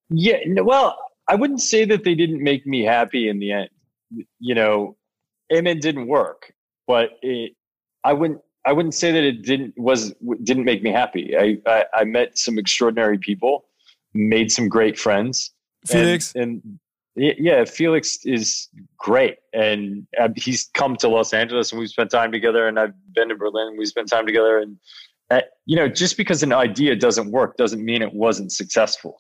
Yeah, 0.10 0.38
well, 0.62 0.98
I 1.28 1.36
wouldn't 1.36 1.62
say 1.62 1.86
that 1.86 2.04
they 2.04 2.16
didn't 2.16 2.44
make 2.44 2.68
me 2.68 2.84
happy 2.84 3.30
in 3.30 3.40
the 3.40 3.52
end. 3.52 3.70
You 4.40 4.56
know, 4.56 4.98
Amen 5.52 5.80
didn't 5.80 6.08
work, 6.08 6.54
but 6.88 7.12
it, 7.22 7.54
I 8.04 8.14
wouldn't. 8.14 8.42
I 8.66 8.72
wouldn't 8.72 8.94
say 8.94 9.12
that 9.12 9.24
it 9.24 9.42
didn't 9.44 9.74
was 9.78 10.14
didn't 10.44 10.66
make 10.66 10.84
me 10.84 10.92
happy. 10.92 11.36
I, 11.38 11.58
I, 11.66 11.86
I 11.94 12.04
met 12.06 12.38
some 12.38 12.58
extraordinary 12.58 13.18
people, 13.18 13.66
made 14.14 14.52
some 14.52 14.70
great 14.70 14.98
friends. 14.98 15.52
Felix 15.86 16.34
and, 16.36 16.62
and 16.64 16.80
yeah, 17.16 17.64
Felix 17.66 18.26
is 18.26 18.70
great, 18.98 19.38
and 19.54 20.08
uh, 20.20 20.30
he's 20.36 20.70
come 20.74 20.96
to 20.98 21.08
Los 21.08 21.34
Angeles, 21.34 21.72
and 21.72 21.80
we've 21.80 21.90
spent 21.90 22.10
time 22.10 22.32
together. 22.32 22.68
And 22.68 22.80
I've 22.80 22.94
been 23.14 23.30
to 23.30 23.36
Berlin, 23.36 23.68
and 23.68 23.78
we 23.78 23.86
spent 23.86 24.10
time 24.10 24.26
together. 24.26 24.58
And 24.58 24.78
uh, 25.30 25.42
you 25.66 25.76
know, 25.76 25.88
just 25.88 26.18
because 26.18 26.42
an 26.42 26.54
idea 26.54 26.96
doesn't 26.96 27.32
work 27.32 27.56
doesn't 27.56 27.84
mean 27.84 28.02
it 28.02 28.14
wasn't 28.14 28.52
successful. 28.52 29.18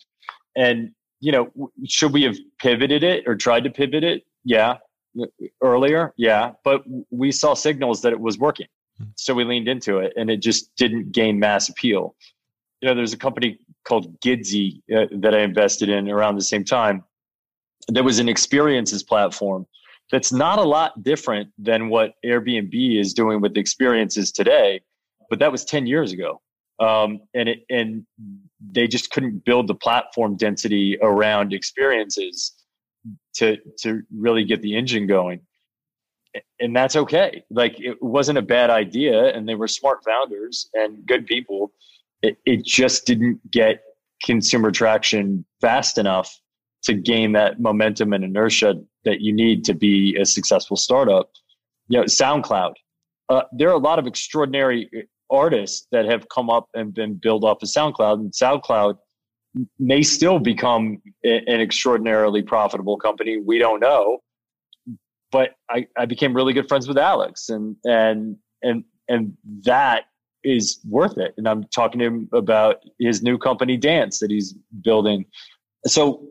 And 0.55 0.91
you 1.19 1.31
know, 1.31 1.51
should 1.87 2.13
we 2.13 2.23
have 2.23 2.35
pivoted 2.59 3.03
it 3.03 3.25
or 3.27 3.35
tried 3.35 3.63
to 3.65 3.69
pivot 3.69 4.03
it? 4.03 4.23
Yeah, 4.43 4.77
earlier, 5.61 6.13
yeah, 6.17 6.53
but 6.63 6.83
we 7.11 7.31
saw 7.31 7.53
signals 7.53 8.01
that 8.01 8.11
it 8.11 8.19
was 8.19 8.39
working, 8.39 8.67
hmm. 8.97 9.05
so 9.15 9.35
we 9.35 9.43
leaned 9.43 9.67
into 9.67 9.99
it, 9.99 10.13
and 10.17 10.31
it 10.31 10.41
just 10.41 10.75
didn't 10.77 11.11
gain 11.11 11.39
mass 11.39 11.69
appeal. 11.69 12.15
You 12.81 12.89
know, 12.89 12.95
there's 12.95 13.13
a 13.13 13.17
company 13.17 13.59
called 13.85 14.19
Gidsy 14.19 14.81
uh, 14.93 15.05
that 15.11 15.35
I 15.35 15.41
invested 15.41 15.89
in 15.89 16.09
around 16.09 16.35
the 16.35 16.41
same 16.41 16.65
time 16.65 17.03
there 17.87 18.03
was 18.03 18.19
an 18.19 18.29
experiences 18.29 19.03
platform 19.03 19.65
that's 20.11 20.31
not 20.31 20.59
a 20.59 20.63
lot 20.63 21.01
different 21.03 21.49
than 21.57 21.89
what 21.89 22.13
Airbnb 22.25 22.99
is 22.99 23.13
doing 23.13 23.41
with 23.41 23.57
experiences 23.57 24.31
today, 24.31 24.81
but 25.29 25.39
that 25.39 25.51
was 25.51 25.65
10 25.65 25.87
years 25.87 26.11
ago. 26.11 26.41
Um, 26.79 27.21
and 27.33 27.49
it, 27.49 27.59
and 27.69 28.05
they 28.71 28.87
just 28.87 29.11
couldn't 29.11 29.45
build 29.45 29.67
the 29.67 29.75
platform 29.75 30.35
density 30.35 30.97
around 31.01 31.53
experiences 31.53 32.53
to 33.35 33.57
to 33.79 34.01
really 34.15 34.43
get 34.43 34.61
the 34.61 34.75
engine 34.75 35.07
going. 35.07 35.41
And 36.59 36.75
that's 36.75 36.95
okay. 36.95 37.43
Like 37.51 37.79
it 37.79 38.01
wasn't 38.01 38.39
a 38.39 38.41
bad 38.41 38.69
idea, 38.69 39.27
and 39.35 39.47
they 39.47 39.55
were 39.55 39.67
smart 39.67 40.03
founders 40.03 40.69
and 40.73 41.05
good 41.05 41.27
people. 41.27 41.71
It, 42.23 42.37
it 42.45 42.65
just 42.65 43.05
didn't 43.05 43.39
get 43.51 43.83
consumer 44.23 44.71
traction 44.71 45.45
fast 45.61 45.97
enough 45.97 46.39
to 46.83 46.93
gain 46.93 47.31
that 47.33 47.59
momentum 47.59 48.13
and 48.13 48.23
inertia 48.23 48.75
that 49.05 49.21
you 49.21 49.33
need 49.33 49.63
to 49.65 49.73
be 49.73 50.15
a 50.19 50.25
successful 50.25 50.77
startup. 50.77 51.29
You 51.87 51.99
know, 51.99 52.05
SoundCloud. 52.05 52.73
Uh, 53.29 53.43
there 53.51 53.69
are 53.69 53.73
a 53.73 53.77
lot 53.79 53.99
of 53.99 54.07
extraordinary 54.07 54.89
artists 55.29 55.87
that 55.91 56.05
have 56.05 56.27
come 56.29 56.49
up 56.49 56.67
and 56.73 56.93
been 56.93 57.15
built 57.15 57.43
off 57.43 57.63
of 57.63 57.69
SoundCloud, 57.69 58.15
and 58.15 58.31
SoundCloud 58.31 58.97
may 59.79 60.01
still 60.01 60.39
become 60.39 61.01
an 61.23 61.61
extraordinarily 61.61 62.41
profitable 62.41 62.97
company. 62.97 63.37
We 63.37 63.59
don't 63.59 63.79
know, 63.79 64.19
but 65.31 65.51
I, 65.69 65.87
I 65.97 66.05
became 66.05 66.33
really 66.33 66.53
good 66.53 66.67
friends 66.67 66.87
with 66.87 66.97
Alex, 66.97 67.49
and 67.49 67.75
and 67.85 68.37
and 68.61 68.83
and 69.07 69.37
that 69.63 70.05
is 70.43 70.79
worth 70.87 71.17
it. 71.17 71.33
And 71.37 71.47
I'm 71.47 71.63
talking 71.65 71.99
to 71.99 72.05
him 72.05 72.29
about 72.33 72.77
his 72.99 73.23
new 73.23 73.37
company, 73.37 73.77
Dance, 73.77 74.19
that 74.19 74.31
he's 74.31 74.53
building. 74.81 75.25
So 75.85 76.27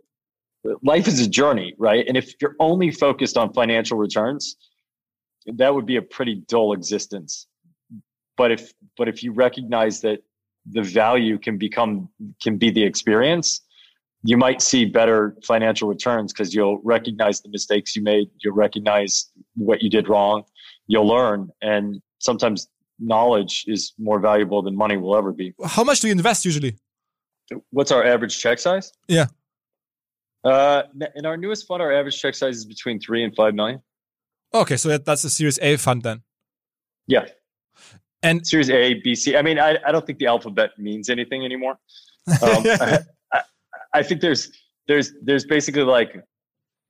life 0.82 1.08
is 1.08 1.20
a 1.20 1.28
journey, 1.28 1.74
right? 1.78 2.04
And 2.06 2.16
if 2.16 2.34
you're 2.40 2.56
only 2.60 2.90
focused 2.90 3.36
on 3.36 3.52
financial 3.52 3.98
returns, 3.98 4.56
that 5.46 5.74
would 5.74 5.86
be 5.86 5.96
a 5.96 6.02
pretty 6.02 6.42
dull 6.48 6.72
existence. 6.72 7.46
But 8.36 8.52
if 8.52 8.72
but 8.96 9.08
if 9.08 9.22
you 9.22 9.32
recognize 9.32 10.00
that 10.00 10.22
the 10.66 10.82
value 10.82 11.38
can 11.38 11.58
become 11.58 12.08
can 12.42 12.56
be 12.56 12.70
the 12.70 12.82
experience, 12.82 13.60
you 14.22 14.36
might 14.36 14.62
see 14.62 14.84
better 14.84 15.36
financial 15.44 15.88
returns 15.88 16.32
because 16.32 16.54
you'll 16.54 16.80
recognize 16.84 17.40
the 17.40 17.48
mistakes 17.48 17.96
you 17.96 18.02
made, 18.02 18.28
you'll 18.42 18.54
recognize 18.54 19.30
what 19.56 19.82
you 19.82 19.90
did 19.90 20.08
wrong, 20.08 20.44
you'll 20.86 21.06
learn, 21.06 21.50
and 21.60 22.00
sometimes 22.18 22.68
knowledge 22.98 23.64
is 23.66 23.92
more 23.98 24.20
valuable 24.20 24.62
than 24.62 24.76
money 24.76 24.96
will 24.96 25.16
ever 25.16 25.32
be. 25.32 25.52
How 25.64 25.82
much 25.82 26.00
do 26.00 26.06
you 26.06 26.12
invest 26.12 26.44
usually? 26.44 26.76
What's 27.70 27.90
our 27.90 28.04
average 28.04 28.38
check 28.38 28.60
size? 28.60 28.92
Yeah. 29.08 29.26
Uh, 30.44 30.82
in 31.14 31.26
our 31.26 31.36
newest 31.36 31.66
fund, 31.66 31.82
our 31.82 31.92
average 31.92 32.18
check 32.18 32.34
size 32.34 32.56
is 32.56 32.64
between 32.64 33.00
three 33.00 33.22
and 33.24 33.34
five 33.36 33.54
million. 33.54 33.80
Okay, 34.54 34.76
so 34.76 34.88
that, 34.90 35.04
that's 35.04 35.24
a 35.24 35.30
Series 35.30 35.58
A 35.60 35.76
fund 35.76 36.02
then. 36.02 36.22
Yeah, 37.06 37.26
and 38.22 38.46
Series 38.46 38.70
A, 38.70 38.94
B, 38.94 39.14
C. 39.14 39.36
I 39.36 39.42
mean, 39.42 39.58
I, 39.58 39.76
I 39.86 39.92
don't 39.92 40.06
think 40.06 40.18
the 40.18 40.26
alphabet 40.26 40.70
means 40.78 41.10
anything 41.10 41.44
anymore. 41.44 41.78
Um, 42.28 42.38
I, 42.42 42.98
I, 43.32 43.40
I 43.94 44.02
think 44.02 44.20
there's 44.20 44.50
there's 44.88 45.12
there's 45.22 45.44
basically 45.44 45.82
like 45.82 46.16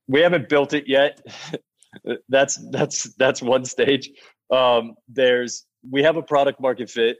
we 0.07 0.21
haven't 0.21 0.49
built 0.49 0.73
it 0.73 0.85
yet. 0.87 1.25
that's 2.29 2.59
that's 2.71 3.13
that's 3.15 3.41
one 3.41 3.65
stage. 3.65 4.09
Um, 4.51 4.93
there's 5.07 5.65
we 5.89 6.03
have 6.03 6.17
a 6.17 6.21
product 6.21 6.61
market 6.61 6.89
fit, 6.89 7.17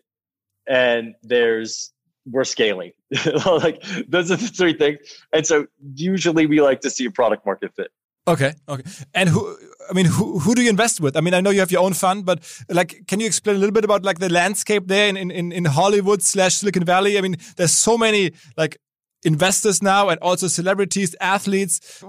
and 0.67 1.15
there's 1.23 1.91
we're 2.25 2.43
scaling. 2.43 2.91
like 3.45 3.83
those 4.07 4.31
are 4.31 4.35
the 4.35 4.47
three 4.47 4.73
things. 4.73 4.99
And 5.31 5.45
so 5.45 5.67
usually 5.95 6.45
we 6.45 6.61
like 6.61 6.81
to 6.81 6.89
see 6.89 7.05
a 7.05 7.11
product 7.11 7.45
market 7.45 7.75
fit. 7.75 7.91
Okay. 8.25 8.53
Okay. 8.69 8.83
And 9.13 9.27
who, 9.27 9.57
I 9.89 9.93
mean, 9.93 10.05
who, 10.05 10.39
who 10.39 10.55
do 10.55 10.61
you 10.61 10.69
invest 10.69 11.01
with? 11.01 11.17
I 11.17 11.21
mean, 11.21 11.33
I 11.33 11.41
know 11.41 11.49
you 11.49 11.59
have 11.59 11.71
your 11.71 11.81
own 11.83 11.93
fund, 11.93 12.25
but 12.25 12.39
like, 12.69 13.03
can 13.07 13.19
you 13.19 13.25
explain 13.25 13.57
a 13.57 13.59
little 13.59 13.73
bit 13.73 13.83
about 13.83 14.03
like 14.03 14.19
the 14.19 14.29
landscape 14.29 14.87
there 14.87 15.09
in, 15.09 15.17
in, 15.17 15.51
in 15.51 15.65
Hollywood 15.65 16.21
slash 16.21 16.55
Silicon 16.55 16.85
Valley? 16.85 17.17
I 17.17 17.21
mean, 17.21 17.35
there's 17.57 17.73
so 17.73 17.97
many 17.97 18.31
like 18.55 18.77
investors 19.23 19.83
now 19.83 20.07
and 20.09 20.19
also 20.21 20.47
celebrities, 20.47 21.15
athletes. 21.19 22.01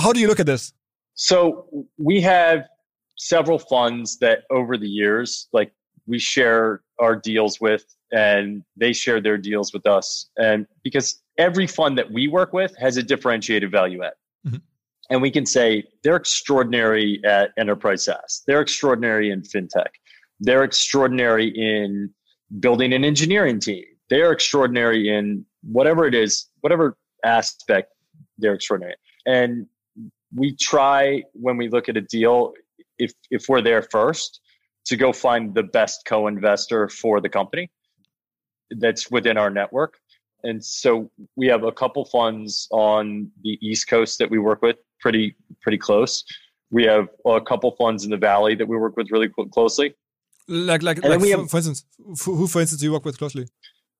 How 0.00 0.12
do 0.12 0.18
you 0.18 0.26
look 0.26 0.40
at 0.40 0.46
this? 0.46 0.72
So 1.14 1.86
we 1.96 2.20
have 2.22 2.66
several 3.16 3.58
funds 3.58 4.18
that 4.18 4.42
over 4.50 4.76
the 4.76 4.88
years, 4.88 5.48
like 5.52 5.72
we 6.06 6.18
share 6.18 6.82
our 6.98 7.14
deals 7.14 7.60
with 7.60 7.84
and 8.12 8.62
they 8.76 8.92
share 8.92 9.20
their 9.20 9.38
deals 9.38 9.72
with 9.72 9.86
us. 9.86 10.30
And 10.36 10.66
because 10.84 11.22
every 11.38 11.66
fund 11.66 11.98
that 11.98 12.10
we 12.10 12.28
work 12.28 12.52
with 12.52 12.76
has 12.78 12.96
a 12.96 13.02
differentiated 13.02 13.70
value 13.70 14.02
add. 14.04 14.12
Mm-hmm. 14.46 14.56
And 15.10 15.22
we 15.22 15.30
can 15.30 15.46
say 15.46 15.84
they're 16.02 16.16
extraordinary 16.16 17.20
at 17.24 17.50
enterprise 17.58 18.04
SaaS. 18.04 18.42
They're 18.46 18.60
extraordinary 18.60 19.30
in 19.30 19.42
fintech. 19.42 19.88
They're 20.40 20.64
extraordinary 20.64 21.48
in 21.48 22.10
building 22.60 22.92
an 22.92 23.04
engineering 23.04 23.60
team. 23.60 23.84
They're 24.10 24.32
extraordinary 24.32 25.08
in 25.08 25.44
whatever 25.62 26.06
it 26.06 26.14
is, 26.14 26.48
whatever 26.60 26.96
aspect 27.24 27.92
they're 28.38 28.54
extraordinary. 28.54 28.96
And 29.26 29.66
we 30.34 30.56
try 30.56 31.22
when 31.32 31.56
we 31.56 31.68
look 31.68 31.88
at 31.88 31.96
a 31.96 32.00
deal, 32.00 32.52
if 32.98 33.12
if 33.30 33.48
we're 33.48 33.62
there 33.62 33.82
first, 33.82 34.40
to 34.86 34.96
go 34.96 35.12
find 35.12 35.54
the 35.54 35.62
best 35.62 36.04
co-investor 36.06 36.88
for 36.88 37.20
the 37.20 37.28
company 37.28 37.70
that's 38.78 39.10
within 39.10 39.36
our 39.36 39.50
network. 39.50 39.98
And 40.44 40.64
so 40.64 41.10
we 41.36 41.46
have 41.46 41.64
a 41.64 41.72
couple 41.72 42.04
funds 42.04 42.66
on 42.70 43.30
the 43.42 43.58
East 43.62 43.88
Coast 43.88 44.18
that 44.18 44.30
we 44.30 44.38
work 44.38 44.62
with 44.62 44.76
pretty 45.00 45.36
pretty 45.60 45.78
close. 45.78 46.24
We 46.70 46.84
have 46.84 47.08
a 47.26 47.40
couple 47.40 47.70
funds 47.72 48.04
in 48.04 48.10
the 48.10 48.16
Valley 48.16 48.54
that 48.54 48.66
we 48.66 48.76
work 48.76 48.96
with 48.96 49.10
really 49.10 49.30
closely. 49.52 49.94
Like 50.48 50.82
like, 50.82 51.04
like 51.04 51.20
for, 51.20 51.26
have, 51.28 51.50
for 51.50 51.56
instance, 51.58 51.84
who 52.24 52.46
for 52.48 52.60
instance 52.60 52.80
do 52.80 52.86
you 52.86 52.92
work 52.92 53.04
with 53.04 53.18
closely? 53.18 53.46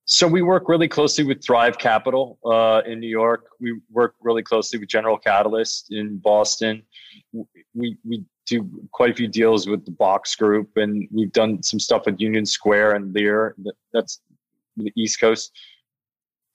So 0.04 0.26
we 0.26 0.42
work 0.42 0.68
really 0.68 0.88
closely 0.88 1.22
with 1.22 1.44
Thrive 1.44 1.78
Capital 1.78 2.38
uh, 2.44 2.82
in 2.84 2.98
New 2.98 3.08
York. 3.08 3.46
We 3.60 3.80
work 3.90 4.14
really 4.20 4.42
closely 4.42 4.80
with 4.80 4.88
General 4.88 5.16
Catalyst 5.16 5.92
in 5.92 6.18
Boston. 6.18 6.82
We 7.74 7.96
we 8.04 8.24
do 8.46 8.68
quite 8.92 9.10
a 9.10 9.14
few 9.14 9.28
deals 9.28 9.68
with 9.68 9.84
the 9.84 9.92
Box 9.92 10.34
Group, 10.34 10.70
and 10.76 11.08
we've 11.12 11.32
done 11.32 11.62
some 11.62 11.78
stuff 11.78 12.06
with 12.06 12.20
Union 12.20 12.44
Square 12.44 12.92
and 12.96 13.14
Lerer. 13.14 13.52
That's 13.92 14.20
the 14.76 14.92
East 14.96 15.20
Coast. 15.20 15.52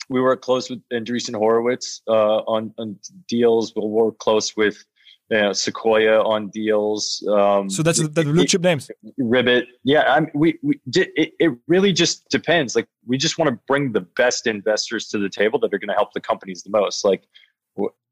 We 0.10 0.22
work 0.22 0.42
close 0.42 0.70
with 0.70 0.82
Andreessen 0.94 1.36
Horowitz 1.36 2.02
uh, 2.08 2.38
on, 2.48 2.74
on 2.78 2.98
deals. 3.28 3.74
We'll 3.76 3.90
work 3.90 4.18
close 4.20 4.56
with 4.56 4.84
you 5.30 5.42
know, 5.42 5.54
Sequoia 5.54 6.22
on 6.22 6.50
deals. 6.50 7.26
Um, 7.30 7.70
so 7.70 7.84
that's 7.84 8.00
the 8.00 8.24
blue 8.24 8.46
chip 8.46 8.62
names. 8.62 8.90
Ribbit, 9.18 9.68
yeah. 9.84 10.04
I 10.14 10.22
mean, 10.22 10.32
we 10.34 10.58
we 10.64 10.80
it, 10.96 11.34
it 11.38 11.58
really 11.68 11.92
just 11.92 12.30
depends. 12.30 12.76
Like 12.76 12.88
we 13.06 13.18
just 13.18 13.38
want 13.38 13.50
to 13.50 13.60
bring 13.68 13.92
the 13.92 14.02
best 14.02 14.48
investors 14.48 15.10
to 15.10 15.18
the 15.18 15.30
table 15.30 15.60
that 15.60 15.74
are 15.74 15.80
going 15.80 15.90
to 15.90 15.96
help 15.96 16.14
the 16.14 16.22
companies 16.22 16.64
the 16.64 16.70
most. 16.70 17.04
Like 17.04 17.28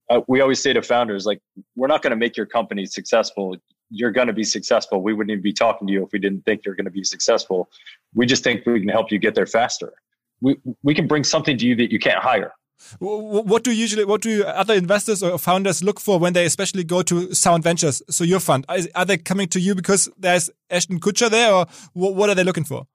uh, 0.10 0.22
we 0.28 0.41
always 0.41 0.62
say 0.62 0.74
to 0.74 0.82
founders, 0.82 1.26
like 1.26 1.41
we're 1.76 1.88
not 1.88 2.01
going 2.01 2.12
to 2.12 2.18
make 2.18 2.38
your 2.38 2.45
company 2.45 2.86
successful. 2.86 3.56
You're 3.90 4.12
going 4.12 4.28
to 4.28 4.34
be 4.34 4.44
successful. 4.44 5.02
We 5.02 5.14
wouldn't 5.14 5.32
even 5.32 5.44
be 5.44 5.54
talking 5.54 5.88
to 5.88 5.94
you 5.94 6.04
if 6.04 6.12
we 6.12 6.20
didn't 6.20 6.46
think 6.46 6.66
you're 6.66 6.76
going 6.76 6.86
to 6.86 6.92
be 6.92 7.04
successful. 7.04 7.70
We 8.14 8.26
just 8.26 8.44
think 8.44 8.66
we 8.66 8.80
can 8.80 8.90
help 8.90 9.12
you 9.12 9.20
get 9.20 9.36
there 9.36 9.46
faster. 9.46 9.94
We 10.42 10.58
we 10.84 10.94
can 10.94 11.08
bring 11.08 11.24
something 11.24 11.58
to 11.58 11.66
you 11.66 11.76
that 11.76 11.92
you 11.92 12.00
can't 12.00 12.22
hire. 12.22 12.54
What 13.00 13.64
do 13.64 13.72
usually, 13.72 14.04
what 14.04 14.22
do 14.22 14.44
other 14.44 14.74
investors 14.74 15.24
or 15.24 15.38
founders 15.40 15.82
look 15.82 16.00
for 16.00 16.20
when 16.20 16.34
they 16.34 16.46
especially 16.46 16.84
go 16.84 17.04
to 17.04 17.34
Sound 17.34 17.64
Ventures? 17.64 18.02
So 18.10 18.24
your 18.24 18.42
fund, 18.42 18.66
are 18.68 19.06
they 19.06 19.18
coming 19.18 19.48
to 19.50 19.60
you 19.62 19.76
because 19.76 20.10
there's 20.18 20.50
Ashton 20.70 21.00
Kutcher 21.00 21.30
there, 21.30 21.54
or 21.54 21.68
what 21.94 22.30
are 22.30 22.36
they 22.36 22.44
looking 22.44 22.66
for? 22.66 22.86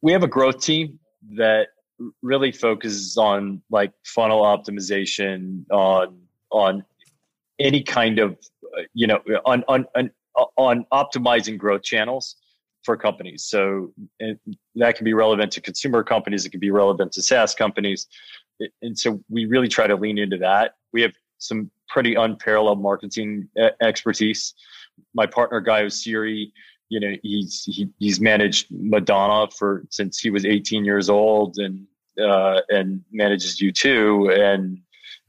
We 0.00 0.12
have 0.12 0.22
a 0.22 0.28
growth 0.28 0.60
team 0.60 1.00
that 1.34 1.68
really 2.22 2.52
focuses 2.52 3.16
on 3.16 3.62
like 3.68 3.92
funnel 4.04 4.42
optimization, 4.42 5.64
on 5.70 6.20
on 6.50 6.84
any 7.58 7.82
kind 7.82 8.20
of 8.20 8.38
you 8.94 9.06
know 9.06 9.20
on 9.44 9.64
on 9.68 9.86
on, 9.94 10.10
on 10.56 10.86
optimizing 10.92 11.58
growth 11.58 11.82
channels 11.82 12.36
for 12.84 12.96
companies. 12.96 13.44
So 13.44 13.92
that 14.76 14.96
can 14.96 15.04
be 15.04 15.12
relevant 15.12 15.52
to 15.52 15.60
consumer 15.60 16.02
companies. 16.04 16.46
It 16.46 16.50
can 16.50 16.60
be 16.60 16.70
relevant 16.70 17.12
to 17.12 17.22
SaaS 17.22 17.54
companies 17.54 18.06
and 18.82 18.98
so 18.98 19.20
we 19.28 19.46
really 19.46 19.68
try 19.68 19.86
to 19.86 19.96
lean 19.96 20.18
into 20.18 20.38
that. 20.38 20.74
We 20.92 21.02
have 21.02 21.12
some 21.38 21.70
pretty 21.88 22.14
unparalleled 22.14 22.80
marketing 22.80 23.48
expertise. 23.80 24.54
My 25.14 25.26
partner 25.26 25.60
Guy 25.60 25.82
Oseary, 25.82 26.52
you 26.88 27.00
know, 27.00 27.14
he's 27.22 27.64
he, 27.64 27.88
he's 27.98 28.20
managed 28.20 28.66
Madonna 28.70 29.50
for 29.50 29.84
since 29.90 30.18
he 30.18 30.30
was 30.30 30.44
18 30.44 30.84
years 30.84 31.08
old, 31.08 31.58
and 31.58 31.86
uh, 32.20 32.60
and 32.70 33.02
manages 33.12 33.60
U2, 33.60 34.36
and 34.36 34.78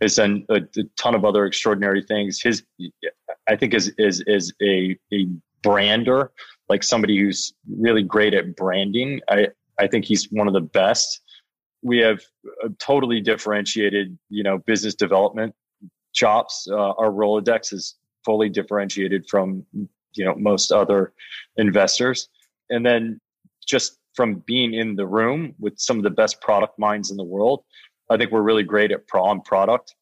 has 0.02 0.16
done 0.16 0.46
a, 0.50 0.56
a, 0.56 0.84
ton 0.98 1.14
of 1.14 1.26
other 1.26 1.46
extraordinary 1.46 2.02
things. 2.02 2.42
His, 2.42 2.64
I 3.50 3.56
think, 3.56 3.74
is 3.74 3.92
is 3.98 4.24
is 4.28 4.54
a 4.62 4.98
a 5.14 5.28
brander, 5.62 6.32
like 6.70 6.84
somebody 6.84 7.20
who's 7.20 7.54
really 7.78 8.04
great 8.04 8.34
at 8.34 8.56
branding. 8.56 9.20
I 9.30 9.48
I 9.78 9.88
think 9.88 10.06
he's 10.06 10.26
one 10.32 10.48
of 10.48 10.54
the 10.54 10.62
best 10.62 11.22
we 11.82 12.00
have 12.00 12.22
a 12.64 12.70
totally 12.80 13.22
differentiated, 13.22 14.18
you 14.30 14.44
know, 14.44 14.58
business 14.60 14.96
development 14.96 15.56
chops. 16.14 16.68
Uh, 16.70 16.92
our 16.92 17.12
Rolodex 17.12 17.74
is 17.74 17.96
fully 18.26 18.50
differentiated 18.50 19.28
from, 19.30 19.66
you 20.14 20.26
know, 20.26 20.36
most 20.36 20.72
other 20.72 21.14
investors. 21.58 22.28
And 22.70 22.86
then 22.86 23.20
just 23.66 23.98
from 24.16 24.44
being 24.46 24.74
in 24.74 24.96
the 24.96 25.08
room 25.08 25.56
with 25.60 25.80
some 25.80 25.98
of 25.98 26.04
the 26.04 26.10
best 26.10 26.42
product 26.42 26.78
minds 26.78 27.12
in 27.12 27.18
the 27.18 27.24
world, 27.24 27.64
I 28.10 28.18
think 28.18 28.32
we're 28.32 28.42
really 28.42 28.64
great 28.64 28.92
at 28.92 29.02
on 29.14 29.42
product. 29.42 29.96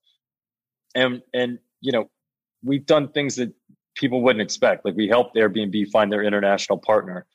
And, 0.95 1.21
and, 1.33 1.59
you 1.81 1.91
know, 1.91 2.09
we've 2.63 2.85
done 2.85 3.09
things 3.09 3.35
that 3.35 3.53
people 3.95 4.21
wouldn't 4.21 4.41
expect. 4.41 4.85
Like 4.85 4.95
we 4.95 5.07
helped 5.07 5.35
Airbnb 5.35 5.89
find 5.91 6.11
their 6.11 6.23
international 6.23 6.77
partner 6.77 7.25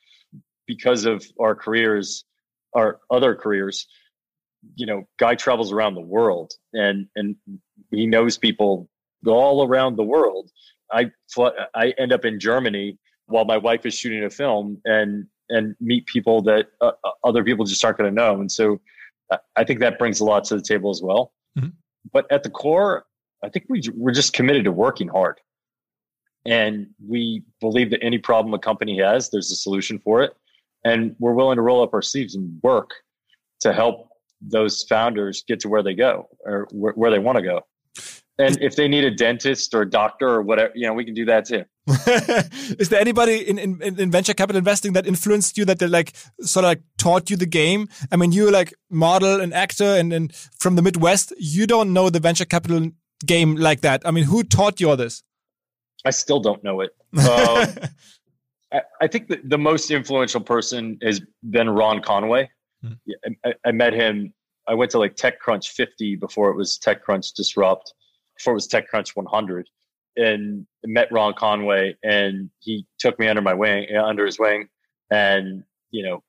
because 0.65 1.05
of 1.05 1.25
our 1.39 1.55
careers, 1.55 2.25
our 2.73 2.99
other 3.09 3.35
careers 3.35 3.87
you 4.75 4.85
know, 4.85 5.07
guy 5.17 5.35
travels 5.35 5.71
around 5.71 5.95
the 5.95 6.01
world 6.01 6.53
and 6.73 7.07
and 7.15 7.35
he 7.91 8.05
knows 8.05 8.37
people 8.37 8.89
all 9.25 9.67
around 9.67 9.95
the 9.95 10.03
world. 10.03 10.51
I 10.91 11.11
I 11.75 11.93
end 11.97 12.11
up 12.13 12.25
in 12.25 12.39
Germany 12.39 12.97
while 13.27 13.45
my 13.45 13.57
wife 13.57 13.85
is 13.85 13.93
shooting 13.93 14.23
a 14.23 14.29
film 14.29 14.81
and 14.85 15.25
and 15.49 15.75
meet 15.79 16.05
people 16.05 16.41
that 16.43 16.67
uh, 16.81 16.91
uh 17.03 17.11
other 17.23 17.43
people 17.43 17.65
just 17.65 17.83
aren't 17.83 17.97
going 17.97 18.09
to 18.09 18.15
know. 18.15 18.39
And 18.39 18.51
so 18.51 18.79
uh, 19.31 19.37
I 19.55 19.63
think 19.63 19.79
that 19.79 19.99
brings 19.99 20.19
a 20.19 20.25
lot 20.25 20.43
to 20.45 20.55
the 20.55 20.61
table 20.61 20.89
as 20.89 21.01
well. 21.01 21.33
Mm-hmm. 21.57 21.69
But 22.11 22.31
at 22.31 22.43
the 22.43 22.49
core, 22.49 23.05
I 23.43 23.49
think 23.49 23.65
we 23.69 23.81
we're 23.95 24.13
just 24.13 24.33
committed 24.33 24.63
to 24.65 24.71
working 24.71 25.07
hard. 25.07 25.39
And 26.45 26.87
we 27.05 27.43
believe 27.61 27.89
that 27.91 28.03
any 28.03 28.17
problem 28.17 28.53
a 28.53 28.59
company 28.59 28.99
has, 28.99 29.29
there's 29.29 29.51
a 29.51 29.55
solution 29.55 29.99
for 29.99 30.21
it. 30.23 30.33
And 30.83 31.15
we're 31.19 31.33
willing 31.33 31.55
to 31.55 31.61
roll 31.61 31.81
up 31.81 31.93
our 31.93 32.01
sleeves 32.01 32.35
and 32.35 32.59
work 32.61 32.91
to 33.61 33.71
help 33.71 34.09
those 34.41 34.83
founders 34.83 35.43
get 35.47 35.61
to 35.61 35.69
where 35.69 35.81
they 35.81 35.93
go 35.93 36.27
or 36.45 36.67
where, 36.71 37.11
they 37.11 37.19
want 37.19 37.37
to 37.37 37.41
go. 37.41 37.61
And 38.37 38.59
if 38.61 38.75
they 38.75 38.87
need 38.87 39.05
a 39.05 39.11
dentist 39.11 39.73
or 39.73 39.83
a 39.83 39.89
doctor 39.89 40.27
or 40.27 40.41
whatever, 40.41 40.73
you 40.75 40.85
know, 40.85 40.93
we 40.93 41.05
can 41.05 41.13
do 41.13 41.23
that 41.25 41.45
too. 41.45 41.63
Is 42.79 42.89
there 42.89 42.99
anybody 42.99 43.47
in, 43.47 43.57
in, 43.57 43.81
in 43.81 44.11
venture 44.11 44.33
capital 44.33 44.57
investing 44.57 44.93
that 44.93 45.05
influenced 45.05 45.57
you 45.57 45.65
that 45.65 45.79
they 45.79 45.87
like 45.87 46.13
sort 46.41 46.65
of 46.65 46.69
like 46.69 46.81
taught 46.97 47.29
you 47.29 47.37
the 47.37 47.45
game? 47.45 47.87
I 48.11 48.17
mean, 48.17 48.31
you're 48.31 48.51
like 48.51 48.73
model 48.89 49.39
and 49.39 49.53
actor 49.53 49.85
and, 49.85 50.11
and 50.11 50.35
from 50.35 50.75
the 50.75 50.81
Midwest, 50.81 51.31
you 51.37 51.67
don't 51.67 51.93
know 51.93 52.09
the 52.09 52.19
venture 52.19 52.45
capital 52.45 52.89
game 53.25 53.55
like 53.55 53.81
that. 53.81 54.01
I 54.05 54.11
mean, 54.11 54.25
who 54.25 54.43
taught 54.43 54.79
you 54.79 54.89
all 54.89 54.97
this? 54.97 55.23
I 56.05 56.11
still 56.11 56.39
don't 56.39 56.63
know 56.63 56.81
it. 56.81 56.91
Um, 57.13 57.67
I, 58.73 58.81
I, 59.01 59.07
think 59.07 59.27
the, 59.27 59.39
the 59.43 59.57
most 59.57 59.91
influential 59.91 60.41
person 60.41 60.97
has 61.03 61.21
been 61.51 61.69
Ron 61.69 62.01
Conway. 62.01 62.49
Mm. 62.83 62.97
I, 63.45 63.53
I, 63.63 63.71
met 63.71 63.93
him. 63.93 64.33
I 64.67 64.73
went 64.73 64.89
to 64.91 64.97
like 64.97 65.15
TechCrunch 65.15 65.67
50 65.67 66.15
before 66.15 66.49
it 66.49 66.55
was 66.55 66.79
TechCrunch 66.83 67.35
Disrupt, 67.35 67.93
before 68.35 68.53
it 68.53 68.55
was 68.55 68.67
TechCrunch 68.67 69.15
100, 69.15 69.69
and 70.17 70.65
met 70.85 71.11
Ron 71.11 71.35
Conway, 71.35 71.95
and 72.03 72.49
he 72.59 72.87
took 72.97 73.19
me 73.19 73.27
under 73.27 73.43
my 73.43 73.53
wing, 73.53 73.85
under 73.95 74.25
his 74.25 74.39
wing, 74.39 74.67
and 75.11 75.63
you 75.91 76.03
know, 76.03 76.23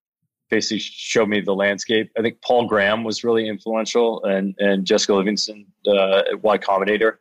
basically 0.51 0.79
showed 0.79 1.29
me 1.29 1.41
the 1.41 1.55
landscape. 1.55 2.11
I 2.19 2.23
think 2.23 2.41
Paul 2.43 2.67
Graham 2.67 3.05
was 3.05 3.25
really 3.25 3.49
influential, 3.49 4.25
and 4.25 4.55
and 4.59 4.85
Jessica 4.85 5.15
Livingston 5.15 5.67
uh, 5.87 6.19
at 6.33 6.43
Y 6.43 6.59
Combinator. 6.59 7.17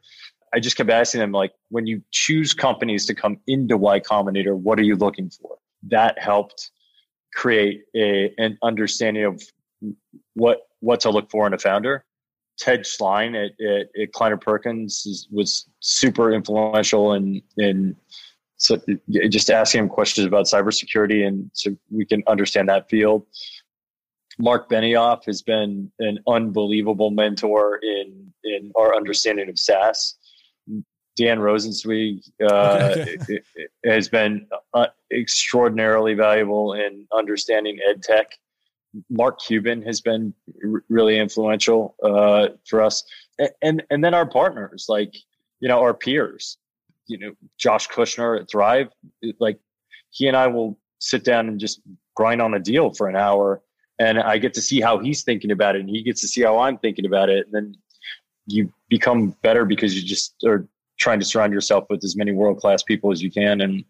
I 0.53 0.59
just 0.59 0.77
kept 0.77 0.89
asking 0.91 1.19
them 1.19 1.31
like, 1.31 1.51
when 1.69 1.87
you 1.87 2.03
choose 2.11 2.53
companies 2.53 3.07
to 3.07 3.15
come 3.15 3.39
into 3.47 3.75
Y 3.75 3.99
Combinator, 3.99 4.55
what 4.55 4.77
are 4.77 4.83
you 4.83 4.95
looking 4.95 5.31
for? 5.31 5.57
That 5.89 6.19
helped 6.19 6.69
create 7.33 7.81
a, 7.95 8.31
an 8.37 8.59
understanding 8.61 9.23
of 9.23 9.41
what 10.35 10.59
what 10.79 10.99
to 11.01 11.09
look 11.09 11.31
for 11.31 11.47
in 11.47 11.53
a 11.53 11.57
founder. 11.57 12.05
Ted 12.59 12.81
Schlein 12.81 13.35
at, 13.35 13.59
at, 13.65 13.87
at 13.99 14.11
Kleiner 14.11 14.37
Perkins 14.37 15.07
is, 15.07 15.27
was 15.31 15.67
super 15.79 16.31
influential 16.31 17.13
in 17.13 17.41
in 17.57 17.95
so 18.63 18.79
just 19.29 19.51
asking 19.51 19.81
him 19.81 19.89
questions 19.89 20.25
about 20.25 20.45
cybersecurity 20.45 21.27
and 21.27 21.51
so 21.53 21.75
we 21.91 22.05
can 22.05 22.23
understand 22.27 22.69
that 22.69 22.89
field. 22.89 23.25
Mark 24.39 24.69
Benioff 24.69 25.25
has 25.25 25.41
been 25.41 25.91
an 25.99 26.19
unbelievable 26.27 27.11
mentor 27.11 27.79
in 27.83 28.33
in 28.43 28.71
our 28.75 28.95
understanding 28.95 29.49
of 29.49 29.59
SaaS. 29.59 30.15
Dan 31.15 31.37
Rosensweig 31.39 32.23
uh, 32.49 33.05
has 33.85 34.09
been 34.09 34.47
uh, 34.73 34.87
extraordinarily 35.11 36.15
valuable 36.15 36.73
in 36.73 37.05
understanding 37.15 37.77
ed 37.87 38.01
tech. 38.01 38.31
Mark 39.09 39.39
Cuban 39.41 39.83
has 39.83 40.01
been 40.01 40.33
r- 40.63 40.83
really 40.89 41.19
influential 41.19 41.95
uh, 42.01 42.49
for 42.67 42.81
us, 42.81 43.03
and, 43.37 43.49
and 43.61 43.83
and 43.91 44.03
then 44.03 44.13
our 44.13 44.25
partners, 44.25 44.85
like 44.87 45.13
you 45.59 45.67
know 45.67 45.81
our 45.81 45.93
peers, 45.93 46.57
you 47.07 47.17
know 47.17 47.31
Josh 47.57 47.87
Kushner 47.87 48.39
at 48.39 48.49
Thrive, 48.49 48.87
like 49.39 49.59
he 50.09 50.27
and 50.27 50.37
I 50.37 50.47
will 50.47 50.77
sit 50.99 51.23
down 51.23 51.47
and 51.47 51.59
just 51.59 51.81
grind 52.15 52.41
on 52.41 52.53
a 52.53 52.59
deal 52.59 52.93
for 52.93 53.07
an 53.07 53.15
hour, 53.15 53.61
and 53.99 54.19
I 54.19 54.37
get 54.37 54.53
to 54.55 54.61
see 54.61 54.81
how 54.81 54.99
he's 54.99 55.23
thinking 55.23 55.51
about 55.51 55.75
it, 55.75 55.81
and 55.81 55.89
he 55.89 56.03
gets 56.03 56.21
to 56.21 56.27
see 56.27 56.41
how 56.41 56.59
I'm 56.59 56.77
thinking 56.77 57.05
about 57.05 57.29
it, 57.29 57.45
and 57.45 57.53
then 57.53 57.75
you 58.45 58.71
become 58.89 59.35
better 59.41 59.65
because 59.65 59.95
you 59.95 60.07
just 60.07 60.35
are 60.45 60.67
trying 60.99 61.19
to 61.19 61.25
surround 61.25 61.53
yourself 61.53 61.85
with 61.89 62.03
as 62.03 62.15
many 62.15 62.31
world 62.31 62.59
class 62.59 62.83
people 62.83 63.11
as 63.11 63.21
you 63.21 63.31
can, 63.31 63.61
and 63.61 63.83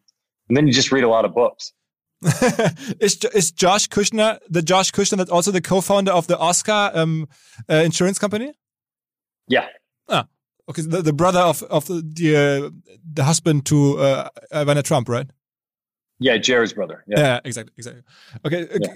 and 0.49 0.57
then 0.57 0.67
you 0.67 0.73
just 0.73 0.91
read 0.91 1.03
a 1.03 1.09
lot 1.09 1.25
of 1.25 1.33
books. 1.33 1.73
is 2.99 3.17
is 3.33 3.51
Josh 3.51 3.87
Kushner 3.89 4.39
the 4.49 4.61
Josh 4.61 4.91
Kushner 4.91 5.17
that's 5.17 5.31
also 5.31 5.51
the 5.51 5.61
co-founder 5.61 6.11
of 6.11 6.27
the 6.27 6.37
Oscar 6.37 6.91
um, 6.93 7.27
uh, 7.69 7.75
insurance 7.75 8.17
company? 8.17 8.53
Yeah. 9.47 9.67
Okay. 10.69 10.81
The, 10.81 11.01
the 11.01 11.13
brother 11.13 11.39
of 11.39 11.61
of 11.63 11.87
the 11.87 12.35
uh, 12.35 12.69
the 13.13 13.23
husband 13.23 13.65
to 13.67 13.99
uh, 13.99 14.29
Ivana 14.53 14.83
Trump, 14.83 15.09
right? 15.09 15.29
Yeah, 16.19 16.37
Jared's 16.37 16.73
brother. 16.73 17.03
Yeah, 17.07 17.19
yeah 17.19 17.39
exactly, 17.43 17.73
exactly. 17.77 18.03
Okay, 18.45 18.63
uh, 18.63 18.79
yeah. 18.79 18.93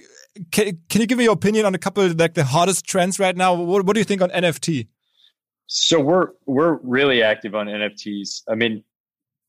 can, 0.52 0.80
can 0.90 1.02
you 1.02 1.08
give 1.08 1.18
me 1.18 1.26
your 1.26 1.34
opinion 1.34 1.66
on 1.66 1.76
a 1.76 1.78
couple 1.78 2.04
of 2.04 2.18
like 2.18 2.36
the 2.36 2.46
hottest 2.46 2.86
trends 2.86 3.20
right 3.20 3.36
now? 3.36 3.54
What, 3.54 3.86
what 3.86 3.94
do 3.96 4.00
you 4.00 4.06
think 4.06 4.22
on 4.22 4.30
NFT? 4.30 4.88
So 5.68 6.00
we're 6.00 6.30
we're 6.46 6.76
really 6.84 7.22
active 7.22 7.54
on 7.54 7.68
NFTs. 7.68 8.44
I 8.48 8.56
mean, 8.56 8.84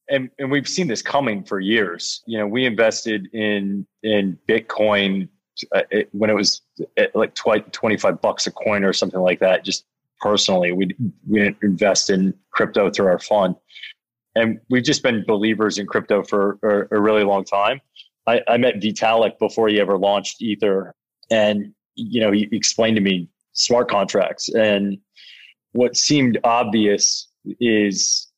and 0.09 0.31
and 0.41 0.51
we've 0.51 0.69
seen 0.69 0.89
this 0.89 1.03
coming 1.03 1.45
for 1.45 1.61
years. 1.61 2.23
You 2.27 2.39
know, 2.39 2.47
we 2.49 2.65
invested 2.65 3.29
in 3.33 3.87
in 4.03 4.37
Bitcoin 4.49 5.29
uh, 5.75 5.83
it, 5.91 6.09
when 6.13 6.31
it 6.31 6.35
was 6.35 6.63
like 7.15 7.35
25 7.35 8.21
bucks 8.21 8.47
a 8.47 8.51
coin 8.51 8.85
or 8.85 8.93
something 8.93 9.21
like 9.21 9.41
that. 9.41 9.65
Just 9.65 9.85
personally, 10.21 10.73
we 10.73 10.95
we 11.27 11.55
invest 11.63 12.11
in 12.11 12.35
crypto 12.51 12.91
through 12.91 13.07
our 13.07 13.19
fund. 13.19 13.57
and 14.35 14.61
we've 14.71 14.85
just 14.85 15.03
been 15.03 15.25
believers 15.27 15.79
in 15.79 15.87
crypto 15.87 16.23
for 16.23 16.59
a, 16.63 17.01
really 17.01 17.25
long 17.25 17.45
time. 17.45 17.81
I, 18.27 18.43
I, 18.47 18.57
met 18.59 18.75
Vitalik 18.77 19.39
before 19.39 19.69
he 19.69 19.81
ever 19.81 19.97
launched 19.97 20.43
Ether, 20.43 20.95
and 21.31 21.73
you 21.95 22.21
know 22.21 22.31
he 22.33 22.49
explained 22.53 22.97
to 22.97 23.03
me 23.03 23.29
smart 23.53 23.91
contracts, 23.91 24.49
and 24.51 24.99
what 25.73 25.97
seemed 25.97 26.39
obvious 26.45 27.29
is 27.61 28.29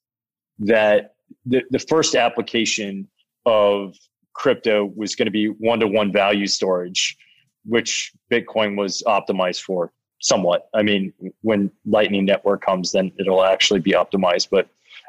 that 0.58 1.14
the, 1.46 1.62
the 1.70 1.78
first 1.78 2.14
application 2.14 3.08
of 3.46 3.96
crypto 4.34 4.92
was 4.96 5.14
going 5.14 5.26
to 5.26 5.32
be 5.32 5.46
one 5.46 5.80
to 5.80 5.86
one 5.86 6.12
value 6.12 6.46
storage, 6.46 7.16
which 7.64 8.12
Bitcoin 8.30 8.76
was 8.76 9.02
optimized 9.06 9.60
for 9.60 9.92
somewhat. 10.20 10.68
I 10.74 10.82
mean, 10.82 11.12
when 11.42 11.70
Lightning 11.84 12.24
Network 12.24 12.64
comes, 12.64 12.92
then 12.92 13.12
it'll 13.18 13.44
actually 13.44 13.80
be 13.80 13.92
optimized. 13.92 14.48
But 14.50 14.68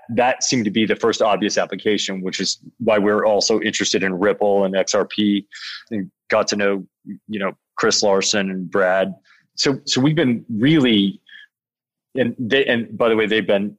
that 0.10 0.44
seemed 0.44 0.66
to 0.66 0.72
be 0.72 0.86
the 0.86 0.96
first 0.96 1.22
obvious 1.22 1.58
application, 1.58 2.22
which 2.22 2.40
is 2.40 2.60
why 2.80 2.98
we're 2.98 3.26
also 3.26 3.60
interested 3.62 4.04
in 4.04 4.18
Ripple 4.18 4.66
and 4.66 4.74
XRP 4.74 5.46
and 5.92 6.12
got 6.30 6.48
to 6.48 6.56
know, 6.56 6.86
you 7.28 7.40
know, 7.40 7.56
Chris 7.76 8.04
Larsen 8.04 8.50
and 8.50 8.70
Brad. 8.70 9.14
So, 9.56 9.80
so 9.86 10.02
we've 10.02 10.16
been 10.16 10.46
really, 10.50 11.22
and 12.16 12.36
they, 12.40 12.66
and 12.66 12.98
by 12.98 13.10
the 13.10 13.16
way, 13.16 13.26
they've 13.26 13.46
been 13.46 13.78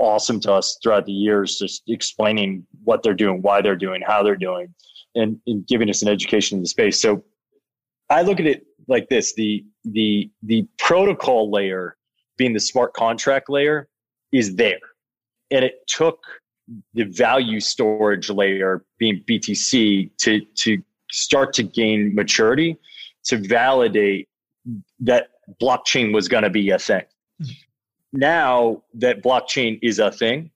awesome 0.00 0.40
to 0.40 0.52
us 0.52 0.78
throughout 0.82 1.06
the 1.06 1.12
years, 1.12 1.58
just 1.58 1.82
explaining 1.88 2.66
what 2.84 3.02
they're 3.02 3.14
doing, 3.14 3.42
why 3.42 3.60
they're 3.60 3.76
doing, 3.76 4.02
how 4.06 4.22
they're 4.22 4.36
doing, 4.36 4.74
and, 5.14 5.38
and 5.46 5.66
giving 5.66 5.90
us 5.90 6.02
an 6.02 6.08
education 6.08 6.56
in 6.56 6.62
the 6.62 6.68
space. 6.68 7.00
So 7.00 7.22
I 8.08 8.22
look 8.22 8.40
at 8.40 8.46
it 8.46 8.66
like 8.90 9.08
this: 9.08 9.34
the 9.34 9.64
the 9.84 10.30
the 10.42 10.66
protocol 10.78 11.50
layer, 11.50 11.96
being 12.36 12.52
the 12.52 12.60
smart 12.60 12.92
contract 12.92 13.48
layer, 13.48 13.88
is 14.32 14.56
there, 14.56 14.80
and 15.50 15.64
it 15.64 15.86
took 15.86 16.18
the 16.94 17.04
value 17.04 17.60
storage 17.60 18.28
layer, 18.30 18.84
being 18.98 19.24
BTC, 19.28 20.10
to 20.18 20.40
to 20.56 20.82
start 21.10 21.54
to 21.54 21.62
gain 21.62 22.14
maturity, 22.14 22.76
to 23.24 23.38
validate 23.38 24.28
that 25.00 25.28
blockchain 25.60 26.12
was 26.12 26.28
going 26.28 26.44
to 26.44 26.50
be 26.50 26.70
a 26.70 26.78
thing. 26.78 27.02
Mm-hmm 27.42 27.52
now 28.12 28.82
that 28.94 29.22
blockchain 29.22 29.78
is 29.82 29.98
a 29.98 30.10
thing, 30.10 30.50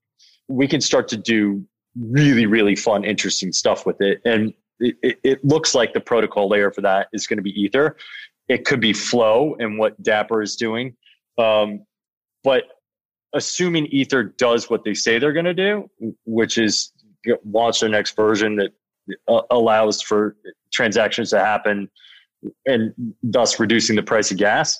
we 0.48 0.66
can 0.66 0.80
start 0.80 1.08
to 1.08 1.16
do 1.16 1.64
really, 1.96 2.46
really 2.46 2.76
fun, 2.76 3.04
interesting 3.04 3.52
stuff 3.52 3.86
with 3.86 4.00
it. 4.00 4.20
And 4.24 4.52
it, 4.80 4.96
it, 5.02 5.18
it 5.22 5.44
looks 5.44 5.74
like 5.74 5.92
the 5.92 6.00
protocol 6.00 6.48
layer 6.48 6.70
for 6.70 6.80
that 6.82 7.08
is 7.12 7.26
going 7.26 7.38
to 7.38 7.42
be 7.42 7.50
Ether. 7.50 7.96
It 8.48 8.64
could 8.64 8.80
be 8.80 8.92
Flow 8.92 9.56
and 9.58 9.78
what 9.78 10.00
Dapper 10.02 10.42
is 10.42 10.56
doing. 10.56 10.96
Um, 11.38 11.84
but 12.42 12.64
assuming 13.34 13.86
Ether 13.86 14.22
does 14.22 14.70
what 14.70 14.84
they 14.84 14.94
say 14.94 15.18
they're 15.18 15.32
going 15.32 15.44
to 15.44 15.54
do, 15.54 15.90
which 16.24 16.58
is 16.58 16.92
launch 17.44 17.80
their 17.80 17.88
next 17.88 18.16
version 18.16 18.56
that 18.56 18.72
uh, 19.28 19.42
allows 19.50 20.02
for 20.02 20.36
transactions 20.72 21.30
to 21.30 21.38
happen 21.38 21.90
and 22.66 22.92
thus 23.22 23.58
reducing 23.58 23.96
the 23.96 24.02
price 24.02 24.30
of 24.30 24.36
gas, 24.36 24.78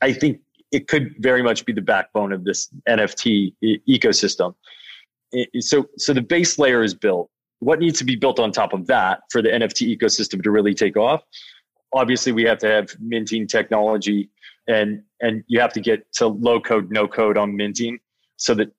I 0.00 0.12
think 0.12 0.40
it 0.72 0.88
could 0.88 1.14
very 1.18 1.42
much 1.42 1.64
be 1.64 1.72
the 1.72 1.82
backbone 1.82 2.32
of 2.32 2.44
this 2.44 2.68
NFT 2.88 3.54
e- 3.62 3.78
ecosystem. 3.88 4.54
so, 5.60 5.86
so 5.96 6.12
the 6.12 6.22
base 6.22 6.58
layer 6.58 6.82
is 6.82 6.94
built. 6.94 7.30
What 7.60 7.78
needs 7.78 7.98
to 7.98 8.04
be 8.04 8.16
built 8.16 8.38
on 8.38 8.52
top 8.52 8.72
of 8.72 8.86
that 8.88 9.20
for 9.30 9.42
the 9.42 9.48
NFT 9.48 9.96
ecosystem 9.96 10.42
to 10.42 10.50
really 10.50 10.74
take 10.74 10.96
off? 10.96 11.22
Obviously, 11.92 12.32
we 12.32 12.42
have 12.44 12.58
to 12.58 12.68
have 12.68 12.90
minting 13.00 13.46
technology, 13.46 14.30
and 14.66 15.02
and 15.20 15.44
you 15.46 15.60
have 15.60 15.72
to 15.74 15.80
get 15.80 16.10
to 16.14 16.26
low 16.26 16.60
code, 16.60 16.90
no 16.90 17.06
code 17.06 17.36
on 17.36 17.56
minting, 17.56 17.98
so 18.36 18.54
that 18.54 18.72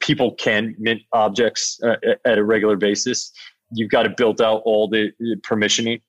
people 0.00 0.34
can 0.34 0.74
mint 0.78 1.02
objects 1.12 1.80
uh, 1.82 1.96
at 2.24 2.38
a 2.38 2.44
regular 2.44 2.76
basis. 2.76 3.32
You've 3.72 3.90
got 3.90 4.04
to 4.04 4.10
build 4.10 4.40
out 4.40 4.62
all 4.64 4.88
the 4.88 5.12
permissioning 5.42 6.00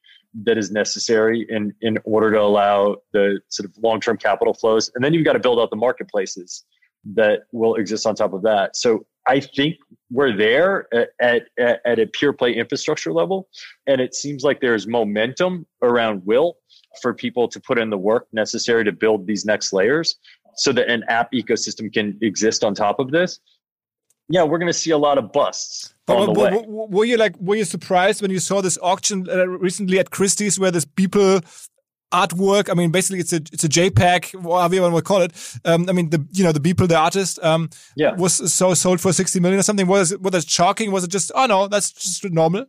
that 0.44 0.58
is 0.58 0.72
necessary 0.72 1.46
in 1.50 1.74
in 1.82 1.98
order 2.04 2.32
to 2.32 2.40
allow 2.40 2.98
the 3.14 3.40
sort 3.50 3.70
of 3.70 3.76
long 3.82 4.00
term 4.00 4.18
capital 4.18 4.54
flows, 4.54 4.92
and 4.96 5.04
then 5.04 5.14
you've 5.14 5.26
got 5.26 5.34
to 5.34 5.40
build 5.40 5.60
out 5.60 5.70
the 5.70 5.76
marketplaces 5.76 6.66
that 7.16 7.42
will 7.52 7.76
exist 7.76 8.06
on 8.06 8.14
top 8.14 8.34
of 8.34 8.42
that. 8.44 8.76
So 8.76 9.06
I 9.28 9.40
think 9.40 9.78
we're 10.12 10.36
there 10.36 10.88
at, 10.94 11.10
at, 11.58 11.82
at 11.86 12.00
a 12.00 12.08
pure 12.08 12.34
play 12.34 12.54
infrastructure 12.54 13.14
level, 13.14 13.48
and 13.88 14.02
it 14.02 14.16
seems 14.16 14.44
like 14.44 14.60
there's 14.62 14.88
momentum 14.88 15.66
around 15.82 16.26
will 16.26 16.58
for 17.02 17.14
people 17.14 17.48
to 17.48 17.60
put 17.60 17.78
in 17.78 17.90
the 17.90 17.98
work 17.98 18.28
necessary 18.34 18.84
to 18.84 18.92
build 18.92 19.28
these 19.28 19.46
next 19.46 19.72
layers 19.74 20.18
so 20.56 20.72
that 20.72 20.90
an 20.90 21.04
app 21.08 21.32
ecosystem 21.32 21.94
can 21.94 22.18
exist 22.22 22.64
on 22.64 22.74
top 22.74 23.00
of 23.00 23.12
this 23.12 23.40
yeah, 24.30 24.44
we're 24.44 24.60
going 24.60 24.72
to 24.72 24.78
see 24.78 24.92
a 24.92 24.98
lot 24.98 25.18
of 25.18 25.32
busts. 25.32 25.94
But, 26.06 26.34
but, 26.34 26.68
were 26.68 27.06
you 27.06 27.18
like, 27.18 27.36
were 27.40 27.56
you 27.56 27.66
surprised 27.66 28.22
when 28.22 28.32
you 28.32 28.40
saw 28.40 28.62
this 28.62 28.78
auction 28.82 29.28
uh, 29.30 29.48
recently 29.48 30.00
at 30.00 30.12
Christie's 30.12 30.60
where 30.60 30.72
this 30.72 30.86
people 30.86 31.42
artwork? 32.12 32.70
I 32.70 32.74
mean, 32.74 32.92
basically, 32.92 33.20
it's 33.20 33.34
a 33.34 33.38
it's 33.38 33.64
a 33.64 33.70
JPEG, 33.70 34.42
whatever 34.42 34.76
you 34.76 34.82
want 34.82 34.96
to 34.96 35.02
call 35.02 35.22
it. 35.22 35.60
Um, 35.66 35.90
I 35.90 35.94
mean, 35.94 36.10
the 36.10 36.26
you 36.32 36.44
know 36.44 36.52
the 36.52 36.60
people, 36.60 36.88
the 36.88 36.98
artist, 36.98 37.40
um, 37.44 37.70
yeah. 37.96 38.14
was 38.16 38.54
so 38.54 38.74
sold 38.74 39.02
for 39.02 39.14
sixty 39.14 39.40
million 39.40 39.60
or 39.60 39.64
something. 39.64 39.88
Was 39.88 40.12
it 40.12 40.22
was 40.22 40.34
it 40.34 40.50
shocking? 40.50 40.92
Was 40.92 41.04
it 41.04 41.10
just 41.10 41.32
oh 41.36 41.46
no, 41.46 41.68
that's 41.68 41.92
just 41.92 42.30
normal? 42.32 42.66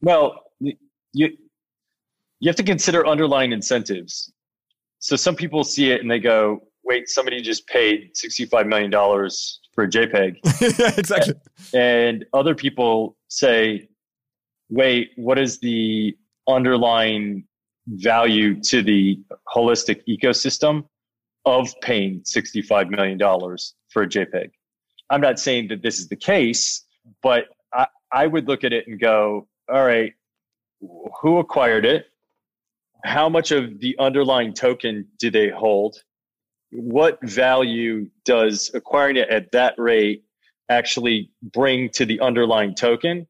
Well, 0.00 0.42
you 0.60 0.74
you 1.12 2.48
have 2.48 2.56
to 2.56 2.62
consider 2.62 3.06
underlying 3.06 3.52
incentives. 3.52 4.32
So 4.98 5.16
some 5.16 5.36
people 5.36 5.64
see 5.64 5.90
it 5.90 6.00
and 6.00 6.10
they 6.10 6.18
go, 6.18 6.62
"Wait, 6.82 7.08
somebody 7.08 7.40
just 7.42 7.66
paid 7.66 8.16
sixty 8.16 8.46
five 8.46 8.66
million 8.66 8.90
dollars 8.90 9.60
for 9.74 9.84
a 9.84 9.88
JPEG. 9.88 10.36
yeah, 10.78 10.92
exactly. 10.96 11.34
And 11.74 12.24
other 12.32 12.54
people 12.54 13.16
say, 13.28 13.88
wait, 14.70 15.10
what 15.16 15.38
is 15.38 15.58
the 15.58 16.16
underlying 16.48 17.44
value 17.86 18.60
to 18.62 18.82
the 18.82 19.20
holistic 19.54 20.02
ecosystem 20.08 20.84
of 21.44 21.68
paying 21.82 22.20
$65 22.22 22.90
million 22.90 23.18
for 23.88 24.02
a 24.02 24.08
JPEG? 24.08 24.50
I'm 25.10 25.20
not 25.20 25.38
saying 25.38 25.68
that 25.68 25.82
this 25.82 25.98
is 25.98 26.08
the 26.08 26.16
case, 26.16 26.84
but 27.22 27.44
I, 27.72 27.86
I 28.10 28.26
would 28.26 28.48
look 28.48 28.64
at 28.64 28.72
it 28.72 28.86
and 28.86 28.98
go, 28.98 29.46
all 29.72 29.84
right, 29.84 30.12
who 31.20 31.38
acquired 31.38 31.84
it? 31.84 32.06
How 33.04 33.28
much 33.28 33.50
of 33.50 33.80
the 33.80 33.96
underlying 33.98 34.54
token 34.54 35.06
do 35.18 35.30
they 35.30 35.50
hold? 35.50 36.02
what 36.74 37.18
value 37.22 38.10
does 38.24 38.70
acquiring 38.74 39.16
it 39.16 39.28
at 39.28 39.52
that 39.52 39.74
rate 39.78 40.24
actually 40.68 41.30
bring 41.40 41.88
to 41.90 42.04
the 42.04 42.20
underlying 42.20 42.74
token? 42.74 43.26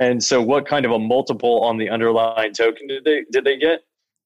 And 0.00 0.22
so 0.22 0.42
what 0.42 0.66
kind 0.66 0.84
of 0.84 0.92
a 0.92 0.98
multiple 0.98 1.62
on 1.62 1.78
the 1.78 1.88
underlying 1.88 2.52
token 2.52 2.88
did 2.88 3.04
they 3.04 3.24
did 3.30 3.44
they 3.44 3.56
get? 3.56 3.80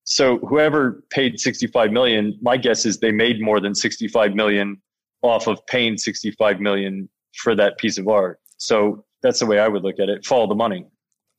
So 0.04 0.38
whoever 0.38 1.04
paid 1.10 1.38
65 1.38 1.92
million, 1.92 2.38
my 2.40 2.56
guess 2.56 2.86
is 2.86 2.98
they 2.98 3.12
made 3.12 3.42
more 3.42 3.60
than 3.60 3.74
65 3.74 4.34
million 4.34 4.80
off 5.20 5.46
of 5.46 5.64
paying 5.66 5.98
65 5.98 6.60
million 6.60 7.10
for 7.34 7.54
that 7.54 7.76
piece 7.76 7.98
of 7.98 8.08
art. 8.08 8.40
So 8.56 9.04
that's 9.22 9.40
the 9.40 9.46
way 9.46 9.58
I 9.58 9.68
would 9.68 9.82
look 9.82 9.98
at 10.00 10.08
it. 10.08 10.24
Follow 10.24 10.46
the 10.46 10.54
money. 10.54 10.86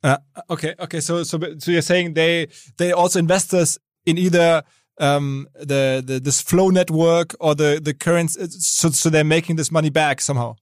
Uh, 0.04 0.18
okay, 0.50 0.76
okay. 0.80 1.00
So, 1.00 1.24
so, 1.24 1.40
so 1.58 1.72
you're 1.72 1.82
saying 1.82 2.14
they 2.14 2.48
they 2.78 2.92
also 2.92 3.20
investors 3.20 3.80
in 4.06 4.18
either 4.18 4.64
um, 5.00 5.48
the, 5.56 6.04
the 6.06 6.20
this 6.20 6.42
flow 6.42 6.70
network 6.70 7.36
or 7.40 7.56
the 7.56 7.80
the 7.84 7.94
currents 7.94 8.38
so 8.66 8.90
so 8.90 9.10
they're 9.10 9.24
making 9.24 9.56
this 9.56 9.72
money 9.72 9.90
back 9.90 10.22
somehow 10.22 10.56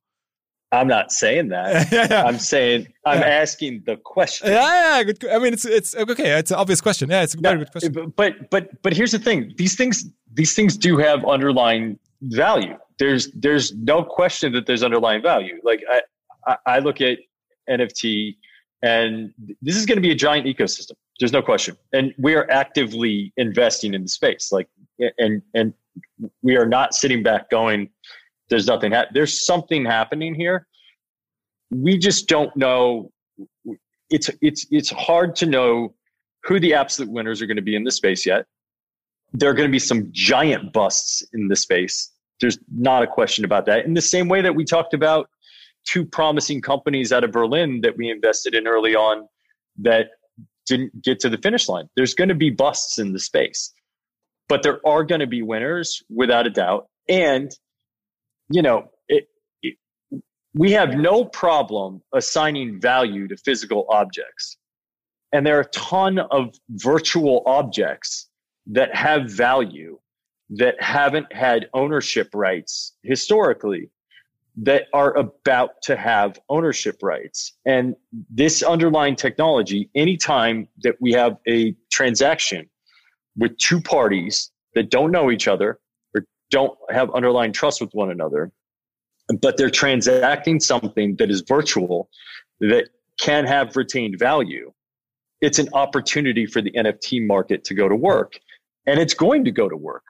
i'm 0.72 0.88
not 0.88 1.12
saying 1.12 1.50
that. 1.50 1.92
Yeah. 1.92 2.24
i'm 2.26 2.40
saying 2.40 2.88
i'm 3.06 3.20
yeah. 3.20 3.28
asking 3.28 3.84
the 3.86 3.98
question. 3.98 4.48
Yeah, 4.52 4.98
yeah 4.98 5.04
good 5.04 5.26
i 5.30 5.40
mean 5.40 5.54
it's 5.54 5.66
it's 5.66 5.96
okay 5.96 6.38
it's 6.38 6.52
an 6.52 6.58
obvious 6.58 6.82
question. 6.82 7.10
Yeah 7.10 7.24
it's 7.24 7.36
a 7.36 7.40
very 7.40 7.60
good 7.60 7.72
question. 7.72 8.14
But 8.16 8.50
but 8.50 8.82
but 8.82 8.94
here's 8.94 9.12
the 9.12 9.20
thing. 9.20 9.54
These 9.58 9.76
things 9.76 10.06
these 10.34 10.54
things 10.54 10.78
do 10.78 10.98
have 10.98 11.26
underlying 11.26 12.00
value. 12.22 12.78
There's 13.00 13.32
there's 13.32 13.76
no 13.76 14.04
question 14.04 14.54
that 14.54 14.66
there's 14.66 14.84
underlying 14.84 15.22
value. 15.22 15.60
Like 15.64 15.84
i 15.90 16.02
i, 16.48 16.58
I 16.76 16.80
look 16.80 17.02
at 17.02 17.20
nft 17.70 18.36
and 18.84 19.34
this 19.62 19.76
is 19.76 19.86
going 19.86 19.98
to 19.98 20.02
be 20.02 20.12
a 20.12 20.16
giant 20.16 20.46
ecosystem. 20.46 20.94
There's 21.20 21.34
no 21.34 21.42
question. 21.42 21.76
And 21.94 22.14
we 22.18 22.36
are 22.36 22.50
actively 22.52 23.34
investing 23.38 23.94
in 23.94 24.04
the 24.04 24.08
space. 24.08 24.52
Like, 24.52 24.68
and, 25.18 25.42
and 25.54 25.74
we 26.44 26.58
are 26.58 26.66
not 26.66 26.94
sitting 26.94 27.24
back 27.24 27.50
going, 27.50 27.90
there's 28.50 28.68
nothing, 28.68 28.92
ha- 28.92 29.08
there's 29.14 29.46
something 29.46 29.86
happening 29.86 30.36
here. 30.36 30.68
We 31.70 31.98
just 31.98 32.28
don't 32.28 32.56
know. 32.56 33.12
It's, 34.10 34.30
it's, 34.42 34.66
it's 34.72 34.90
hard 34.90 35.36
to 35.38 35.46
know 35.46 35.94
who 36.44 36.60
the 36.60 36.74
absolute 36.74 37.12
winners 37.12 37.42
are 37.42 37.46
going 37.46 37.58
to 37.58 37.62
be 37.64 37.76
in 37.76 37.84
this 37.84 37.96
space 37.96 38.26
yet. 38.26 38.46
There 39.34 39.50
are 39.50 39.54
going 39.54 39.68
to 39.68 39.72
be 39.72 39.80
some 39.80 40.10
giant 40.12 40.72
busts 40.72 41.24
in 41.34 41.50
the 41.50 41.56
space. 41.56 42.12
There's 42.40 42.58
not 42.74 43.04
a 43.04 43.08
question 43.08 43.44
about 43.44 43.66
that. 43.66 43.86
In 43.86 43.94
the 43.94 44.02
same 44.02 44.30
way 44.30 44.42
that 44.42 44.56
we 44.56 44.64
talked 44.64 44.94
about 44.94 45.30
two 45.86 46.06
promising 46.06 46.62
companies 46.62 47.12
out 47.12 47.24
of 47.24 47.32
Berlin 47.32 47.82
that 47.82 47.98
we 47.98 48.10
invested 48.10 48.54
in 48.54 48.68
early 48.68 48.96
on 48.96 49.28
that 49.80 50.08
didn't 50.66 51.02
get 51.02 51.20
to 51.22 51.30
the 51.30 51.38
finish 51.38 51.68
line. 51.68 51.90
There's 51.96 52.14
going 52.14 52.30
to 52.30 52.36
be 52.36 52.50
busts 52.50 53.00
in 53.00 53.14
the 53.14 53.20
space, 53.20 53.74
but 54.48 54.64
there 54.64 54.80
are 54.86 55.04
going 55.04 55.22
to 55.22 55.28
be 55.28 55.42
winners 55.42 56.04
without 56.10 56.46
a 56.46 56.50
doubt. 56.50 56.88
And, 57.10 57.52
you 58.50 58.62
know, 58.62 58.90
it, 59.08 59.28
it, 59.62 59.76
we 60.54 60.72
have 60.72 60.96
no 60.96 61.26
problem 61.26 62.02
assigning 62.14 62.80
value 62.80 63.28
to 63.28 63.38
physical 63.38 63.86
objects. 63.90 64.58
And 65.34 65.46
there 65.46 65.58
are 65.58 65.62
a 65.62 65.70
ton 65.70 66.20
of 66.20 66.56
virtual 66.70 67.44
objects 67.46 68.30
that 68.68 68.96
have 68.96 69.30
value 69.30 70.00
that 70.50 70.82
haven't 70.82 71.32
had 71.34 71.70
ownership 71.74 72.30
rights 72.34 72.96
historically 73.04 73.90
that 74.56 74.84
are 74.94 75.16
about 75.18 75.82
to 75.84 75.96
have 75.96 76.40
ownership 76.50 76.98
rights. 77.04 77.54
And 77.66 77.96
this 78.30 78.64
underlying 78.64 79.16
technology, 79.16 79.90
anytime 79.94 80.68
that 80.84 80.96
we 81.00 81.12
have 81.12 81.38
a 81.48 81.76
transaction 81.92 82.68
with 83.38 83.56
two 83.58 83.80
parties 83.80 84.52
that 84.74 84.90
don't 84.90 85.12
know 85.12 85.30
each 85.30 85.48
other 85.48 85.80
don't 86.50 86.78
have 86.90 87.14
underlying 87.14 87.52
trust 87.52 87.82
with 87.82 87.94
one 87.94 88.12
another, 88.12 88.52
but 89.42 89.58
they're 89.58 89.70
transacting 89.70 90.60
something 90.60 91.16
that 91.18 91.30
is 91.30 91.42
virtual 91.42 92.10
that 92.60 92.90
can 93.20 93.46
have 93.46 93.76
retained 93.76 94.18
value. 94.18 94.72
It's 95.42 95.60
an 95.60 95.70
opportunity 95.74 96.46
for 96.46 96.62
the 96.62 96.72
NFT 96.72 97.26
market 97.26 97.64
to 97.66 97.74
go 97.74 97.88
to 97.88 97.96
work, 97.96 98.40
and 98.86 99.00
it's 99.00 99.14
going 99.14 99.46
to 99.46 99.52
go 99.52 99.70
to 99.70 99.78
work. 99.78 100.04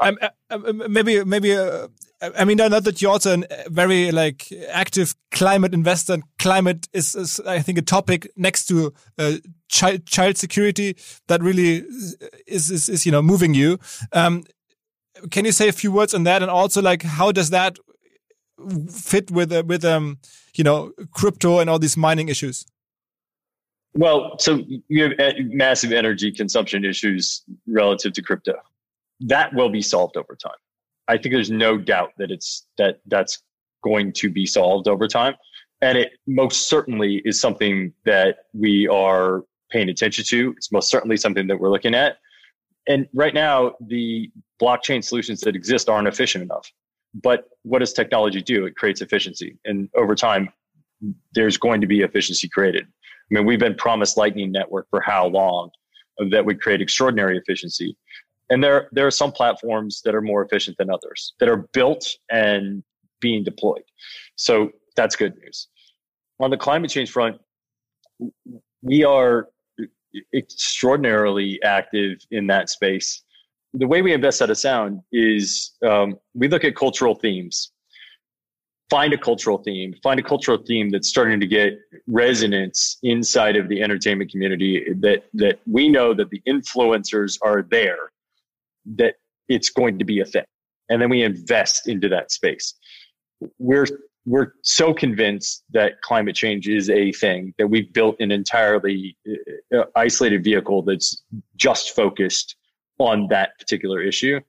I'm, 0.00 0.18
uh, 0.50 0.58
maybe, 0.88 1.24
maybe. 1.24 1.54
Uh, 1.54 1.88
I 2.20 2.44
mean, 2.44 2.56
not 2.56 2.82
that 2.82 3.00
you're 3.00 3.12
also 3.12 3.42
a 3.48 3.70
very 3.70 4.10
like 4.10 4.52
active 4.70 5.14
climate 5.30 5.72
investor. 5.72 6.14
And 6.14 6.24
climate 6.38 6.88
is, 6.92 7.14
is, 7.14 7.40
I 7.46 7.60
think, 7.60 7.78
a 7.78 7.82
topic 7.82 8.28
next 8.36 8.66
to 8.66 8.92
uh, 9.18 9.34
child 9.68 10.04
child 10.06 10.36
security 10.36 10.96
that 11.28 11.42
really 11.42 11.84
is 12.46 12.70
is, 12.70 12.88
is 12.88 13.06
you 13.06 13.12
know 13.12 13.22
moving 13.22 13.54
you. 13.54 13.78
Um, 14.12 14.44
can 15.30 15.44
you 15.44 15.52
say 15.52 15.68
a 15.68 15.72
few 15.72 15.92
words 15.92 16.12
on 16.12 16.24
that, 16.24 16.42
and 16.42 16.50
also 16.50 16.82
like 16.82 17.02
how 17.02 17.30
does 17.30 17.50
that 17.50 17.78
fit 18.90 19.30
with 19.30 19.52
uh, 19.52 19.62
with 19.64 19.84
um 19.84 20.18
you 20.54 20.64
know 20.64 20.92
crypto 21.12 21.60
and 21.60 21.70
all 21.70 21.78
these 21.78 21.96
mining 21.96 22.28
issues? 22.28 22.66
Well, 23.94 24.38
so 24.38 24.64
you 24.88 25.04
have 25.04 25.12
uh, 25.18 25.32
massive 25.38 25.92
energy 25.92 26.32
consumption 26.32 26.84
issues 26.84 27.42
relative 27.66 28.12
to 28.14 28.22
crypto. 28.22 28.54
That 29.20 29.54
will 29.54 29.70
be 29.70 29.82
solved 29.82 30.16
over 30.16 30.36
time. 30.36 30.58
I 31.08 31.16
think 31.16 31.34
there's 31.34 31.50
no 31.50 31.78
doubt 31.78 32.12
that 32.18 32.30
it's 32.30 32.66
that 32.76 33.00
that's 33.06 33.42
going 33.82 34.12
to 34.12 34.30
be 34.30 34.46
solved 34.46 34.88
over 34.88 35.08
time, 35.08 35.34
and 35.80 35.96
it 35.96 36.12
most 36.26 36.68
certainly 36.68 37.22
is 37.24 37.40
something 37.40 37.92
that 38.04 38.38
we 38.52 38.86
are 38.88 39.44
paying 39.70 39.88
attention 39.88 40.24
to. 40.24 40.54
It's 40.56 40.72
most 40.72 40.90
certainly 40.90 41.16
something 41.16 41.46
that 41.46 41.58
we're 41.58 41.70
looking 41.70 41.94
at. 41.94 42.16
And 42.86 43.06
right 43.12 43.34
now, 43.34 43.74
the 43.86 44.30
blockchain 44.60 45.04
solutions 45.04 45.40
that 45.42 45.54
exist 45.54 45.88
aren't 45.88 46.08
efficient 46.08 46.42
enough. 46.42 46.70
But 47.14 47.44
what 47.62 47.80
does 47.80 47.92
technology 47.92 48.40
do? 48.40 48.66
It 48.66 48.76
creates 48.76 49.00
efficiency. 49.00 49.58
And 49.64 49.88
over 49.94 50.14
time, 50.14 50.48
there's 51.34 51.56
going 51.58 51.80
to 51.80 51.86
be 51.86 52.00
efficiency 52.00 52.48
created. 52.48 52.84
I 52.84 53.34
mean, 53.34 53.44
we've 53.46 53.58
been 53.58 53.74
promised 53.74 54.16
Lightning 54.16 54.50
Network 54.50 54.86
for 54.90 55.00
how 55.00 55.26
long 55.26 55.70
that 56.30 56.44
would 56.44 56.60
create 56.60 56.80
extraordinary 56.80 57.38
efficiency. 57.38 57.96
And 58.50 58.62
there, 58.64 58.88
there 58.92 59.06
are 59.06 59.10
some 59.10 59.32
platforms 59.32 60.00
that 60.04 60.14
are 60.14 60.22
more 60.22 60.42
efficient 60.44 60.76
than 60.78 60.90
others 60.90 61.34
that 61.40 61.48
are 61.48 61.68
built 61.72 62.06
and 62.30 62.82
being 63.20 63.44
deployed. 63.44 63.82
So 64.36 64.70
that's 64.96 65.16
good 65.16 65.36
news. 65.42 65.68
On 66.40 66.50
the 66.50 66.56
climate 66.56 66.90
change 66.90 67.10
front, 67.10 67.38
we 68.82 69.04
are 69.04 69.48
extraordinarily 70.34 71.60
active 71.62 72.18
in 72.30 72.46
that 72.46 72.70
space 72.70 73.22
the 73.74 73.86
way 73.86 74.02
we 74.02 74.12
invest 74.12 74.40
out 74.42 74.50
of 74.50 74.58
sound 74.58 75.00
is 75.12 75.72
um, 75.86 76.18
we 76.34 76.48
look 76.48 76.64
at 76.64 76.74
cultural 76.74 77.14
themes 77.14 77.70
find 78.90 79.12
a 79.12 79.18
cultural 79.18 79.58
theme 79.58 79.94
find 80.02 80.18
a 80.18 80.22
cultural 80.22 80.58
theme 80.66 80.90
that's 80.90 81.08
starting 81.08 81.38
to 81.38 81.46
get 81.46 81.78
resonance 82.06 82.98
inside 83.02 83.56
of 83.56 83.68
the 83.68 83.82
entertainment 83.82 84.30
community 84.30 84.86
that 84.98 85.24
that 85.34 85.60
we 85.66 85.88
know 85.88 86.14
that 86.14 86.30
the 86.30 86.40
influencers 86.48 87.38
are 87.42 87.62
there 87.62 88.10
that 88.96 89.14
it's 89.48 89.70
going 89.70 89.98
to 89.98 90.04
be 90.04 90.20
a 90.20 90.24
thing 90.24 90.44
and 90.88 91.00
then 91.00 91.10
we 91.10 91.22
invest 91.22 91.88
into 91.88 92.08
that 92.08 92.30
space 92.30 92.74
we're 93.58 93.86
we're 94.26 94.52
so 94.62 94.92
convinced 94.92 95.64
that 95.70 96.02
climate 96.02 96.36
change 96.36 96.68
is 96.68 96.90
a 96.90 97.12
thing 97.12 97.54
that 97.56 97.68
we've 97.68 97.90
built 97.92 98.16
an 98.20 98.30
entirely 98.30 99.16
uh, 99.74 99.84
isolated 99.96 100.44
vehicle 100.44 100.82
that's 100.82 101.22
just 101.56 101.96
focused 101.96 102.56
on 102.98 103.26
that 103.28 103.58
particular 103.58 104.02
issue 104.02 104.40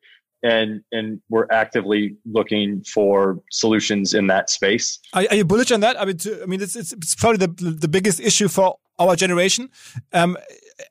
and 0.43 0.81
and 0.91 1.21
we're 1.29 1.47
actively 1.51 2.15
looking 2.25 2.81
for 2.83 3.39
solutions 3.51 4.13
in 4.13 4.27
that 4.27 4.49
space. 4.49 4.99
Are, 5.13 5.25
are 5.29 5.35
you 5.35 5.45
bullish 5.45 5.71
on 5.71 5.81
that? 5.81 5.99
I 5.99 6.05
mean, 6.05 6.17
to, 6.17 6.41
I 6.41 6.45
mean, 6.45 6.61
it's, 6.61 6.75
it's, 6.75 6.93
it's 6.93 7.15
probably 7.15 7.45
the 7.45 7.47
the 7.47 7.87
biggest 7.87 8.19
issue 8.19 8.47
for 8.47 8.77
our 8.97 9.15
generation. 9.15 9.69
Um, 10.13 10.37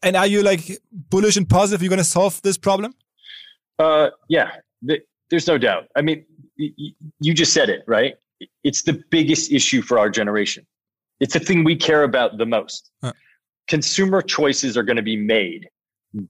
and 0.03 0.17
are 0.17 0.27
you 0.27 0.43
like 0.43 0.79
bullish 0.93 1.37
and 1.37 1.49
positive 1.49 1.83
you're 1.83 1.89
going 1.89 1.99
to 1.99 2.05
solve 2.05 2.43
this 2.43 2.59
problem? 2.59 2.95
Uh, 3.79 4.11
yeah, 4.29 4.51
the, 4.83 5.01
there's 5.31 5.47
no 5.47 5.59
doubt. 5.59 5.89
I 5.97 6.03
mean, 6.03 6.25
you 6.57 7.35
just 7.35 7.53
said 7.53 7.69
it 7.69 7.83
right. 7.87 8.17
It's 8.65 8.83
the 8.83 9.03
biggest 9.11 9.53
issue 9.53 9.83
for 9.83 9.99
our 9.99 10.11
generation. 10.11 10.67
It's 11.21 11.35
the 11.35 11.41
thing 11.41 11.65
we 11.65 11.77
care 11.77 12.05
about 12.05 12.39
the 12.39 12.47
most. 12.47 12.91
Huh. 13.03 13.13
Consumer 13.69 14.23
choices 14.23 14.77
are 14.77 14.83
going 14.83 14.97
to 14.97 15.03
be 15.03 15.17
made 15.17 15.69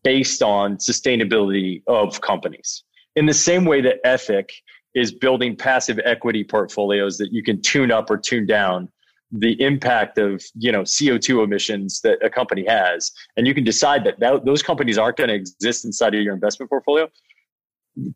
based 0.03 0.42
on 0.42 0.76
sustainability 0.76 1.82
of 1.86 2.20
companies. 2.20 2.84
In 3.16 3.26
the 3.26 3.34
same 3.34 3.64
way 3.64 3.80
that 3.82 3.96
Ethic 4.05 4.51
is 4.94 5.12
building 5.12 5.57
passive 5.57 6.01
equity 6.05 6.42
portfolios 6.42 7.18
that 7.18 7.32
you 7.32 7.42
can 7.42 7.61
tune 7.61 7.92
up 7.92 8.11
or 8.11 8.16
tune 8.16 8.46
down 8.46 8.88
the 9.30 9.61
impact 9.62 10.18
of 10.18 10.42
you 10.55 10.72
know 10.72 10.82
CO2 10.82 11.44
emissions 11.44 12.01
that 12.01 12.18
a 12.24 12.30
company 12.30 12.64
has, 12.66 13.12
and 13.36 13.46
you 13.46 13.55
can 13.55 13.64
decide 13.64 14.05
that, 14.05 14.18
that 14.20 14.44
those 14.44 14.62
companies 14.62 14.96
aren't 14.96 15.18
going 15.18 15.28
to 15.28 15.34
exist 15.34 15.84
inside 15.84 16.14
of 16.14 16.22
your 16.22 16.34
investment 16.34 16.70
portfolio. 16.70 17.09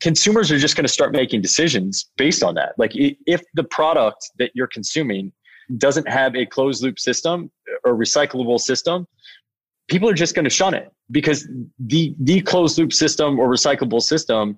Consumers 0.01 0.51
are 0.51 0.59
just 0.59 0.76
going 0.76 0.85
to 0.85 0.93
start 0.93 1.12
making 1.12 1.43
decisions 1.43 2.11
based 2.16 2.43
on 2.43 2.55
that. 2.55 2.72
Like 2.78 2.93
if 2.95 3.43
the 3.55 3.64
product 3.64 4.30
that 4.39 4.51
you're 4.55 4.66
consuming 4.66 5.33
doesn't 5.76 6.09
have 6.09 6.35
a 6.37 6.47
closed 6.47 6.83
loop 6.83 6.99
system 6.99 7.51
uh, 7.68 7.91
or 7.91 7.97
recyclable 7.97 8.61
system, 8.61 9.07
people 9.89 10.09
are 10.09 10.14
just 10.14 10.35
going 10.35 10.45
to 10.45 10.51
shun 10.51 10.74
it 10.74 10.93
because 11.11 11.49
the 11.78 12.14
the 12.20 12.41
closed 12.43 12.78
loop 12.78 12.93
system 12.93 13.39
or 13.39 13.49
recyclable 13.49 14.03
system 14.03 14.57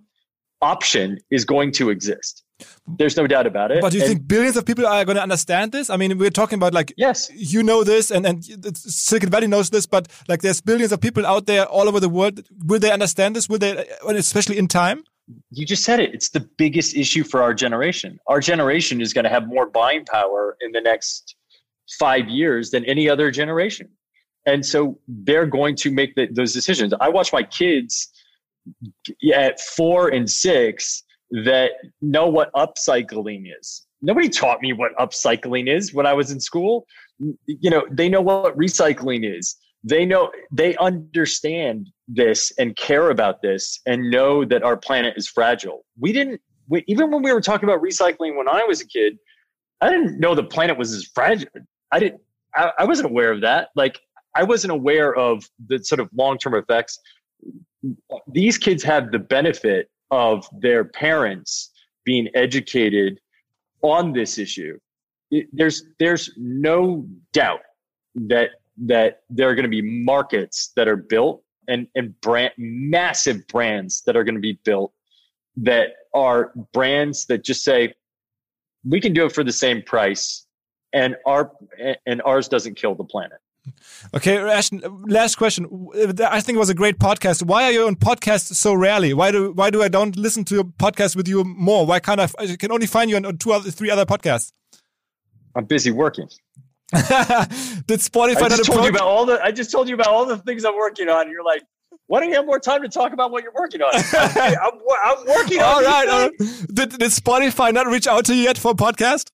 option 0.63 1.19
is 1.31 1.45
going 1.45 1.73
to 1.73 1.91
exist. 1.91 2.43
There's 2.87 3.17
no 3.17 3.27
doubt 3.27 3.47
about 3.47 3.71
it. 3.73 3.81
But 3.81 3.93
do 3.93 3.99
you 3.99 4.05
and, 4.05 4.13
think 4.13 4.29
billions 4.29 4.57
of 4.57 4.65
people 4.65 4.87
are 4.87 5.05
going 5.05 5.17
to 5.17 5.23
understand 5.23 5.73
this? 5.73 5.91
I 5.91 5.97
mean, 5.97 6.17
we're 6.19 6.31
talking 6.31 6.57
about 6.57 6.73
like 6.73 6.95
yes, 6.97 7.31
you 7.35 7.63
know 7.63 7.85
this, 7.85 8.11
and 8.11 8.25
and 8.27 8.45
Silicon 8.77 9.31
Valley 9.31 9.47
knows 9.47 9.71
this, 9.71 9.87
but 9.87 10.09
like 10.29 10.43
there's 10.43 10.61
billions 10.61 10.93
of 10.93 11.01
people 11.01 11.27
out 11.27 11.47
there 11.47 11.67
all 11.67 11.89
over 11.89 12.01
the 12.01 12.09
world. 12.09 12.41
Will 12.65 12.79
they 12.79 12.93
understand 12.93 13.35
this? 13.37 13.49
Will 13.49 13.59
they, 13.59 13.77
uh, 13.77 14.15
especially 14.15 14.59
in 14.59 14.69
time? 14.69 15.05
You 15.51 15.65
just 15.65 15.85
said 15.85 16.01
it. 16.01 16.15
It's 16.15 16.31
the 16.31 16.49
biggest 16.59 16.97
issue 16.97 17.25
for 17.25 17.43
our 17.43 17.55
generation. 17.55 18.19
Our 18.27 18.41
generation 18.41 19.01
is 19.01 19.13
going 19.13 19.25
to 19.25 19.31
have 19.31 19.47
more 19.47 19.67
buying 19.67 20.05
power 20.05 20.57
in 20.61 20.73
the 20.73 20.81
next 20.81 21.37
five 21.99 22.29
years 22.29 22.71
than 22.71 22.85
any 22.85 23.09
other 23.09 23.31
generation. 23.31 23.89
And 24.47 24.65
so 24.65 24.99
they're 25.09 25.47
going 25.47 25.77
to 25.77 25.91
make 25.91 26.15
the, 26.15 26.29
those 26.31 26.53
decisions. 26.53 26.93
I 27.01 27.09
watch 27.09 27.33
my 27.33 27.43
kids 27.43 28.11
at 29.35 29.61
four 29.61 30.09
and 30.09 30.29
six 30.29 31.03
that 31.31 31.71
know 32.03 32.29
what 32.29 32.53
upcycling 32.53 33.47
is. 33.59 33.87
Nobody 34.03 34.29
taught 34.29 34.61
me 34.61 34.75
what 34.75 34.95
upcycling 34.97 35.75
is 35.75 35.95
when 35.95 36.07
I 36.07 36.13
was 36.13 36.31
in 36.31 36.41
school. 36.41 36.87
You 37.47 37.71
know, 37.71 37.87
they 37.91 38.09
know 38.09 38.21
what 38.21 38.57
recycling 38.57 39.39
is. 39.39 39.57
They 39.83 40.05
know, 40.05 40.31
they 40.53 40.77
understand 40.77 41.91
this 42.09 42.53
and 42.59 42.77
care 42.77 43.11
about 43.11 43.43
this 43.43 43.81
and 43.87 44.11
know 44.11 44.45
that 44.45 44.63
our 44.63 44.77
planet 44.77 45.15
is 45.17 45.29
fragile. 45.29 45.85
We 45.99 46.13
didn't, 46.13 46.41
we, 46.69 46.85
even 46.87 47.11
when 47.11 47.23
we 47.23 47.33
were 47.33 47.41
talking 47.41 47.69
about 47.69 47.83
recycling 47.83 48.37
when 48.37 48.49
I 48.49 48.65
was 48.65 48.81
a 48.81 48.87
kid, 48.87 49.19
I 49.81 49.91
didn't 49.91 50.19
know 50.19 50.35
the 50.35 50.45
planet 50.45 50.79
was 50.79 50.93
as 50.93 51.05
fragile. 51.15 51.49
I 51.93 51.99
didn't, 51.99 52.21
I, 52.55 52.73
I 52.81 52.85
wasn't 52.85 53.11
aware 53.11 53.33
of 53.33 53.41
that. 53.43 53.69
Like 53.75 54.01
I 54.35 54.43
wasn't 54.43 54.73
aware 54.73 55.15
of 55.15 55.49
the 55.69 55.83
sort 55.83 56.01
of 56.01 56.09
long 56.15 56.39
term 56.39 56.55
effects. 56.55 56.99
These 58.33 58.59
kids 58.59 58.83
have 58.83 59.13
the 59.13 59.19
benefit 59.19 59.91
of 60.11 60.47
their 60.61 60.85
parents 60.85 61.71
being 62.05 62.29
educated 62.35 63.21
on 63.83 64.13
this 64.13 64.39
issue. 64.39 64.79
It, 65.31 65.47
there's 65.53 65.85
there's 65.99 66.31
no 66.37 67.07
doubt 67.33 67.61
that 68.15 68.51
that 68.87 69.21
there 69.31 69.49
are 69.49 69.55
going 69.55 69.65
to 69.65 69.69
be 69.69 69.83
markets 69.83 70.73
that 70.77 70.89
are 70.89 70.97
built 70.97 71.44
and 71.69 71.87
and 71.95 72.21
brand 72.21 72.53
massive 72.59 73.47
brands 73.49 74.03
that 74.07 74.17
are 74.17 74.25
going 74.25 74.35
to 74.35 74.41
be 74.41 74.59
built 74.65 74.93
that 75.57 75.89
are 76.15 76.53
brands 76.73 77.27
that 77.27 77.45
just 77.45 77.65
say 77.65 77.93
we 78.85 79.01
can 79.01 79.13
do 79.13 79.25
it 79.27 79.33
for 79.33 79.45
the 79.45 79.53
same 79.53 79.83
price 79.83 80.47
and 80.93 81.17
our 81.27 81.53
and 82.07 82.23
ours 82.23 82.49
doesn't 82.49 82.75
kill 82.75 82.95
the 82.95 83.05
planet 83.05 83.39
Okay, 84.13 84.39
Ashton. 84.39 84.83
Last 85.07 85.37
question. 85.37 85.89
I 85.95 86.41
think 86.41 86.57
it 86.57 86.59
was 86.59 86.71
a 86.71 86.75
great 86.75 86.99
podcast. 86.99 87.43
Why 87.43 87.65
are 87.65 87.73
you 87.73 87.87
on 87.87 87.97
podcasts 87.97 88.55
so 88.55 88.75
rarely? 88.75 89.15
Why 89.15 89.31
do 89.31 89.53
why 89.53 89.71
do 89.71 89.83
I 89.83 89.89
don't 89.89 90.17
listen 90.17 90.45
to 90.47 90.61
a 90.61 90.65
podcast 90.65 91.17
with 91.17 91.27
you 91.27 91.45
more? 91.45 91.87
Why 91.87 91.99
can't 91.99 92.21
I? 92.21 92.29
I 92.39 92.57
can 92.57 92.71
only 92.71 92.87
find 92.87 93.11
you 93.11 93.17
on 93.17 93.39
two 93.39 93.53
other 93.53 93.71
three 93.71 93.91
other 93.91 94.05
podcasts. 94.05 94.53
I'm 95.57 95.65
busy 95.65 95.91
working. 95.91 96.29
Did 96.93 98.01
Spotify 98.01 98.43
I 98.43 98.49
just 98.49 98.69
not 98.69 98.75
told 98.75 98.85
you 98.85 98.91
about 98.91 99.03
all 99.03 99.27
the. 99.27 99.43
I 99.43 99.51
just 99.51 99.71
told 99.71 99.89
you 99.89 99.95
about 99.95 100.09
all 100.09 100.27
the 100.27 100.39
things 100.39 100.65
I'm 100.65 100.77
working 100.77 101.09
on. 101.09 101.31
You're 101.31 101.45
like, 101.45 101.63
why 102.07 102.21
don't 102.21 102.29
you 102.29 102.37
have 102.37 102.47
more 102.47 102.61
time 102.61 102.83
to 102.83 102.89
talk 102.89 103.13
about 103.13 103.31
what 103.31 103.43
you're 103.43 103.55
working 103.55 103.81
on? 103.83 103.91
I'm, 104.13 104.57
I'm, 104.63 104.81
I'm 105.05 105.27
working 105.27 105.61
on. 105.61 105.65
all 105.65 105.83
right. 105.83 106.09
all 106.09 106.29
Did, 106.73 106.91
did 106.91 107.11
Spotify 107.11 107.73
not 107.73 107.87
reach 107.87 108.07
out 108.07 108.27
to 108.27 108.35
you 108.35 108.43
yet 108.43 108.59
for 108.59 108.73
a 108.73 108.75
podcast? 108.75 109.31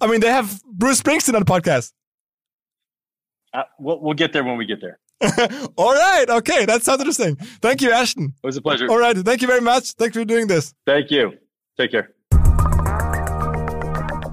I 0.00 0.06
mean, 0.06 0.20
they 0.20 0.28
have 0.30 0.62
Bruce 0.64 1.00
Springsteen 1.00 1.34
on 1.34 1.40
the 1.40 1.50
podcast. 1.50 1.92
Uh, 3.52 3.62
we'll, 3.78 4.00
we'll 4.00 4.14
get 4.14 4.32
there 4.32 4.44
when 4.44 4.56
we 4.56 4.66
get 4.66 4.80
there. 4.80 4.98
all 5.76 5.92
right. 5.92 6.26
Okay. 6.28 6.64
That 6.66 6.82
sounds 6.82 7.00
interesting. 7.00 7.36
Thank 7.60 7.82
you, 7.82 7.90
Ashton. 7.90 8.34
It 8.42 8.46
was 8.46 8.56
a 8.56 8.62
pleasure. 8.62 8.88
All 8.88 8.98
right. 8.98 9.16
Thank 9.16 9.42
you 9.42 9.48
very 9.48 9.60
much. 9.60 9.92
Thanks 9.92 10.16
for 10.16 10.24
doing 10.24 10.46
this. 10.46 10.74
Thank 10.86 11.10
you. 11.10 11.32
Take 11.76 11.90
care. 11.90 12.14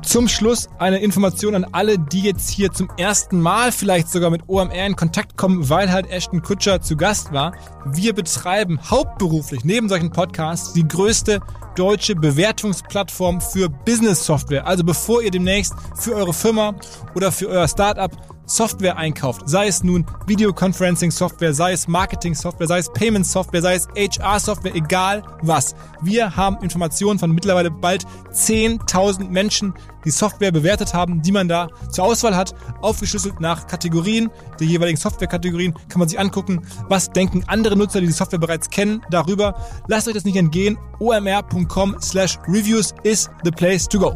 Zum 0.08 0.30
Schluss 0.30 0.70
eine 0.80 0.99
Information 0.99 1.53
an 1.53 1.66
alle, 1.74 1.99
die 1.99 2.22
jetzt 2.22 2.49
hier 2.49 2.72
zum 2.72 2.89
ersten 2.97 3.41
Mal 3.41 3.74
vielleicht 3.74 4.08
sogar 4.10 4.30
mit 4.30 4.47
OMR 4.47 4.86
in 4.86 4.95
Kontakt 4.95 5.36
kommen, 5.36 5.68
weil 5.68 5.91
halt 5.91 6.10
Ashton 6.10 6.41
Kutscher 6.41 6.82
zu 6.82 6.95
Gast 6.95 7.34
war. 7.34 7.51
Wir 7.84 8.14
betreiben 8.14 8.80
hauptberuflich 8.89 9.66
neben 9.66 9.89
solchen 9.89 10.10
Podcasts 10.10 10.72
die 10.72 10.88
größte 10.88 11.41
deutsche 11.76 12.16
Bewertungsplattform 12.16 13.41
für 13.41 13.68
Business 13.68 14.26
Software. 14.26 14.66
Also 14.66 14.86
bevor 14.86 15.22
ihr 15.22 15.30
demnächst 15.30 15.74
für 15.97 16.16
eure 16.16 16.34
Firma 16.34 16.76
oder 17.14 17.30
für 17.30 17.49
euer 17.49 17.68
Startup 17.68 18.12
Software 18.48 18.98
einkauft, 18.98 19.41
sei 19.45 19.68
es 19.68 19.84
nun 19.84 20.06
Videoconferencing 20.26 21.12
Software, 21.12 21.54
sei 21.54 21.74
es 21.74 21.88
Marketing 21.88 22.34
Software, 22.34 22.68
sei 22.68 22.80
es 22.80 22.89
Payment 22.89 23.28
Software, 23.28 23.62
sei 23.62 23.76
es 23.76 23.88
HR 23.95 24.39
Software, 24.39 24.74
egal 24.74 25.22
was. 25.41 25.76
Wir 26.02 26.36
haben 26.36 26.58
Informationen 26.64 27.20
von 27.20 27.32
mittlerweile 27.32 27.70
bald 27.70 28.06
10.000 28.32 29.30
Menschen, 29.30 29.74
die 30.06 30.12
Software 30.12 30.54
bewertet 30.54 30.93
haben, 30.93 31.22
die 31.22 31.34
man 31.34 31.50
da 31.50 31.68
zur 31.91 32.06
Auswahl 32.06 32.38
hat, 32.38 32.56
aufgeschlüsselt 32.82 33.41
nach 33.41 33.68
Kategorien, 33.68 34.32
der 34.60 34.68
jeweiligen 34.68 34.98
Softwarekategorien, 34.98 35.74
kann 35.89 36.00
man 36.00 36.08
sich 36.08 36.18
angucken, 36.18 36.66
was 36.88 37.12
denken 37.12 37.43
andere 37.48 37.76
Nutzer, 37.76 38.00
die 38.00 38.08
die 38.08 38.14
Software 38.14 38.39
bereits 38.39 38.70
kennen, 38.70 39.02
darüber. 39.10 39.56
Lasst 39.88 40.08
euch 40.08 40.14
das 40.14 40.24
nicht 40.24 40.38
entgehen. 40.38 40.78
omr.com 41.00 41.98
slash 42.02 42.39
reviews 42.48 42.93
is 43.04 43.30
the 43.43 43.52
place 43.52 43.88
to 43.88 44.00
go. 44.00 44.16